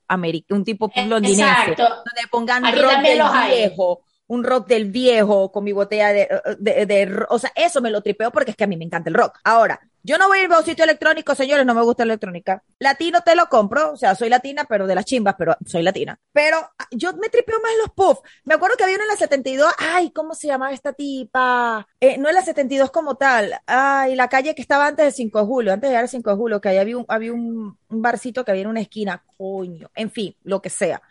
un 0.50 0.64
tipo 0.64 0.88
puff 0.88 1.07
londinense, 1.07 1.42
Exacto. 1.70 1.83
donde 1.88 2.29
pongan 2.31 2.62
rock 2.64 3.00
del 3.03 3.22
viejo, 3.48 4.03
un 4.30 4.44
rock 4.44 4.68
del 4.68 4.90
viejo 4.92 5.50
con 5.50 5.64
mi 5.64 5.72
botella 5.72 6.12
de, 6.12 6.28
de, 6.58 6.86
de 6.86 7.04
ro- 7.06 7.26
o 7.30 7.38
sea, 7.40 7.50
eso 7.56 7.80
me 7.80 7.90
lo 7.90 8.00
tripeo 8.00 8.30
porque 8.30 8.52
es 8.52 8.56
que 8.56 8.62
a 8.64 8.68
mí 8.68 8.76
me 8.76 8.84
encanta 8.84 9.08
el 9.10 9.14
rock. 9.16 9.38
Ahora, 9.42 9.80
yo 10.04 10.18
no 10.18 10.28
voy 10.28 10.38
a 10.38 10.44
ir 10.44 10.52
a 10.52 10.58
un 10.60 10.64
sitio 10.64 10.84
electrónico, 10.84 11.34
señores, 11.34 11.66
no 11.66 11.74
me 11.74 11.82
gusta 11.82 12.04
la 12.04 12.12
electrónica. 12.12 12.62
Latino 12.78 13.22
te 13.22 13.34
lo 13.34 13.46
compro, 13.48 13.92
o 13.92 13.96
sea, 13.96 14.14
soy 14.14 14.28
latina, 14.28 14.64
pero 14.68 14.86
de 14.86 14.94
las 14.94 15.04
chimbas, 15.04 15.34
pero 15.36 15.56
soy 15.66 15.82
latina. 15.82 16.16
Pero 16.32 16.56
ah, 16.58 16.86
yo 16.92 17.12
me 17.14 17.28
tripeo 17.28 17.58
más 17.60 17.72
los 17.80 17.90
puff. 17.94 18.18
Me 18.44 18.54
acuerdo 18.54 18.76
que 18.76 18.84
había 18.84 18.94
uno 18.96 19.04
en 19.04 19.08
la 19.10 19.16
72, 19.16 19.72
ay, 19.78 20.10
¿cómo 20.12 20.34
se 20.34 20.46
llamaba 20.46 20.72
esta 20.72 20.92
tipa? 20.92 21.86
Eh, 21.98 22.16
no 22.16 22.28
en 22.28 22.34
la 22.36 22.42
72 22.42 22.90
como 22.92 23.16
tal, 23.16 23.52
ay, 23.66 24.14
la 24.14 24.28
calle 24.28 24.54
que 24.54 24.62
estaba 24.62 24.86
antes 24.86 25.04
del 25.06 25.12
5 25.12 25.40
de 25.40 25.44
julio, 25.44 25.72
antes 25.72 25.88
de 25.88 25.92
llegar 25.92 26.04
al 26.04 26.08
5 26.08 26.30
de 26.30 26.36
julio, 26.36 26.60
que 26.60 26.68
ahí 26.68 26.78
había 26.78 26.96
un, 26.96 27.04
había 27.08 27.32
un 27.32 27.76
barcito 27.88 28.44
que 28.44 28.52
había 28.52 28.62
en 28.62 28.68
una 28.68 28.80
esquina, 28.80 29.22
coño, 29.36 29.90
en 29.94 30.10
fin, 30.10 30.36
lo 30.44 30.62
que 30.62 30.70
sea. 30.70 31.02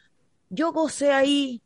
Yo 0.49 0.71
gocé 0.71 1.11
ahí, 1.11 1.61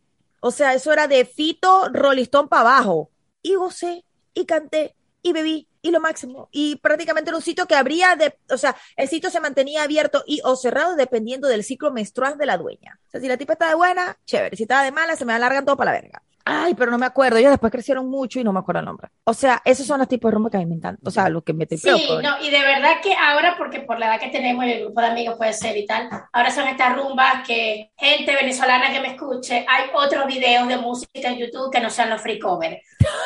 o 0.45 0.51
sea, 0.51 0.73
eso 0.73 0.91
era 0.91 1.08
de 1.08 1.23
Fito 1.23 1.88
Rolistón 1.93 2.49
para 2.49 2.63
abajo. 2.63 3.12
Y 3.41 3.56
gocé, 3.56 4.03
y 4.34 4.45
canté, 4.45 4.93
y 5.21 5.32
bebí, 5.32 5.69
y 5.82 5.89
lo 5.89 6.01
máximo. 6.01 6.49
Y 6.51 6.75
prácticamente 6.75 7.29
era 7.29 7.38
un 7.38 7.41
sitio 7.41 7.65
que 7.65 7.75
abría, 7.75 8.17
de, 8.17 8.38
o 8.49 8.58
sea, 8.58 8.75
el 8.97 9.08
sitio 9.08 9.29
se 9.29 9.39
mantenía 9.39 9.84
abierto 9.84 10.21
y 10.27 10.41
o 10.43 10.58
cerrado 10.58 10.97
dependiendo 10.97 11.47
del 11.47 11.63
ciclo 11.63 11.93
menstrual 11.93 12.38
de 12.38 12.45
la 12.45 12.58
dueña. 12.58 12.99
O 13.08 13.10
sea, 13.10 13.21
si 13.21 13.29
la 13.29 13.38
tipa 13.38 13.53
está 13.53 13.69
de 13.69 13.75
buena, 13.75 14.17
chévere. 14.25 14.58
Si 14.58 14.63
estaba 14.63 14.84
de 14.84 14.91
mala, 14.91 15.15
se 15.15 15.23
me 15.23 15.32
alargan 15.32 15.63
todo 15.63 15.77
para 15.77 15.93
la 15.93 16.01
verga. 16.01 16.21
Ay, 16.45 16.73
pero 16.73 16.91
no 16.91 16.97
me 16.97 17.06
acuerdo. 17.06 17.38
Ellos 17.38 17.51
después 17.51 17.71
crecieron 17.71 18.10
mucho 18.10 18.39
y 18.39 18.43
no 18.43 18.51
me 18.51 18.60
acuerdo 18.60 18.79
el 18.79 18.86
nombre. 18.86 19.10
O 19.23 19.34
sea, 19.34 19.62
esos 19.63 19.86
son 19.88 19.99
los 19.99 20.08
tipos 20.08 20.29
de 20.29 20.36
rumbo 20.36 20.49
que 20.49 20.58
a 20.58 20.60
mí 20.60 20.65
me 20.65 20.75
encantan. 20.75 21.06
O 21.08 21.12
sea, 21.12 21.29
lo 21.29 21.41
que 21.41 21.53
me 21.53 21.65
tripeo. 21.65 21.97
Sí, 21.97 22.08
no, 22.21 22.39
y 22.41 22.49
de 22.49 22.60
verdad 22.60 22.95
que 23.01 23.15
ahora, 23.15 23.56
porque 23.58 23.79
por 23.79 23.97
la 23.97 24.08
edad 24.08 24.19
que 24.19 24.29
tenemos 24.29 24.65
y 24.65 24.71
el 24.73 24.84
grupo 24.86 24.99
de 25.01 25.08
amigos 25.08 25.36
puede 25.38 25.53
ser 25.53 25.77
y 25.77 25.86
tal, 25.86 26.10
ahora 26.34 26.51
son 26.51 26.67
estas 26.67 26.95
rumbas 26.97 27.47
que 27.47 27.91
gente 27.97 28.36
venezolana 28.36 28.91
que 28.91 28.99
me 28.99 29.10
escuche, 29.13 29.65
hay 29.69 29.86
otros 29.93 30.25
videos 30.27 30.67
de 30.67 30.77
música 30.77 31.29
en 31.29 31.38
YouTube 31.38 31.71
que 31.71 31.79
no 31.79 31.89
sean 31.89 32.10
los 32.10 32.21
free 32.21 32.39
covers. 32.39 32.77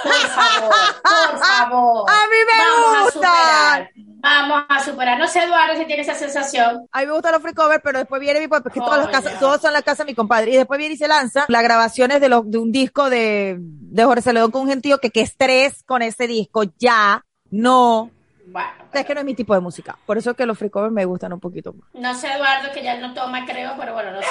Por 0.04 0.14
favor, 0.14 0.72
por 1.04 1.40
favor. 1.44 2.10
A 2.10 2.26
mí 2.28 2.38
me 2.52 2.64
vamos 2.64 2.98
a 2.98 3.04
gustan. 3.04 3.22
superar, 3.22 3.92
vamos 4.22 4.64
a 4.70 4.84
superar. 4.84 5.20
No 5.20 5.28
sé, 5.28 5.44
Eduardo, 5.44 5.76
si 5.76 5.86
tiene 5.86 6.02
esa 6.02 6.16
sensación. 6.16 6.88
A 6.92 7.00
mí 7.00 7.06
me 7.08 7.12
gustan 7.14 7.32
los 7.34 7.42
free 7.42 7.54
covers, 7.54 7.82
pero 7.84 8.00
después 8.00 8.20
viene 8.22 8.40
mi 8.40 8.48
porque 8.48 8.80
todas 8.80 8.98
las 9.00 9.08
Coño. 9.08 9.22
casas, 9.24 9.40
todos 9.40 9.62
son 9.62 9.74
las 9.74 9.84
casas 9.84 10.00
de 10.06 10.12
mi 10.12 10.16
compadre. 10.16 10.52
Y 10.52 10.58
después 10.58 10.78
viene 10.78 10.96
y 10.96 10.98
se 10.98 11.08
lanza 11.08 11.46
las 11.48 11.64
grabaciones 11.64 12.20
de, 12.22 12.30
los, 12.30 12.50
de 12.50 12.58
un 12.58 12.72
disco 12.72 13.07
de, 13.10 13.58
de 13.60 14.04
Jorge 14.04 14.22
Celedón 14.22 14.52
con 14.52 14.62
un 14.64 14.70
gentío 14.70 14.98
que 15.00 15.10
qué 15.12 15.22
estrés 15.22 15.84
con 15.84 16.02
ese 16.02 16.28
disco. 16.28 16.64
Ya, 16.80 17.24
no. 17.50 18.12
Bueno, 18.50 18.70
O 18.88 18.92
sea, 18.94 19.02
es 19.02 19.08
que 19.08 19.14
no 19.14 19.20
es 19.20 19.26
mi 19.26 19.36
tipo 19.36 19.54
de 19.54 19.60
música. 19.60 19.98
Por 20.06 20.18
eso 20.18 20.32
es 20.32 20.38
que 20.38 20.46
los 20.46 20.58
free 20.58 20.70
covers 20.70 20.94
me 20.94 21.04
gustan 21.04 21.34
un 21.34 21.40
poquito 21.42 21.74
más. 21.74 21.90
no 21.94 22.16
sé, 22.16 22.32
Eduardo, 22.32 22.70
que 22.74 22.82
ya 22.82 22.98
no 22.98 23.14
toma, 23.14 23.46
creo, 23.46 23.72
pero 23.78 23.94
bueno, 23.94 24.12
no 24.12 24.22
sé 24.22 24.28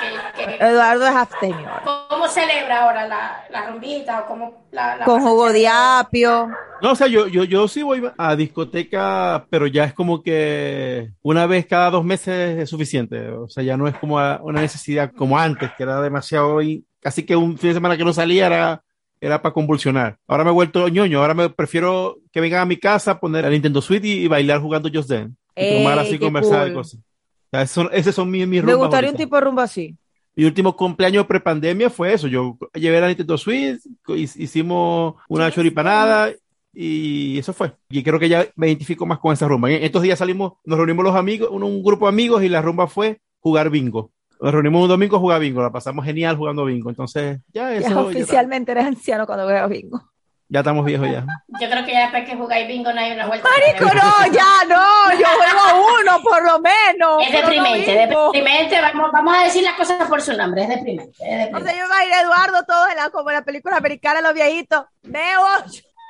qué, 0.00 0.08
qué- 0.44 0.58
qué- 0.58 0.64
Eduardo 0.66 1.06
es 1.06 1.14
abstemio 1.14 1.68
ahora. 1.68 2.06
cómo 2.08 2.26
celebra 2.26 2.82
ahora 2.82 3.06
la, 3.06 3.44
la 3.48 3.70
rumbita 3.70 4.22
o 4.22 4.26
cómo 4.26 4.64
la, 4.72 4.96
la 4.96 5.04
Con 5.04 5.20
jugo 5.22 5.52
de 5.52 5.68
apio. 5.68 6.48
No, 6.82 6.90
o 6.92 6.96
sea, 6.96 7.06
yo, 7.06 7.28
yo, 7.28 7.44
yo 7.44 7.68
sí 7.68 7.84
voy 7.84 8.02
a 8.18 8.34
discoteca, 8.34 9.46
pero 9.50 9.68
ya 9.68 9.84
es 9.84 9.94
como 9.94 10.20
que 10.20 11.10
una 11.22 11.46
vez 11.46 11.66
cada 11.66 11.90
dos 11.90 12.04
meses 12.04 12.58
es 12.58 12.68
suficiente. 12.68 13.28
O 13.30 13.48
sea, 13.48 13.62
ya 13.62 13.76
no 13.76 13.86
es 13.86 13.96
como 13.98 14.18
a- 14.18 14.40
una 14.42 14.60
necesidad 14.62 15.12
como 15.16 15.38
antes, 15.38 15.70
que 15.76 15.84
era 15.84 16.00
demasiado, 16.00 16.60
casi 17.00 17.24
que 17.24 17.34
un 17.36 17.58
fin 17.58 17.70
de 17.70 17.74
semana 17.74 17.96
que 17.96 18.04
no 18.04 18.12
salía 18.12 18.46
era, 18.46 18.82
era 19.20 19.42
para 19.42 19.52
convulsionar. 19.52 20.18
Ahora 20.26 20.44
me 20.44 20.50
he 20.50 20.54
vuelto 20.54 20.88
ñoño, 20.88 21.20
ahora 21.20 21.34
me 21.34 21.50
prefiero 21.50 22.18
que 22.32 22.40
vengan 22.40 22.60
a 22.60 22.66
mi 22.66 22.76
casa, 22.76 23.18
poner 23.20 23.44
el 23.44 23.52
Nintendo 23.52 23.80
Switch 23.82 24.04
y, 24.04 24.24
y 24.24 24.28
bailar 24.28 24.60
jugando 24.60 24.88
Just 24.92 25.10
Dance. 25.10 25.34
Y 25.56 25.78
tomar 25.78 25.98
así, 25.98 26.18
conversar 26.18 26.68
y 26.68 26.70
cool. 26.70 26.80
cosas. 26.82 27.00
O 27.00 27.50
sea, 27.50 27.62
esos 27.62 27.74
son, 27.74 27.88
esos 27.92 28.14
son 28.14 28.30
mis, 28.30 28.46
mis 28.46 28.62
Me 28.62 28.74
gustaría 28.74 29.10
un 29.10 29.14
ahorita. 29.16 29.24
tipo 29.24 29.36
de 29.36 29.40
rumbo 29.42 29.60
así. 29.60 29.96
Mi 30.36 30.44
último 30.44 30.76
cumpleaños 30.76 31.26
prepandemia 31.26 31.90
fue 31.90 32.12
eso. 32.14 32.28
Yo 32.28 32.56
llevé 32.74 33.00
la 33.00 33.08
Nintendo 33.08 33.36
Switch, 33.36 33.80
hi- 34.06 34.30
hicimos 34.36 35.16
una 35.28 35.50
choripanada 35.50 36.30
y 36.72 37.36
eso 37.38 37.52
fue. 37.52 37.72
Y 37.90 38.02
creo 38.04 38.18
que 38.20 38.28
ya 38.28 38.46
me 38.54 38.68
identifico 38.68 39.04
más 39.04 39.18
con 39.18 39.32
esa 39.32 39.48
rumba. 39.48 39.70
En 39.72 39.82
estos 39.82 40.02
días 40.02 40.18
salimos, 40.20 40.52
nos 40.64 40.78
reunimos 40.78 41.04
los 41.04 41.16
amigos, 41.16 41.48
un, 41.50 41.64
un 41.64 41.82
grupo 41.82 42.06
de 42.06 42.10
amigos 42.10 42.42
y 42.44 42.48
la 42.48 42.62
rumba 42.62 42.86
fue 42.86 43.20
jugar 43.40 43.68
bingo. 43.70 44.12
Nos 44.40 44.52
reunimos 44.52 44.82
un 44.82 44.88
domingo 44.88 45.16
a 45.16 45.20
jugar 45.20 45.40
bingo, 45.40 45.62
la 45.62 45.70
pasamos 45.70 46.04
genial 46.04 46.36
jugando 46.36 46.64
bingo. 46.64 46.90
Entonces, 46.90 47.40
ya 47.52 47.72
eso. 47.74 47.88
Ya, 47.88 47.98
oficialmente 48.00 48.72
eres 48.72 48.86
anciano 48.86 49.26
cuando 49.26 49.44
juegas 49.44 49.68
bingo. 49.68 50.00
ya 50.48 50.60
estamos 50.60 50.84
viejos 50.84 51.08
ya. 51.10 51.24
Yo 51.60 51.70
creo 51.70 51.84
que 51.84 51.92
ya 51.92 52.00
después 52.02 52.24
que 52.28 52.36
jugáis 52.36 52.66
bingo 52.66 52.92
no 52.92 53.00
hay 53.00 53.12
una 53.12 53.26
vuelta. 53.26 53.46
Marico, 53.48 53.84
no, 53.94 54.32
ya 54.32 54.66
no. 54.68 55.12
Yo 55.18 55.26
juego 55.26 55.86
uno, 56.00 56.22
por 56.22 56.42
lo 56.44 56.58
menos. 56.60 57.22
Es 57.22 57.28
pero 57.30 57.42
no 57.48 57.52
deprimente, 57.52 57.92
deprimente. 57.94 58.80
Vamos, 58.80 59.10
vamos 59.12 59.34
a 59.36 59.44
decir 59.44 59.62
las 59.62 59.74
cosas 59.74 60.08
por 60.08 60.20
su 60.22 60.32
nombre, 60.36 60.62
es 60.62 60.68
deprimente. 60.70 61.12
es 61.20 61.20
O 61.20 61.38
deprimente. 61.38 61.70
sea, 61.70 61.78
yo 61.78 61.84
iba 61.86 61.96
a 61.98 62.04
ir 62.06 62.12
a 62.14 62.20
Eduardo 62.22 62.64
todo 62.66 62.88
en 62.90 62.96
la, 62.96 63.10
como 63.10 63.30
en 63.30 63.36
la 63.36 63.44
película 63.44 63.76
americana, 63.76 64.20
los 64.22 64.34
viejitos. 64.34 64.84
Neo. 65.02 65.40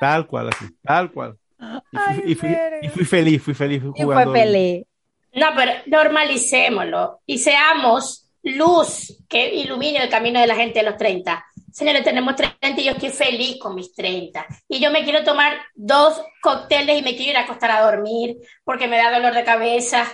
Tal 0.01 0.27
cual, 0.27 0.49
así, 0.51 0.67
tal 0.83 1.11
cual. 1.13 1.37
Y 1.59 1.67
fui, 1.67 2.01
Ay, 2.01 2.23
y 2.27 2.35
fui- 2.35 2.57
y 2.83 2.89
fui 2.89 3.05
feliz, 3.05 3.43
fui 3.43 3.53
feliz 3.55 3.83
Y 3.97 4.03
jugando. 4.03 4.31
fue 4.31 4.41
Pelé. 4.41 4.87
No, 5.35 5.49
pero 5.57 5.73
normalicémoslo 5.87 7.21
y 7.27 7.39
seamos 7.39 8.29
luz 8.43 9.17
que 9.29 9.55
ilumine 9.55 10.03
el 10.03 10.09
camino 10.09 10.41
de 10.41 10.47
la 10.47 10.57
gente 10.57 10.81
de 10.81 10.87
los 10.87 10.97
30. 10.97 11.45
Señores, 11.73 12.03
tenemos 12.03 12.35
30 12.35 12.81
y 12.81 12.85
yo 12.85 12.93
estoy 12.93 13.11
feliz 13.11 13.59
con 13.61 13.75
mis 13.75 13.95
30. 13.95 14.45
Y 14.69 14.81
yo 14.81 14.91
me 14.91 15.05
quiero 15.05 15.23
tomar 15.23 15.57
dos 15.75 16.21
cócteles 16.43 16.99
y 16.99 17.03
me 17.03 17.15
quiero 17.15 17.33
ir 17.33 17.37
a 17.37 17.43
acostar 17.43 17.71
a 17.71 17.83
dormir 17.83 18.37
porque 18.65 18.89
me 18.89 18.97
da 18.97 19.13
dolor 19.13 19.35
de 19.35 19.45
cabeza. 19.45 20.05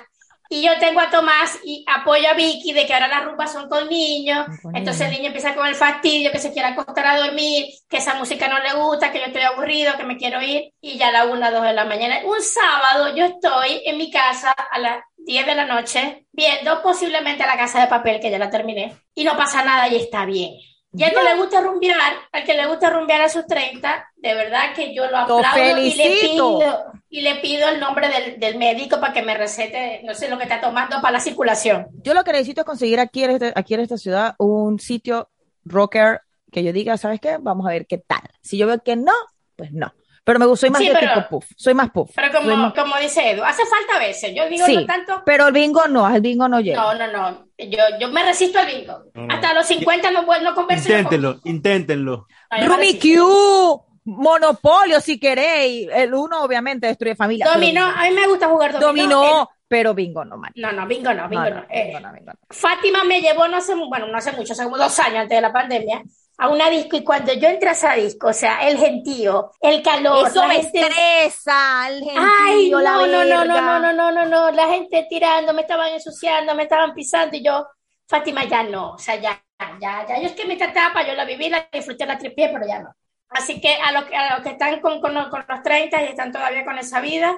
Y 0.49 0.63
yo 0.63 0.79
tengo 0.79 1.01
a 1.01 1.11
Tomás 1.11 1.59
y 1.65 1.85
apoyo 1.89 2.29
a 2.29 2.35
Vicky 2.35 2.73
de 2.73 2.87
que 2.87 2.95
ahora 2.95 3.09
las 3.09 3.25
rumbas 3.25 3.53
son 3.53 3.69
con 3.69 3.89
niños. 3.89 4.47
Entonces 4.75 5.07
el 5.07 5.13
niño 5.13 5.27
empieza 5.27 5.55
con 5.55 5.67
el 5.67 5.75
fastidio, 5.75 6.31
que 6.31 6.39
se 6.39 6.53
quiere 6.53 6.69
acostar 6.69 7.07
a 7.07 7.19
dormir, 7.19 7.67
que 7.89 7.97
esa 7.97 8.15
música 8.15 8.49
no 8.49 8.59
le 8.61 8.75
gusta, 8.75 9.13
que 9.13 9.19
yo 9.19 9.27
estoy 9.27 9.43
aburrido, 9.43 9.97
que 9.97 10.05
me 10.05 10.17
quiero 10.17 10.41
ir. 10.43 10.73
Y 10.81 10.99
ya 10.99 11.09
a 11.09 11.13
la 11.13 11.27
una, 11.27 11.51
dos 11.51 11.63
de 11.63 11.73
la 11.73 11.85
mañana. 11.85 12.21
Un 12.25 12.41
sábado 12.41 13.15
yo 13.15 13.25
estoy 13.25 13.83
en 13.85 13.99
mi 13.99 14.11
casa 14.11 14.53
a 14.53 14.79
las 14.79 15.03
10 15.17 15.47
de 15.47 15.55
la 15.55 15.67
noche 15.67 16.27
viendo 16.33 16.83
posiblemente 16.83 17.45
la 17.45 17.57
casa 17.57 17.81
de 17.81 17.89
papel, 17.89 18.21
que 18.21 18.31
ya 18.31 18.39
la 18.39 18.51
terminé. 18.51 18.97
Y 19.15 19.25
no 19.25 19.37
pasa 19.37 19.65
nada 19.65 19.89
y 19.89 19.97
está 19.97 20.25
bien. 20.25 20.55
Y 20.97 21.03
al 21.05 21.11
que 21.13 21.23
le 21.23 21.37
gusta 21.37 21.61
rumbear, 21.61 22.13
al 22.33 22.45
que 22.45 22.55
le 22.55 22.67
gusta 22.67 22.91
rumbear 22.91 23.21
a 23.23 23.29
sus 23.29 23.47
30, 23.47 24.13
de 24.17 24.35
verdad 24.35 24.75
que 24.75 24.95
yo 24.95 25.07
lo 25.11 25.19
aplaudo 25.19 25.79
y 25.79 25.95
le 25.95 26.05
pido, 26.21 26.85
y 27.11 27.21
le 27.21 27.35
pido 27.37 27.69
el 27.69 27.79
nombre 27.81 28.09
del, 28.09 28.41
del 28.41 28.57
médico 28.59 28.99
para 29.01 29.13
que 29.13 29.23
me 29.23 29.37
recete, 29.37 30.01
no 30.05 30.15
sé 30.15 30.29
lo 30.29 30.37
que 30.39 30.45
está 30.45 30.61
tomando 30.61 31.01
para 31.01 31.13
la 31.13 31.21
circulación. 31.21 31.87
Yo 32.03 32.15
lo 32.15 32.25
que 32.25 32.33
necesito 32.33 32.63
es 32.63 32.65
conseguir 32.67 32.99
aquí 33.01 33.25
en, 33.25 33.31
este- 33.33 33.53
aquí 33.55 33.75
en 33.75 33.81
esta 33.81 33.97
ciudad 33.99 34.35
un 34.39 34.79
sitio 34.81 35.29
rocker 35.65 36.21
que 36.51 36.63
yo 36.65 36.73
diga, 36.73 36.97
¿sabes 36.97 37.21
qué? 37.21 37.37
Vamos 37.41 37.67
a 37.67 37.71
ver 37.71 37.87
qué 37.87 37.99
tal. 37.99 38.21
Si 38.41 38.57
yo 38.57 38.67
veo 38.67 38.83
que 38.83 38.97
no, 38.97 39.13
pues 39.57 39.73
no. 39.73 39.93
Pero 40.27 40.41
me 40.41 40.47
gusta, 40.47 40.63
soy 40.63 40.71
más 40.71 40.83
Sí, 40.83 40.89
de 40.89 40.95
pero- 40.95 41.15
tipo 41.15 41.29
puff. 41.29 41.47
Soy 41.57 41.73
más 41.75 41.91
puff. 41.91 42.11
Pero 42.17 42.33
como, 42.33 42.57
más- 42.57 42.75
como 42.75 42.97
dice 42.97 43.31
Edu, 43.31 43.45
hace 43.45 43.63
falta 43.65 43.95
a 43.95 43.99
veces. 44.01 44.35
Yo 44.35 44.49
digo 44.49 44.67
Sí. 44.67 44.75
no 44.75 44.85
tanto. 44.85 45.23
Pero 45.25 45.47
el 45.47 45.53
bingo 45.53 45.87
no, 45.87 46.05
al 46.05 46.21
bingo 46.21 46.49
no 46.49 46.59
llega. 46.59 46.83
No, 46.83 46.95
no, 46.95 47.07
no. 47.13 47.47
Yo, 47.57 47.79
yo 48.01 48.09
me 48.09 48.25
resisto 48.25 48.59
al 48.59 48.67
bingo. 48.67 49.05
No, 49.15 49.27
no. 49.27 49.33
Hasta 49.35 49.55
los 49.55 49.65
50 49.67 50.11
no, 50.11 50.23
no 50.23 50.55
converso. 50.57 50.89
yo 50.89 50.95
con- 50.95 50.99
Inténtenlo, 51.05 51.41
inténtenlo. 51.45 52.27
Rumi. 52.67 52.99
Q, 52.99 53.83
Monopolio, 54.05 55.01
si 55.01 55.19
queréis. 55.21 55.89
El 55.95 56.13
uno, 56.15 56.43
obviamente, 56.43 56.89
destruye 56.89 57.15
familia. 57.15 57.47
Dominó, 57.53 57.85
a 57.87 58.03
mí 58.03 58.11
me 58.11 58.27
gusta 58.27 58.49
jugar 58.49 58.73
dominó. 58.81 59.21
Dominó, 59.21 59.51
pero 59.69 59.95
bingo 59.95 60.25
no, 60.25 60.37
man. 60.39 60.51
no, 60.57 60.73
no, 60.73 60.87
bingo 60.89 61.13
no, 61.15 61.29
bingo 61.29 61.45
no. 61.45 61.51
No, 61.51 61.57
no, 61.61 61.67
Eh, 61.71 61.85
bingo 61.87 62.01
no, 62.01 62.13
bingo 62.13 62.33
no. 62.33 62.39
Fátima 62.51 63.05
me 63.05 63.21
llevó, 63.21 63.47
no 63.49 63.61
sé, 63.61 63.75
bueno, 63.75 64.07
no 64.09 64.17
hace 64.19 64.33
mucho, 64.33 64.53
hace 64.55 64.65
como 64.65 64.77
dos 64.77 64.99
años 64.99 65.19
antes 65.23 65.37
de 65.37 65.41
la 65.41 65.53
pandemia, 65.53 66.03
a 66.39 66.49
una 66.49 66.71
disco 66.71 66.97
y 66.97 67.05
cuando 67.05 67.33
yo 67.35 67.49
entré 67.49 67.69
a 67.71 67.73
esa 67.73 67.95
disco, 67.95 68.29
o 68.29 68.33
sea, 68.33 68.69
el 68.69 68.79
gentío, 68.79 69.53
el 69.61 69.83
calor, 69.83 70.29
Eso 70.29 70.37
la 70.37 70.49
me 70.49 70.57
gente... 70.57 70.87
estresa, 70.89 71.89
el 71.89 72.03
Ay, 72.15 72.71
gentío, 72.71 72.81
no, 72.81 72.83
la 72.83 72.97
no, 73.07 73.25
no, 73.25 73.45
no, 73.45 73.61
no, 73.63 73.79
no, 73.79 73.93
no, 73.93 74.11
no, 74.13 74.25
no, 74.27 74.51
la 74.51 74.69
gente 74.69 75.07
tirando, 75.09 75.53
me 75.53 75.63
estaban 75.63 75.93
ensuciando, 75.93 76.55
me 76.55 76.63
estaban 76.65 76.95
pisando 76.95 77.37
y 77.37 77.45
yo, 77.45 77.67
Fátima, 78.09 78.45
ya 78.45 78.63
no, 78.63 78.93
o 78.93 78.99
sea, 78.99 79.17
ya, 79.17 79.43
ya, 79.81 80.07
ya, 80.09 80.19
yo 80.21 80.27
es 80.29 80.33
que 80.33 80.47
mi 80.47 80.55
etapa 80.55 81.07
yo 81.07 81.15
la 81.15 81.25
viví, 81.25 81.49
la 81.51 81.69
disfruté, 81.73 82.07
la 82.07 82.17
tripié, 82.19 82.49
pero 82.51 82.67
ya 82.67 82.81
no. 82.81 82.95
Así 83.29 83.61
que 83.61 83.75
a 83.75 83.93
los, 83.93 84.05
que- 84.05 84.17
a 84.17 84.35
los 84.37 84.43
que 84.45 84.51
están 84.53 84.81
con, 84.81 85.01
con 85.01 85.13
los, 85.15 85.29
con 85.29 85.45
los 85.49 85.63
30 85.63 86.03
y 86.03 86.07
están 86.07 86.33
todavía 86.33 86.65
con 86.65 86.79
esa 86.79 87.01
vida, 87.01 87.37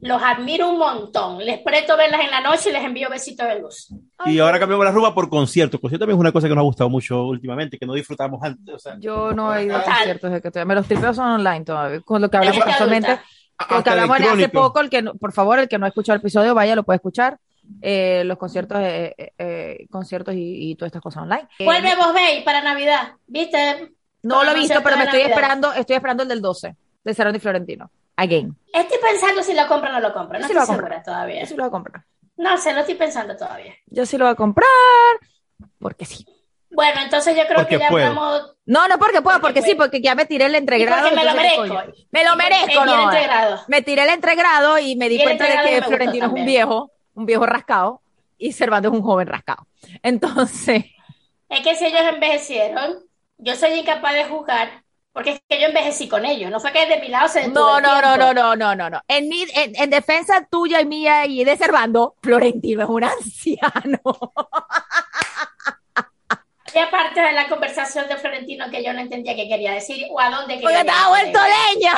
los 0.00 0.22
admiro 0.22 0.70
un 0.70 0.78
montón, 0.78 1.38
les 1.44 1.58
presto 1.60 1.96
verlas 1.96 2.20
en 2.22 2.30
la 2.30 2.40
noche 2.40 2.70
y 2.70 2.72
les 2.72 2.82
envío 2.84 3.10
besitos 3.10 3.46
de 3.46 3.60
luz. 3.60 3.88
Y 4.26 4.38
ahora 4.38 4.58
cambiamos 4.58 4.84
la 4.84 4.92
rumba 4.92 5.14
por 5.14 5.28
concierto. 5.28 5.80
Concierto 5.80 6.04
también 6.04 6.16
es 6.16 6.20
una 6.20 6.32
cosa 6.32 6.48
que 6.48 6.54
nos 6.54 6.62
ha 6.62 6.64
gustado 6.64 6.88
mucho 6.90 7.24
últimamente, 7.26 7.78
que 7.78 7.86
no 7.86 7.94
disfrutamos 7.94 8.40
antes. 8.42 8.74
O 8.74 8.78
sea, 8.78 8.96
Yo 8.98 9.32
no 9.32 9.54
he 9.54 9.64
ido 9.64 9.76
a 9.76 9.82
conciertos 9.82 10.32
de 10.32 10.40
que. 10.40 10.64
Me 10.64 10.74
los 10.74 10.86
tripeos 10.86 11.16
son 11.16 11.28
online 11.32 11.64
todavía. 11.64 12.00
Con 12.00 12.22
lo 12.22 12.30
que 12.30 12.36
hablamos 12.38 12.64
casualmente. 12.64 13.18
Lo 13.70 13.82
que 13.84 13.90
hablamos 13.90 14.20
hace 14.20 14.48
poco, 14.48 14.80
el 14.80 14.88
que 14.88 15.02
no- 15.02 15.14
por 15.14 15.32
favor, 15.32 15.58
el 15.58 15.68
que 15.68 15.76
no 15.78 15.84
ha 15.84 15.88
escuchado 15.88 16.14
el 16.16 16.20
episodio, 16.20 16.54
vaya, 16.54 16.74
lo 16.74 16.82
puede 16.82 16.96
escuchar. 16.96 17.38
Eh, 17.82 18.22
los 18.24 18.38
conciertos, 18.38 18.78
eh, 18.80 19.14
eh, 19.18 19.32
eh, 19.38 19.86
conciertos 19.90 20.34
y, 20.34 20.70
y 20.70 20.74
todas 20.76 20.88
estas 20.88 21.02
cosas 21.02 21.22
online. 21.24 21.46
Eh, 21.58 21.64
Vuelve 21.64 21.94
vos, 21.94 22.12
Bey, 22.14 22.42
para 22.42 22.62
Navidad, 22.62 23.12
¿viste? 23.26 23.92
no 24.22 24.36
para 24.36 24.50
lo 24.52 24.56
he 24.56 24.60
visto, 24.60 24.80
pero 24.82 24.96
me 24.96 25.04
estoy 25.04 25.20
Navidad. 25.20 25.36
esperando, 25.38 25.72
estoy 25.74 25.96
esperando 25.96 26.22
el 26.24 26.28
del 26.30 26.40
12, 26.40 26.74
de 27.04 27.14
Cerón 27.14 27.36
y 27.36 27.38
Florentino. 27.38 27.90
Again. 28.22 28.56
Estoy 28.72 28.98
pensando 28.98 29.42
si 29.42 29.54
lo 29.54 29.66
compro 29.66 29.88
o 29.90 29.92
no 29.92 30.00
lo 30.00 30.12
compro, 30.12 30.38
no 30.38 30.46
Sí 30.46 30.52
lo 30.52 30.60
estoy 30.60 30.60
voy 30.60 30.62
a 30.62 30.66
comprar. 30.66 31.00
segura 31.00 31.02
todavía. 31.02 31.40
Yo 31.40 31.46
sí 31.46 31.54
lo 31.54 31.62
voy 31.62 31.68
a 31.68 31.70
comprar. 31.70 32.04
No 32.36 32.56
sé, 32.58 32.72
lo 32.72 32.80
estoy 32.80 32.94
pensando 32.94 33.36
todavía. 33.36 33.74
Yo 33.86 34.06
sí 34.06 34.16
lo 34.18 34.24
voy 34.26 34.32
a 34.32 34.36
comprar, 34.36 34.66
porque 35.78 36.04
sí. 36.04 36.26
Bueno, 36.70 37.00
entonces 37.02 37.36
yo 37.36 37.44
creo 37.46 37.56
Porque 37.58 37.76
que 37.76 37.80
ya 37.80 37.88
puedo. 37.88 38.06
hablamos. 38.06 38.56
No, 38.64 38.86
no 38.88 38.98
porque 38.98 39.22
puedo, 39.22 39.40
Porque 39.40 39.60
porque 39.60 39.70
sí, 39.70 39.74
porque 39.74 40.00
ya 40.00 40.14
me 40.14 40.24
tiré 40.26 40.46
el 40.46 40.52
Y 40.54 40.56
entregrado. 40.58 41.08
porque 41.08 41.16
me 41.16 41.24
lo 41.24 41.34
merezco. 41.34 41.60
coño, 41.62 41.82
Me 42.12 42.24
lo 42.24 42.36
merezco, 42.36 42.84
no. 42.86 43.02
entregrado. 43.04 43.60
Me 43.68 43.82
tiré 43.82 44.02
el 44.04 44.10
entregrado 44.10 44.78
y 44.78 44.96
me 44.96 45.08
di 45.08 45.16
Y 45.16 45.22
cuenta 45.22 45.46
de 45.46 45.68
que 45.68 45.82
Florentino 45.82 46.26
es 46.26 46.32
un 46.32 46.44
viejo, 46.46 46.92
un 47.14 47.26
viejo 47.26 47.44
rascado, 47.46 48.02
y 48.38 48.52
Servando 48.52 48.88
es 48.88 48.94
un 48.94 49.02
joven 49.02 49.26
rascado. 49.26 49.66
Entonces, 50.02 50.84
Es 51.48 51.60
que 51.60 51.74
si 51.74 51.86
ellos 51.86 52.02
envejecieron, 52.02 52.98
yo 53.38 53.56
soy 53.56 53.72
incapaz 53.72 54.14
de 54.14 54.24
juzgar, 54.26 54.84
porque 55.12 55.30
es 55.32 55.40
que 55.48 55.60
yo 55.60 55.66
envejecí 55.66 56.08
con 56.08 56.24
ellos. 56.24 56.50
No 56.50 56.60
fue 56.60 56.72
que 56.72 56.86
de 56.86 56.98
mi 57.00 57.08
lado 57.08 57.28
se 57.28 57.40
detuvo 57.40 57.54
no, 57.54 57.80
no, 57.80 58.00
no, 58.00 58.16
no, 58.16 58.32
no, 58.34 58.56
no, 58.56 58.74
no, 58.76 58.90
no. 58.90 59.02
En, 59.08 59.28
mi- 59.28 59.46
en, 59.54 59.74
en 59.76 59.90
defensa 59.90 60.46
tuya 60.50 60.80
y 60.80 60.86
mía 60.86 61.26
y 61.26 61.44
de 61.44 61.56
Servando, 61.56 62.14
Florentino 62.22 62.82
es 62.84 62.88
un 62.88 63.04
anciano. 63.04 64.00
Y 66.72 66.78
aparte 66.78 67.20
de 67.20 67.32
la 67.32 67.48
conversación 67.48 68.06
de 68.08 68.16
Florentino 68.16 68.70
que 68.70 68.84
yo 68.84 68.92
no 68.92 69.00
entendía 69.00 69.34
qué 69.34 69.48
quería 69.48 69.72
decir 69.72 70.06
o 70.10 70.20
a 70.20 70.30
dónde 70.30 70.54
Porque 70.62 70.76
quería 70.76 70.80
estaba 70.82 71.16
llegar. 71.18 71.32
vuelto 71.32 71.40
leña. 71.74 71.94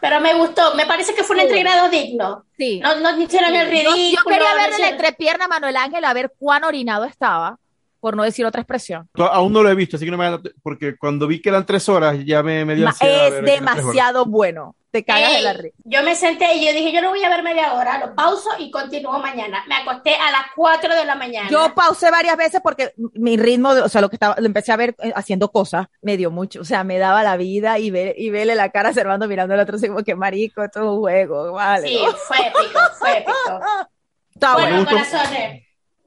Pero 0.00 0.20
me 0.20 0.34
gustó, 0.34 0.74
me 0.74 0.86
parece 0.86 1.14
que 1.14 1.22
fue 1.22 1.36
un 1.36 1.42
Sí. 1.42 1.46
entregrado 1.46 1.88
digno. 1.88 2.44
Sí. 2.58 2.80
No, 2.80 2.96
no 2.96 3.18
hicieron 3.20 3.54
el 3.54 3.66
Yo, 3.66 3.70
ridículo. 3.70 3.96
yo 4.12 4.22
quería 4.28 4.50
no 4.50 4.56
verle 4.56 4.78
la 4.80 4.88
entrepierna 4.88 5.44
a 5.44 5.48
Manuel 5.48 5.76
Ángel 5.76 6.04
a 6.04 6.12
ver 6.12 6.34
cuán 6.36 6.64
orinado 6.64 7.04
estaba, 7.04 7.58
por 8.06 8.16
no 8.16 8.22
decir 8.22 8.46
otra 8.46 8.60
expresión. 8.60 9.08
Aún 9.14 9.52
no 9.52 9.64
lo 9.64 9.68
he 9.68 9.74
visto, 9.74 9.96
así 9.96 10.04
que 10.04 10.12
no 10.12 10.16
me 10.16 10.38
porque 10.62 10.96
cuando 10.96 11.26
vi 11.26 11.42
que 11.42 11.48
eran 11.48 11.66
tres 11.66 11.88
horas 11.88 12.16
ya 12.24 12.40
me, 12.40 12.64
me 12.64 12.76
dio 12.76 12.84
Ma- 12.84 12.90
ansiedad 12.92 13.26
es 13.26 13.44
demasiado 13.44 14.26
bueno. 14.26 14.76
Te 14.92 15.04
cagas 15.04 15.32
de 15.32 15.42
la 15.42 15.50
Ey, 15.50 15.56
risa. 15.62 15.76
yo 15.84 16.02
me 16.04 16.14
senté 16.14 16.54
y 16.54 16.64
yo 16.64 16.72
dije, 16.72 16.92
yo 16.92 17.00
lo 17.02 17.08
voy 17.10 17.22
a 17.24 17.28
ver 17.28 17.42
media 17.42 17.74
hora, 17.74 17.98
lo 17.98 18.14
pauso 18.14 18.48
y 18.60 18.70
continúo 18.70 19.18
mañana. 19.18 19.64
Me 19.68 19.74
acosté 19.74 20.14
a 20.14 20.30
las 20.30 20.42
4 20.54 20.94
de 20.94 21.04
la 21.04 21.16
mañana. 21.16 21.50
Yo 21.50 21.74
pausé 21.74 22.12
varias 22.12 22.36
veces 22.36 22.60
porque 22.62 22.92
mi 23.14 23.36
ritmo, 23.36 23.70
o 23.70 23.88
sea, 23.88 24.00
lo 24.00 24.08
que 24.08 24.14
estaba, 24.14 24.36
lo 24.38 24.46
empecé 24.46 24.70
a 24.70 24.76
ver 24.76 24.94
eh, 25.02 25.12
haciendo 25.16 25.50
cosas, 25.50 25.88
me 26.00 26.16
dio 26.16 26.30
mucho, 26.30 26.60
o 26.60 26.64
sea, 26.64 26.84
me 26.84 26.98
daba 26.98 27.24
la 27.24 27.36
vida 27.36 27.80
y 27.80 27.90
ver, 27.90 28.14
y 28.16 28.30
verle 28.30 28.54
la 28.54 28.70
cara 28.70 28.90
a 28.90 28.94
Servando 28.94 29.26
mirando 29.26 29.54
al 29.54 29.60
otro, 29.60 29.76
así 29.76 29.88
como 29.88 30.04
que 30.04 30.14
marico, 30.14 30.62
esto 30.62 30.78
es 30.80 30.86
un 30.86 30.98
juego, 31.00 31.52
vale. 31.52 31.88
Sí, 31.88 31.98
fue 32.28 32.36
épico, 32.46 32.78
fue 33.00 33.18
épico. 33.18 33.60
Está 34.34 34.52
Bueno, 34.54 34.76
bueno. 34.84 34.90
corazones, 34.90 35.65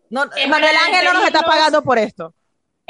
No, 0.09 0.23
es 0.35 0.47
Manuel 0.47 0.75
Ángel 0.87 1.05
no 1.05 1.13
nos 1.13 1.25
está 1.25 1.41
pagando 1.41 1.83
por 1.83 1.97
esto. 1.97 2.33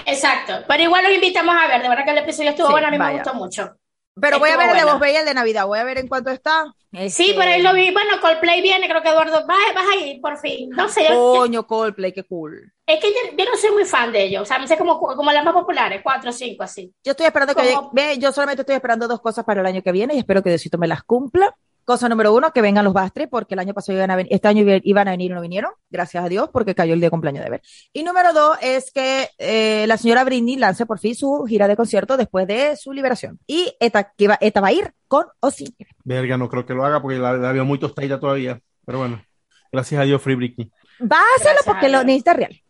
exacto. 0.05 0.63
Pero 0.67 0.83
igual 0.83 1.03
los 1.03 1.13
invitamos 1.13 1.55
a 1.55 1.67
ver, 1.67 1.81
de 1.81 1.89
verdad 1.89 2.05
que 2.05 2.11
el 2.11 2.17
episodio 2.19 2.51
estuvo 2.51 2.67
Sí, 2.67 2.71
bueno, 2.73 2.87
a 2.87 2.91
mí 2.91 2.97
vaya. 2.97 3.11
me 3.17 3.19
gustó 3.23 3.33
mucho. 3.35 3.75
Pero 4.21 4.37
voy 4.39 4.49
a 4.49 4.57
ver 4.57 4.71
el 4.71 4.75
de. 4.77 4.83
Vos 4.83 4.99
Bella, 4.99 5.19
el 5.21 5.25
de 5.25 5.33
Navidad, 5.33 5.65
voy 5.65 5.79
a 5.79 5.83
ver 5.85 5.97
en 5.97 6.07
cuánto 6.09 6.29
está. 6.29 6.65
Sí, 6.91 6.97
Este, 6.99 7.33
por 7.35 7.43
ahí 7.43 7.61
lo 7.61 7.73
vi. 7.73 7.91
Bueno, 7.91 8.19
Coldplay 8.19 8.61
viene, 8.61 8.89
creo 8.89 9.01
que 9.01 9.07
Eduardo, 9.09 9.45
vas, 9.47 9.57
vas 9.73 9.85
a 9.93 9.95
ir, 9.95 10.19
por 10.19 10.37
fin. 10.39 10.69
No 10.71 10.89
sé, 10.89 11.03
yo- 11.03 11.09
yo- 11.09 11.39
Coño, 11.39 11.67
Coldplay, 11.67 12.11
qué 12.11 12.23
cool. 12.23 12.73
es 12.85 12.99
que 12.99 13.07
yo, 13.09 13.37
yo 13.37 13.45
no 13.49 13.55
soy 13.55 13.71
muy 13.71 13.85
fan 13.85 14.11
de 14.11 14.23
ellos. 14.23 14.41
O 14.41 14.45
sea, 14.45 14.59
me 14.59 14.67
sé 14.67 14.77
como, 14.77 14.99
como 14.99 15.31
las 15.31 15.45
más 15.45 15.53
populares, 15.53 16.01
cuatro 16.03 16.31
o 16.31 16.33
cinco 16.33 16.63
así. 16.63 16.91
Yo 17.03 17.11
estoy 17.11 17.27
esperando 17.27 17.55
que 17.55 17.77
ve, 17.93 18.17
yo 18.17 18.31
solamente 18.33 18.63
estoy 18.63 18.75
esperando 18.75 19.07
dos 19.07 19.21
cosas 19.21 19.45
para 19.45 19.61
el 19.61 19.67
año 19.67 19.81
que 19.81 19.91
viene 19.93 20.15
y 20.15 20.19
espero 20.19 20.43
que 20.43 20.49
Diosito 20.49 20.77
me 20.77 20.87
las 20.87 21.03
cumpla. 21.03 21.55
Cosa 21.89 22.07
número 22.07 22.31
uno, 22.35 22.51
que 22.53 22.61
vengan 22.61 22.85
los 22.85 22.93
Bastri, 22.93 23.25
porque 23.25 23.55
el 23.55 23.59
año 23.61 23.73
pasado 23.73 23.97
iban 23.97 24.11
a 24.11 24.15
venir, 24.15 24.31
este 24.31 24.47
año 24.47 24.61
iba- 24.61 24.79
iban 24.83 25.07
a 25.07 25.11
venir 25.11 25.31
y 25.31 25.33
no 25.33 25.41
vinieron, 25.41 25.71
gracias 25.89 26.23
a 26.23 26.29
Dios, 26.29 26.47
porque 26.53 26.75
cayó 26.75 26.93
el 26.93 26.99
día 26.99 27.07
de 27.07 27.09
cumpleaños 27.09 27.43
de 27.43 27.49
ver. 27.49 27.61
Y 27.93 28.03
número 28.03 28.31
dos 28.31 28.59
es 28.61 28.91
que 28.91 29.27
eh, 29.39 29.85
la 29.87 29.97
señora 29.97 30.23
Britney 30.23 30.55
lance 30.57 30.85
por 30.85 30.99
fin 30.99 31.15
su 31.15 31.45
gira 31.49 31.67
de 31.67 31.75
concierto 31.75 32.15
después 32.15 32.45
de 32.45 32.75
su 32.77 32.93
liberación. 32.93 33.39
Y 33.47 33.73
esta, 33.79 34.11
que 34.15 34.27
va, 34.27 34.37
esta 34.39 34.61
va 34.61 34.67
a 34.67 34.71
ir 34.71 34.93
con 35.07 35.25
o 35.39 35.49
sin. 35.49 35.75
Verga, 36.03 36.37
no 36.37 36.47
creo 36.47 36.63
que 36.63 36.75
lo 36.75 36.85
haga 36.85 37.01
porque 37.01 37.17
la, 37.17 37.33
la 37.33 37.51
veo 37.53 37.65
muy 37.65 37.79
tostadita 37.79 38.19
todavía. 38.19 38.61
Pero 38.85 38.99
bueno, 38.99 39.23
gracias 39.71 39.99
a 39.99 40.03
Dios, 40.03 40.21
Free 40.21 40.35
Britney. 40.35 40.71
Va 41.01 41.17
a 41.17 41.35
hacerlo 41.37 41.53
Gracias 41.63 41.67
a 41.67 41.71
porque 41.71 41.89
lo 41.89 42.03
necesita 42.03 42.33
real. 42.33 42.61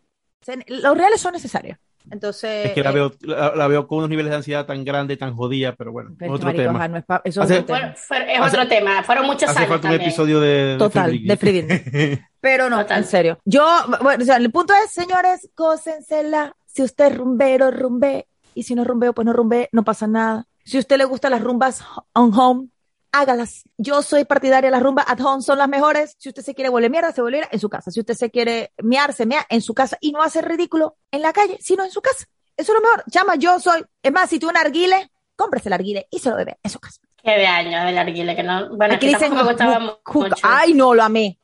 Se- 0.42 0.64
Los 0.70 0.98
reales 0.98 1.20
son 1.20 1.34
necesarios. 1.34 1.78
Entonces. 2.12 2.68
Es 2.68 2.72
que 2.74 2.84
la 2.84 2.90
eh, 2.92 2.94
veo, 2.94 3.12
la, 3.22 3.54
la 3.56 3.68
veo 3.68 3.88
con 3.88 4.00
unos 4.00 4.10
niveles 4.10 4.30
de 4.32 4.38
ansiedad 4.38 4.66
tan 4.66 4.84
grande, 4.84 5.18
tan 5.18 5.36
jodida, 5.36 5.76
pero 5.76 5.92
bueno, 5.92 6.12
pero 6.18 6.34
otro 6.34 6.48
marico, 6.48 6.64
tema. 6.64 6.88
no 6.88 6.98
es 6.98 7.06
pa- 7.06 7.22
eso 7.24 7.44
es 7.44 7.52
otro 7.52 7.66
tema. 7.66 7.94
Fue- 7.96 8.34
es 8.34 8.40
Hace- 8.42 8.58
otro 8.58 8.68
tema. 8.68 9.04
Fueron 9.04 9.26
muchos 9.26 9.50
Hace 9.50 9.60
años 9.60 9.70
falta 9.70 9.88
un 9.88 9.92
también. 9.94 10.02
episodio 10.10 10.40
de, 10.40 10.76
Total, 10.80 11.12
de 11.12 11.36
Britney. 11.36 12.20
Pero 12.42 12.70
no, 12.70 12.80
Total. 12.82 12.98
en 13.00 13.06
serio. 13.06 13.40
Yo, 13.46 13.66
bueno, 14.02 14.24
o 14.24 14.26
sea, 14.26 14.38
el 14.38 14.52
punto 14.52 14.74
es, 14.86 14.92
señores, 14.92 15.50
cósensela. 15.56 16.56
Si 16.66 16.84
usted 16.84 17.08
es 17.12 17.18
rumbero, 17.18 17.72
rumbe. 17.72 18.28
Y 18.56 18.64
si 18.64 18.76
no 18.76 18.84
rumbeo, 18.84 19.14
pues 19.14 19.26
no 19.26 19.34
rumbe, 19.34 19.70
no 19.72 19.84
pasa 19.84 20.08
nada. 20.08 20.46
Si 20.64 20.78
a 20.78 20.80
usted 20.82 20.98
le 20.98 21.06
gustan 21.06 21.32
las 21.32 21.42
rumbas 21.42 21.84
on 22.14 22.32
home, 22.34 22.68
hágalas. 23.12 23.64
Yo 23.78 24.02
soy 24.02 24.26
partidaria 24.26 24.68
de 24.68 24.72
las 24.72 24.84
rumbas 24.84 25.06
at 25.08 25.20
home, 25.20 25.42
son 25.42 25.58
las 25.58 25.70
mejores. 25.70 26.16
Si 26.18 26.30
usted 26.30 26.44
se 26.44 26.54
quiere 26.54 26.70
volver 26.70 26.90
mierda, 26.90 27.12
se 27.12 27.22
volverá 27.22 27.48
en 27.52 27.60
su 27.60 27.70
casa. 27.70 27.92
Si 27.92 28.00
usted 28.00 28.14
se 28.14 28.30
quiere 28.30 28.72
mear, 28.78 29.14
se 29.14 29.26
mea 29.26 29.46
en 29.50 29.62
su 29.62 29.74
casa 29.74 29.98
y 30.02 30.12
no 30.12 30.22
hace 30.22 30.42
ridículo 30.42 30.98
en 31.12 31.22
la 31.22 31.34
calle, 31.34 31.58
sino 31.62 31.84
en 31.84 31.92
su 31.92 32.02
casa. 32.02 32.26
Eso 32.56 32.74
es 32.74 32.80
lo 32.80 32.82
mejor. 32.82 33.04
Chama, 33.10 33.36
yo 33.36 33.60
soy. 33.60 33.84
Es 34.04 34.12
más, 34.12 34.30
si 34.30 34.40
tú 34.40 34.50
un 34.50 34.58
arguile, 34.58 35.12
cómprese 35.36 35.70
el 35.70 35.74
arguile 35.74 36.08
y 36.12 36.20
se 36.20 36.30
lo 36.30 36.36
bebe 36.36 36.60
en 36.62 36.72
su 36.72 36.80
casa. 36.80 37.00
Qué 37.24 37.32
de 37.32 37.48
años 37.48 37.86
del 37.86 37.98
arguile, 37.98 38.36
que 38.36 38.44
no. 38.44 38.76
Bueno, 38.76 38.96
Aquí 38.96 39.08
dicen 39.08 39.34
me 39.34 39.44
gustaba 39.44 39.80
mucho. 39.80 40.36
Ay, 40.44 40.74
no, 40.74 40.94
lo 40.94 41.04
amé. 41.04 41.38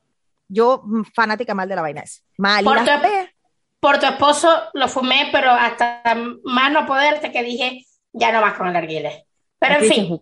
Yo, 0.47 0.81
mm, 0.83 1.03
fanática 1.13 1.53
mal 1.53 1.67
de 1.67 1.75
la 1.75 1.81
vaina 1.81 2.01
esa. 2.01 2.21
Mal 2.37 2.63
Por 2.63 2.77
tu-. 2.79 2.91
Por 3.79 3.99
tu 3.99 4.05
esposo 4.07 4.49
lo 4.73 4.87
fumé, 4.87 5.29
pero 5.31 5.51
hasta 5.51 6.01
más 6.43 6.71
no 6.71 6.85
poderte 6.85 7.31
que 7.31 7.43
dije, 7.43 7.85
ya 8.13 8.31
no 8.31 8.41
más 8.41 8.57
con 8.57 8.67
el 8.67 8.75
arguile. 8.75 9.27
Pero 9.59 9.75
en 9.75 9.79
Aquí 9.81 9.89
fin. 9.89 10.19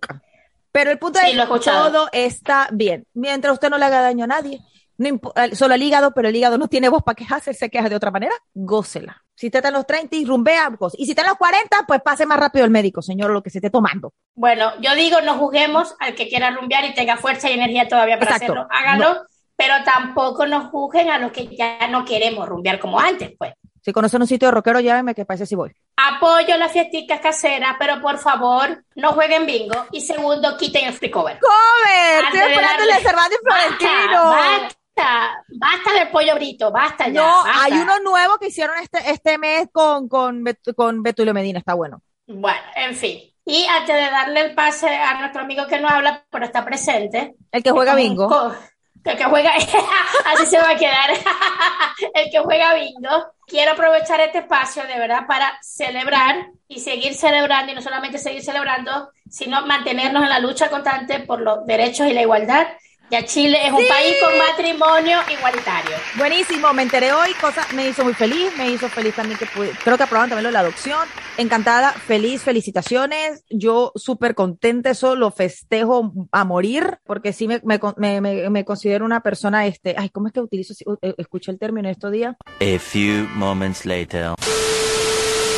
Pero 0.73 0.91
el 0.91 0.99
punto 0.99 1.19
Sí, 1.19 1.31
es 1.31 1.37
escuchado. 1.37 1.89
todo 1.91 2.09
está 2.11 2.67
bien. 2.73 3.05
Mientras 3.13 3.53
usted 3.53 3.69
no 3.69 3.77
le 3.77 3.85
haga 3.85 4.01
daño 4.01 4.25
a 4.25 4.27
nadie, 4.27 4.59
no 4.97 5.19
solo 5.53 5.73
al 5.75 5.81
hígado, 5.81 6.13
pero 6.13 6.27
el 6.27 6.35
hígado 6.35 6.57
no 6.57 6.67
tiene 6.67 6.89
voz 6.89 7.03
para 7.03 7.15
quejarse, 7.15 7.53
se 7.53 7.69
queja 7.69 7.87
de 7.89 7.95
otra 7.95 8.11
manera, 8.11 8.33
gócela. 8.53 9.23
Si 9.35 9.47
usted 9.47 9.59
está 9.59 9.69
en 9.69 9.75
los 9.75 9.87
30 9.87 10.15
y 10.15 10.25
rumbea, 10.25 10.69
goce. 10.69 10.97
Y 10.99 11.05
si 11.05 11.11
está 11.11 11.21
en 11.23 11.29
los 11.29 11.37
40, 11.37 11.85
pues 11.87 12.01
pase 12.01 12.25
más 12.25 12.39
rápido 12.39 12.65
el 12.65 12.71
médico, 12.71 13.01
señor, 13.01 13.31
lo 13.31 13.41
que 13.41 13.49
se 13.49 13.59
esté 13.59 13.69
tomando. 13.69 14.13
bueno, 14.35 14.71
yo 14.81 14.93
digo, 14.95 15.21
no 15.21 15.35
juzguemos 15.37 15.95
al 15.99 16.13
que 16.15 16.27
quiera 16.27 16.51
rumbear 16.51 16.85
y 16.85 16.93
tenga 16.93 17.17
fuerza 17.17 17.49
y 17.49 17.53
energía 17.53 17.87
todavía 17.87 18.19
para 18.19 18.31
Exacto. 18.35 18.53
hacerlo. 18.53 18.67
Hágalo, 18.69 19.21
pero 19.55 19.73
tampoco 19.85 20.45
nos 20.47 20.69
juzguen 20.71 21.09
a 21.09 21.17
los 21.19 21.31
que 21.31 21.55
ya 21.55 21.87
no 21.87 22.03
queremos 22.05 22.47
rumbear 22.47 22.79
como 22.79 22.99
antes, 22.99 23.31
pues. 23.37 23.53
Si 23.83 23.91
conocen 23.91 24.21
un 24.21 24.27
sitio 24.27 24.47
de 24.47 24.53
rockero, 24.53 24.79
llámeme 24.79 25.13
que 25.13 25.25
parece 25.25 25.45
si 25.45 25.55
voy. 25.55 25.75
Apoyo 25.97 26.55
las 26.57 26.71
fiesticas 26.71 27.19
caseras, 27.19 27.75
pero 27.77 28.01
por 28.01 28.17
favor, 28.17 28.83
no 28.95 29.11
jueguen 29.11 29.45
bingo. 29.45 29.75
Y 29.91 29.99
segundo, 29.99 30.55
quiten 30.57 30.85
el 30.85 30.93
free 30.93 31.11
cover. 31.11 31.37
¡Comer! 31.39 32.23
Estoy 32.23 32.51
esperando 32.51 32.83
el 32.83 32.89
de 32.89 33.09
Cervantes 33.09 33.39
Basta, 33.43 33.75
Florentino. 33.77 34.23
basta, 34.29 35.43
basta 35.59 35.93
del 35.93 36.07
pollo 36.09 36.35
brito, 36.35 36.71
basta 36.71 37.09
ya. 37.09 37.21
No, 37.21 37.43
basta. 37.43 37.63
hay 37.65 37.73
uno 37.73 37.99
nuevo 37.99 38.37
que 38.37 38.47
hicieron 38.47 38.77
este, 38.81 39.11
este 39.11 39.37
mes 39.37 39.67
con, 39.71 40.07
con, 40.07 40.45
con 40.77 41.03
Betulio 41.03 41.33
Medina, 41.33 41.59
está 41.59 41.73
bueno. 41.73 42.01
Bueno, 42.25 42.61
en 42.75 42.95
fin. 42.95 43.19
Y 43.45 43.65
antes 43.65 43.93
de 43.95 44.09
darle 44.09 44.39
el 44.45 44.55
pase 44.55 44.87
a 44.95 45.19
nuestro 45.19 45.41
amigo 45.41 45.67
que 45.67 45.79
no 45.81 45.89
habla, 45.89 46.23
pero 46.29 46.45
está 46.45 46.63
presente. 46.63 47.35
El 47.51 47.61
que 47.61 47.71
juega 47.71 47.95
bingo. 47.95 48.55
El 49.03 49.17
que 49.17 49.23
juega, 49.25 49.53
así 50.25 50.45
se 50.45 50.57
va 50.57 50.69
a 50.69 50.77
quedar. 50.77 51.11
el 52.13 52.31
que 52.31 52.39
juega 52.39 52.73
bingo. 52.73 53.33
Quiero 53.45 53.73
aprovechar 53.73 54.21
este 54.21 54.39
espacio 54.39 54.83
de 54.83 54.97
verdad 54.97 55.27
para 55.27 55.57
celebrar 55.61 56.47
y 56.67 56.79
seguir 56.79 57.13
celebrando, 57.13 57.71
y 57.71 57.75
no 57.75 57.81
solamente 57.81 58.17
seguir 58.17 58.43
celebrando, 58.43 59.11
sino 59.29 59.65
mantenernos 59.65 60.23
en 60.23 60.29
la 60.29 60.39
lucha 60.39 60.69
constante 60.69 61.19
por 61.19 61.41
los 61.41 61.65
derechos 61.65 62.07
y 62.07 62.13
la 62.13 62.21
igualdad 62.21 62.67
ya 63.09 63.23
Chile 63.25 63.57
es 63.65 63.71
un 63.71 63.87
país 63.87 64.15
con 64.23 64.37
matrimonio 64.37 65.19
igualitario. 65.31 65.95
Buenísimo, 66.17 66.73
me 66.73 66.83
enteré 66.83 67.13
hoy, 67.13 67.29
cosa 67.39 67.65
me 67.75 67.89
hizo 67.89 68.03
muy 68.03 68.13
feliz, 68.13 68.51
me 68.57 68.71
hizo 68.71 68.89
feliz 68.89 69.15
también 69.15 69.37
que 69.37 69.45
pude, 69.45 69.71
creo 69.83 69.97
que 69.97 70.03
aprobaron 70.03 70.29
también 70.29 70.43
lo 70.43 70.49
de 70.49 70.53
la 70.53 70.59
adopción. 70.61 71.07
Encantada, 71.37 71.91
feliz, 71.91 72.41
felicitaciones. 72.41 73.43
Yo 73.49 73.91
súper 73.95 74.35
contenta, 74.35 74.91
eso 74.91 75.15
lo 75.15 75.31
festejo 75.31 76.11
a 76.31 76.43
morir, 76.43 76.99
porque 77.05 77.33
sí 77.33 77.47
me, 77.47 77.61
me, 77.63 77.79
me, 78.21 78.49
me, 78.49 78.65
considero 78.65 79.05
una 79.05 79.21
persona, 79.21 79.65
este, 79.65 79.95
ay, 79.97 80.09
¿cómo 80.09 80.27
es 80.27 80.33
que 80.33 80.41
utilizo, 80.41 80.73
eh, 81.01 81.13
escuché 81.17 81.51
el 81.51 81.59
término 81.59 81.89
estos 81.89 82.11
días? 82.11 82.35
A 82.61 82.79
few 82.79 83.27
moments 83.35 83.85
later. 83.85 84.31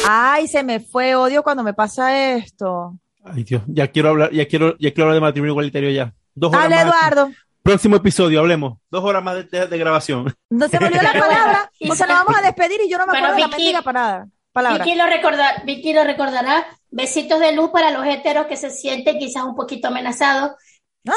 Ay, 0.08 0.48
se 0.48 0.64
me 0.64 0.80
fue 0.80 1.16
odio 1.16 1.44
cuando 1.44 1.64
me 1.64 1.74
pasa 1.74 2.36
esto. 2.36 2.98
Ay, 3.24 3.44
Dios, 3.44 3.64
ya 3.68 3.88
quiero 3.88 4.10
hablar, 4.10 4.32
ya 4.32 4.48
quiero, 4.48 4.78
ya 4.78 4.92
quiero 4.92 5.04
hablar 5.04 5.16
de 5.16 5.22
matrimonio 5.22 5.54
igualitario 5.54 5.90
ya. 5.90 6.14
Dos 6.36 6.54
horas 6.54 6.70
Dale, 6.70 6.82
Eduardo. 6.82 7.32
Próximo 7.64 7.96
episodio, 7.96 8.40
hablemos. 8.42 8.78
Dos 8.92 9.04
horas 9.04 9.24
más 9.24 9.50
de, 9.50 9.78
grabación. 9.78 10.36
No 10.50 10.68
se 10.68 10.80
me 10.80 10.88
olvidó 10.88 11.02
la 11.02 11.14
palabra. 11.20 11.72
o 11.90 11.96
sea, 11.96 12.06
nos 12.06 12.18
vamos 12.18 12.36
a 12.38 12.42
despedir 12.42 12.80
y 12.86 12.90
yo 12.90 12.98
no 12.98 13.08
me 13.08 13.18
acuerdo 13.18 13.36
de 13.36 13.42
la 13.42 13.48
mendiga 13.48 13.82
palabra. 13.82 14.28
Vicky, 14.56 14.96
lo 14.96 15.06
Vicky 15.66 15.94
lo 15.94 16.04
recordará. 16.04 16.66
Besitos 16.90 17.40
de 17.40 17.54
luz 17.54 17.72
para 17.72 17.92
los 17.92 18.06
heteros 18.06 18.46
que 18.46 18.56
se 18.56 18.70
sienten 18.70 19.18
quizás 19.18 19.44
un 19.44 19.56
poquito 19.56 19.88
amenazados. 19.88 20.52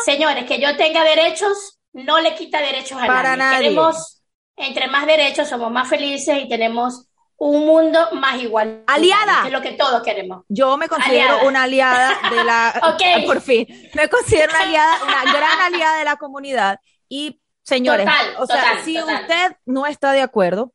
Señores, 0.04 0.44
que 0.44 0.60
yo 0.60 0.76
tenga 0.76 1.04
derechos 1.04 1.78
no 1.92 2.20
le 2.20 2.34
quita 2.34 2.60
derechos 2.60 3.00
a 3.00 3.06
para 3.06 3.36
nadie. 3.36 3.68
Tenemos, 3.68 4.22
entre 4.56 4.88
más 4.88 5.06
derechos 5.06 5.48
somos 5.48 5.70
más 5.70 5.88
felices 5.88 6.38
y 6.42 6.48
tenemos 6.48 7.07
un 7.38 7.66
mundo 7.66 8.08
más 8.14 8.40
igual. 8.40 8.82
Aliada. 8.86 9.42
Que 9.42 9.48
es 9.48 9.52
lo 9.52 9.62
que 9.62 9.72
todos 9.72 10.02
queremos. 10.02 10.44
Yo 10.48 10.76
me 10.76 10.88
considero 10.88 11.46
una 11.46 11.62
aliada 11.62 12.16
de 12.30 12.44
la. 12.44 12.74
ok. 12.94 13.26
Por 13.26 13.40
fin. 13.40 13.66
Me 13.94 14.08
considero 14.08 14.50
una 14.50 14.62
aliada, 14.62 15.04
una 15.04 15.32
gran 15.32 15.60
aliada 15.60 15.98
de 15.98 16.04
la 16.04 16.16
comunidad. 16.16 16.80
Y, 17.08 17.40
señores, 17.62 18.08
o 18.38 18.46
sea, 18.46 18.82
si 18.84 19.00
usted 19.00 19.56
no 19.64 19.86
está 19.86 20.12
de 20.12 20.20
acuerdo, 20.20 20.72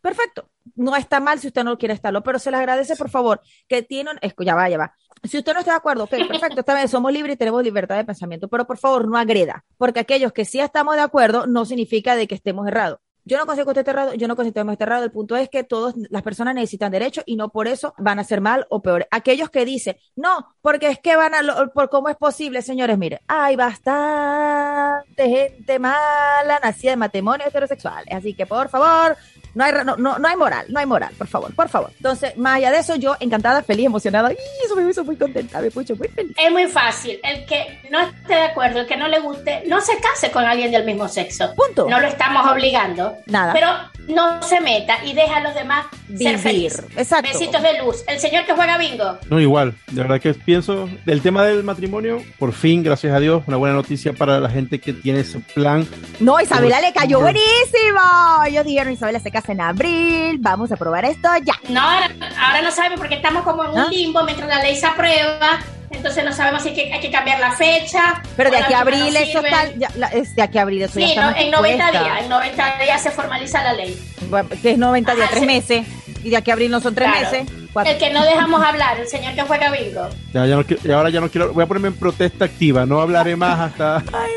perfecto. 0.00 0.48
No 0.76 0.96
está 0.96 1.20
mal 1.20 1.38
si 1.38 1.48
usted 1.48 1.62
no 1.62 1.76
quiere 1.76 1.92
estarlo, 1.92 2.22
pero 2.22 2.38
se 2.38 2.50
le 2.50 2.56
agradece, 2.56 2.96
por 2.96 3.10
favor, 3.10 3.42
que 3.68 3.82
tienen. 3.82 4.18
Ya 4.38 4.54
va, 4.54 4.68
ya 4.70 4.78
va. 4.78 4.94
Si 5.22 5.36
usted 5.36 5.52
no 5.52 5.60
está 5.60 5.72
de 5.72 5.76
acuerdo, 5.76 6.04
ok, 6.04 6.10
perfecto, 6.26 6.60
está 6.60 6.74
bien, 6.74 6.88
somos 6.88 7.12
libres 7.12 7.34
y 7.34 7.38
tenemos 7.38 7.62
libertad 7.62 7.96
de 7.96 8.04
pensamiento, 8.04 8.48
pero 8.48 8.66
por 8.66 8.78
favor 8.78 9.08
no 9.08 9.16
agreda, 9.18 9.64
porque 9.76 10.00
aquellos 10.00 10.32
que 10.32 10.44
sí 10.44 10.60
estamos 10.60 10.96
de 10.96 11.02
acuerdo 11.02 11.46
no 11.46 11.64
significa 11.64 12.16
de 12.16 12.26
que 12.26 12.34
estemos 12.34 12.66
errados. 12.66 12.98
Yo 13.26 13.38
no 13.38 13.46
consigo 13.46 13.72
que 13.72 13.80
esté 13.80 13.90
errado, 13.90 14.14
yo 14.14 14.28
no 14.28 14.36
consigo 14.36 14.66
que 14.66 14.72
esté 14.72 14.84
errado. 14.84 15.04
El 15.04 15.10
punto 15.10 15.34
es 15.36 15.48
que 15.48 15.64
todas 15.64 15.94
las 16.10 16.22
personas 16.22 16.54
necesitan 16.54 16.92
derechos 16.92 17.24
y 17.26 17.36
no 17.36 17.48
por 17.48 17.68
eso 17.68 17.94
van 17.96 18.18
a 18.18 18.24
ser 18.24 18.40
mal 18.40 18.66
o 18.68 18.82
peor. 18.82 19.06
Aquellos 19.10 19.48
que 19.48 19.64
dicen, 19.64 19.96
no, 20.14 20.54
porque 20.60 20.88
es 20.88 20.98
que 20.98 21.16
van 21.16 21.34
a, 21.34 21.66
por 21.68 21.88
cómo 21.88 22.10
es 22.10 22.16
posible, 22.16 22.60
señores, 22.60 22.98
mire, 22.98 23.22
hay 23.26 23.56
bastante 23.56 25.28
gente 25.28 25.78
mala 25.78 26.60
nacida 26.62 26.90
de 26.90 26.96
matrimonios 26.96 27.48
heterosexuales. 27.48 28.14
Así 28.14 28.34
que 28.34 28.44
por 28.44 28.68
favor, 28.68 29.16
no 29.54 29.64
hay, 29.64 29.72
no, 29.84 29.96
no, 29.96 30.28
hay 30.28 30.36
moral, 30.36 30.66
no 30.68 30.80
hay 30.80 30.86
moral, 30.86 31.12
por 31.16 31.26
favor, 31.26 31.54
por 31.54 31.68
favor. 31.68 31.90
Entonces, 31.96 32.36
más 32.36 32.56
allá 32.56 32.70
de 32.70 32.78
eso, 32.78 32.96
yo 32.96 33.16
encantada, 33.20 33.62
feliz, 33.62 33.86
emocionada, 33.86 34.32
y 34.32 34.36
eso 34.64 34.76
me 34.76 34.88
hizo 34.88 35.04
muy 35.04 35.16
contenta, 35.16 35.60
me 35.60 35.70
puso 35.70 35.94
muy 35.96 36.08
feliz. 36.08 36.34
Es 36.36 36.50
muy 36.50 36.66
fácil. 36.66 37.18
El 37.22 37.44
que 37.46 37.80
no 37.90 38.00
esté 38.00 38.34
de 38.34 38.42
acuerdo, 38.42 38.80
el 38.80 38.86
que 38.86 38.96
no 38.96 39.08
le 39.08 39.20
guste, 39.20 39.62
no 39.66 39.80
se 39.80 39.98
case 39.98 40.30
con 40.30 40.44
alguien 40.44 40.70
del 40.70 40.84
mismo 40.84 41.08
sexo. 41.08 41.54
Punto. 41.54 41.88
No 41.88 42.00
lo 42.00 42.06
estamos 42.06 42.50
obligando. 42.50 43.16
Nada. 43.26 43.52
Pero 43.52 43.68
no 44.08 44.42
se 44.42 44.60
meta 44.60 45.04
y 45.04 45.14
deja 45.14 45.36
a 45.36 45.40
los 45.40 45.54
demás 45.54 45.86
ser 46.16 46.38
felices. 46.38 46.84
Exacto. 46.96 47.30
Besitos 47.32 47.62
de 47.62 47.78
luz. 47.82 48.04
El 48.06 48.18
señor 48.18 48.44
que 48.44 48.52
juega 48.52 48.76
bingo. 48.78 49.18
No, 49.30 49.40
igual. 49.40 49.74
De 49.90 50.02
verdad 50.02 50.20
que 50.20 50.34
pienso 50.34 50.88
del 51.04 51.22
tema 51.22 51.44
del 51.44 51.64
matrimonio, 51.64 52.22
por 52.38 52.52
fin, 52.52 52.82
gracias 52.82 53.14
a 53.14 53.20
Dios, 53.20 53.42
una 53.46 53.56
buena 53.56 53.74
noticia 53.74 54.12
para 54.12 54.40
la 54.40 54.50
gente 54.50 54.80
que 54.80 54.92
tiene 54.92 55.20
ese 55.20 55.40
plan. 55.40 55.86
No, 56.20 56.40
Isabela 56.40 56.80
le 56.80 56.92
cayó 56.92 57.20
buenísimo. 57.20 58.00
Ellos 58.46 58.64
dijeron, 58.64 58.92
Isabela 58.92 59.20
se 59.20 59.30
casa 59.30 59.43
en 59.48 59.60
abril 59.60 60.36
vamos 60.40 60.72
a 60.72 60.76
probar 60.76 61.04
esto 61.04 61.28
ya. 61.42 61.54
No, 61.68 61.80
ahora, 61.80 62.62
no 62.62 62.70
sabemos 62.70 62.98
porque 62.98 63.16
estamos 63.16 63.42
como 63.42 63.64
en 63.64 63.70
un 63.70 63.90
limbo 63.90 64.22
mientras 64.24 64.48
la 64.48 64.62
ley 64.62 64.76
se 64.76 64.86
aprueba. 64.86 65.60
Entonces 65.90 66.24
no 66.24 66.32
sabemos 66.32 66.62
si 66.62 66.70
hay 66.70 66.74
que, 66.74 66.92
hay 66.92 67.00
que 67.00 67.10
cambiar 67.10 67.38
la 67.38 67.52
fecha. 67.52 68.22
Pero 68.36 68.50
de 68.50 68.56
aquí 68.56 68.72
a 68.72 68.80
abril 68.80 69.16
eso 69.16 69.44
está, 69.44 69.72
ya, 69.76 69.88
de 69.88 70.42
aquí 70.42 70.58
a 70.58 70.62
abril 70.62 70.82
eso 70.82 70.94
sí, 70.94 71.00
ya 71.00 71.30
está 71.30 71.40
en 71.40 71.50
90 71.50 71.90
días, 71.90 72.22
en 72.22 72.28
90 72.28 72.78
días 72.82 73.02
se 73.02 73.10
formaliza 73.10 73.62
la 73.62 73.74
ley. 73.74 73.98
Bueno, 74.28 74.48
que 74.60 74.72
es 74.72 74.78
90 74.78 75.14
días, 75.14 75.30
tres 75.30 75.46
meses. 75.46 75.86
Y 76.24 76.30
de 76.30 76.36
aquí 76.36 76.50
a 76.50 76.54
abril 76.54 76.70
no 76.70 76.80
son 76.80 76.94
tres 76.94 77.08
meses. 77.10 77.46
El 77.84 77.98
que 77.98 78.10
no 78.10 78.24
dejamos 78.24 78.62
hablar, 78.62 78.98
el 78.98 79.06
señor 79.06 79.34
que 79.34 79.42
juega 79.42 79.70
bingo. 79.70 80.08
Ya, 80.32 80.46
ya 80.46 80.56
no, 80.56 80.64
y 80.82 80.90
ahora 80.90 81.10
ya 81.10 81.20
no 81.20 81.28
quiero, 81.28 81.52
voy 81.52 81.64
a 81.64 81.66
ponerme 81.66 81.88
en 81.88 81.94
protesta 81.94 82.44
activa, 82.44 82.86
no 82.86 83.00
hablaré 83.00 83.36
más 83.36 83.60
hasta... 83.60 83.96
Ay, 84.12 84.30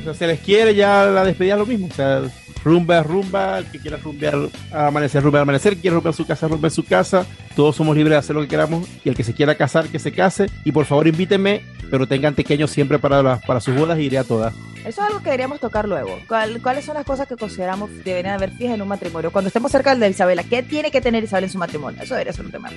o 0.00 0.02
sea, 0.04 0.14
se 0.14 0.26
les 0.26 0.40
quiere 0.40 0.74
ya 0.74 1.04
la 1.06 1.24
despedida 1.24 1.56
lo 1.56 1.66
mismo, 1.66 1.88
o 1.90 1.94
sea, 1.94 2.22
rumba 2.64 3.02
rumba, 3.02 3.58
el 3.58 3.66
que 3.70 3.78
quiera 3.78 3.96
rumbear, 3.96 4.36
amanecer, 4.72 5.22
rumba 5.22 5.40
amanecer, 5.40 5.76
quiere 5.76 5.94
rumbear 5.94 6.14
su 6.14 6.26
casa, 6.26 6.48
rumba 6.48 6.68
en 6.68 6.74
su 6.74 6.84
casa, 6.84 7.26
todos 7.56 7.76
somos 7.76 7.96
libres 7.96 8.12
de 8.12 8.18
hacer 8.18 8.36
lo 8.36 8.42
que 8.42 8.48
queramos 8.48 8.88
y 9.04 9.08
el 9.08 9.14
que 9.14 9.24
se 9.24 9.34
quiera 9.34 9.54
casar, 9.54 9.88
que 9.88 9.98
se 9.98 10.12
case 10.12 10.46
y 10.64 10.72
por 10.72 10.84
favor 10.86 11.06
invítenme, 11.06 11.62
pero 11.90 12.06
tengan 12.06 12.34
pequeños 12.34 12.70
siempre 12.70 12.98
para, 12.98 13.38
para 13.40 13.60
sus 13.60 13.74
bodas 13.74 13.98
y 13.98 14.02
iré 14.02 14.18
a 14.18 14.24
todas. 14.24 14.54
Eso 14.88 15.02
es 15.02 15.06
algo 15.08 15.18
que 15.18 15.26
deberíamos 15.26 15.60
tocar 15.60 15.86
luego. 15.86 16.18
¿Cuáles 16.26 16.84
son 16.84 16.94
las 16.94 17.04
cosas 17.04 17.26
que 17.26 17.36
consideramos 17.36 17.90
deberían 18.04 18.34
haber 18.34 18.50
fijas 18.52 18.74
en 18.74 18.82
un 18.82 18.88
matrimonio? 18.88 19.30
Cuando 19.30 19.48
estemos 19.48 19.70
cerca 19.70 19.94
de 19.94 20.08
Isabela, 20.08 20.44
¿qué 20.44 20.62
tiene 20.62 20.90
que 20.90 21.00
tener 21.00 21.24
Isabela 21.24 21.46
en 21.46 21.52
su 21.52 21.58
matrimonio? 21.58 22.02
Eso 22.02 22.14
debería 22.14 22.32
ser 22.32 22.46
un 22.46 22.52
tema. 22.52 22.70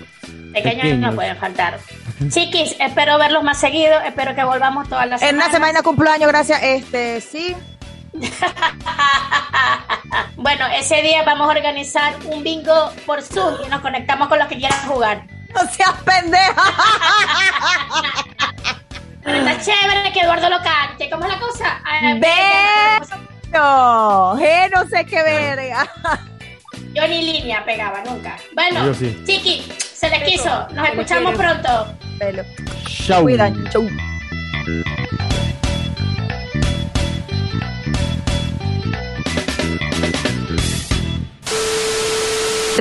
Pequeños, 0.52 0.98
no 1.00 1.14
pueden 1.16 1.38
faltar. 1.38 1.80
Chiquis, 2.28 2.76
espero 2.80 3.18
verlos 3.18 3.44
más 3.44 3.60
seguido, 3.60 3.94
espero 4.06 4.36
que 4.36 4.44
volvamos 4.44 4.90
todas 4.90 5.08
las 5.08 5.22
semanas. 5.22 5.42
En 5.42 5.48
una 5.48 5.52
semana 5.52 5.84
cumpleaños, 5.84 6.28
gracias. 6.28 6.62
Este, 6.64 7.22
sí. 7.22 7.56
bueno, 10.36 10.66
ese 10.76 11.01
día 11.01 11.24
vamos 11.24 11.47
a 11.47 11.51
organizar 11.51 12.14
un 12.26 12.43
bingo 12.43 12.91
por 13.05 13.22
Zoom 13.22 13.55
y 13.66 13.70
nos 13.70 13.80
conectamos 13.82 14.28
con 14.28 14.39
los 14.39 14.47
que 14.47 14.57
quieran 14.57 14.80
jugar. 14.88 15.24
No 15.53 15.62
seas 15.70 15.93
pendeja. 16.03 16.53
está 19.26 19.62
chévere 19.62 20.12
que 20.12 20.22
Eduardo 20.22 20.49
lo 20.49 20.59
cante. 20.62 21.09
¿Cómo 21.09 21.26
es 21.26 21.32
la 21.32 21.39
cosa? 21.39 21.82
No, 23.51 24.38
eh, 24.39 24.70
no 24.74 24.86
sé 24.88 25.05
qué 25.05 25.22
verga. 25.24 25.89
Yo 26.93 27.07
ni 27.07 27.22
línea 27.22 27.64
pegaba 27.64 28.03
nunca. 28.03 28.36
Bueno, 28.53 28.93
Chiqui, 29.26 29.66
se 29.80 30.09
les 30.09 30.24
quiso. 30.24 30.68
Nos 30.72 30.89
escuchamos 30.89 31.36
pronto. 31.36 31.88
Chau. 33.07 33.24
Cuidan. 33.24 33.70
Chau. 33.72 33.88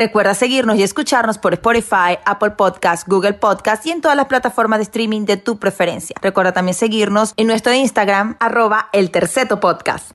Recuerda 0.00 0.32
seguirnos 0.32 0.78
y 0.78 0.82
escucharnos 0.82 1.36
por 1.36 1.52
Spotify, 1.52 2.16
Apple 2.24 2.52
Podcast, 2.52 3.06
Google 3.06 3.34
Podcast 3.34 3.84
y 3.84 3.90
en 3.90 4.00
todas 4.00 4.16
las 4.16 4.28
plataformas 4.28 4.78
de 4.78 4.84
streaming 4.84 5.26
de 5.26 5.36
tu 5.36 5.58
preferencia. 5.58 6.16
Recuerda 6.22 6.52
también 6.52 6.74
seguirnos 6.74 7.34
en 7.36 7.48
nuestro 7.48 7.74
Instagram, 7.74 8.34
arroba 8.40 8.88
el 8.94 9.10
terceto 9.10 9.60
podcast. 9.60 10.12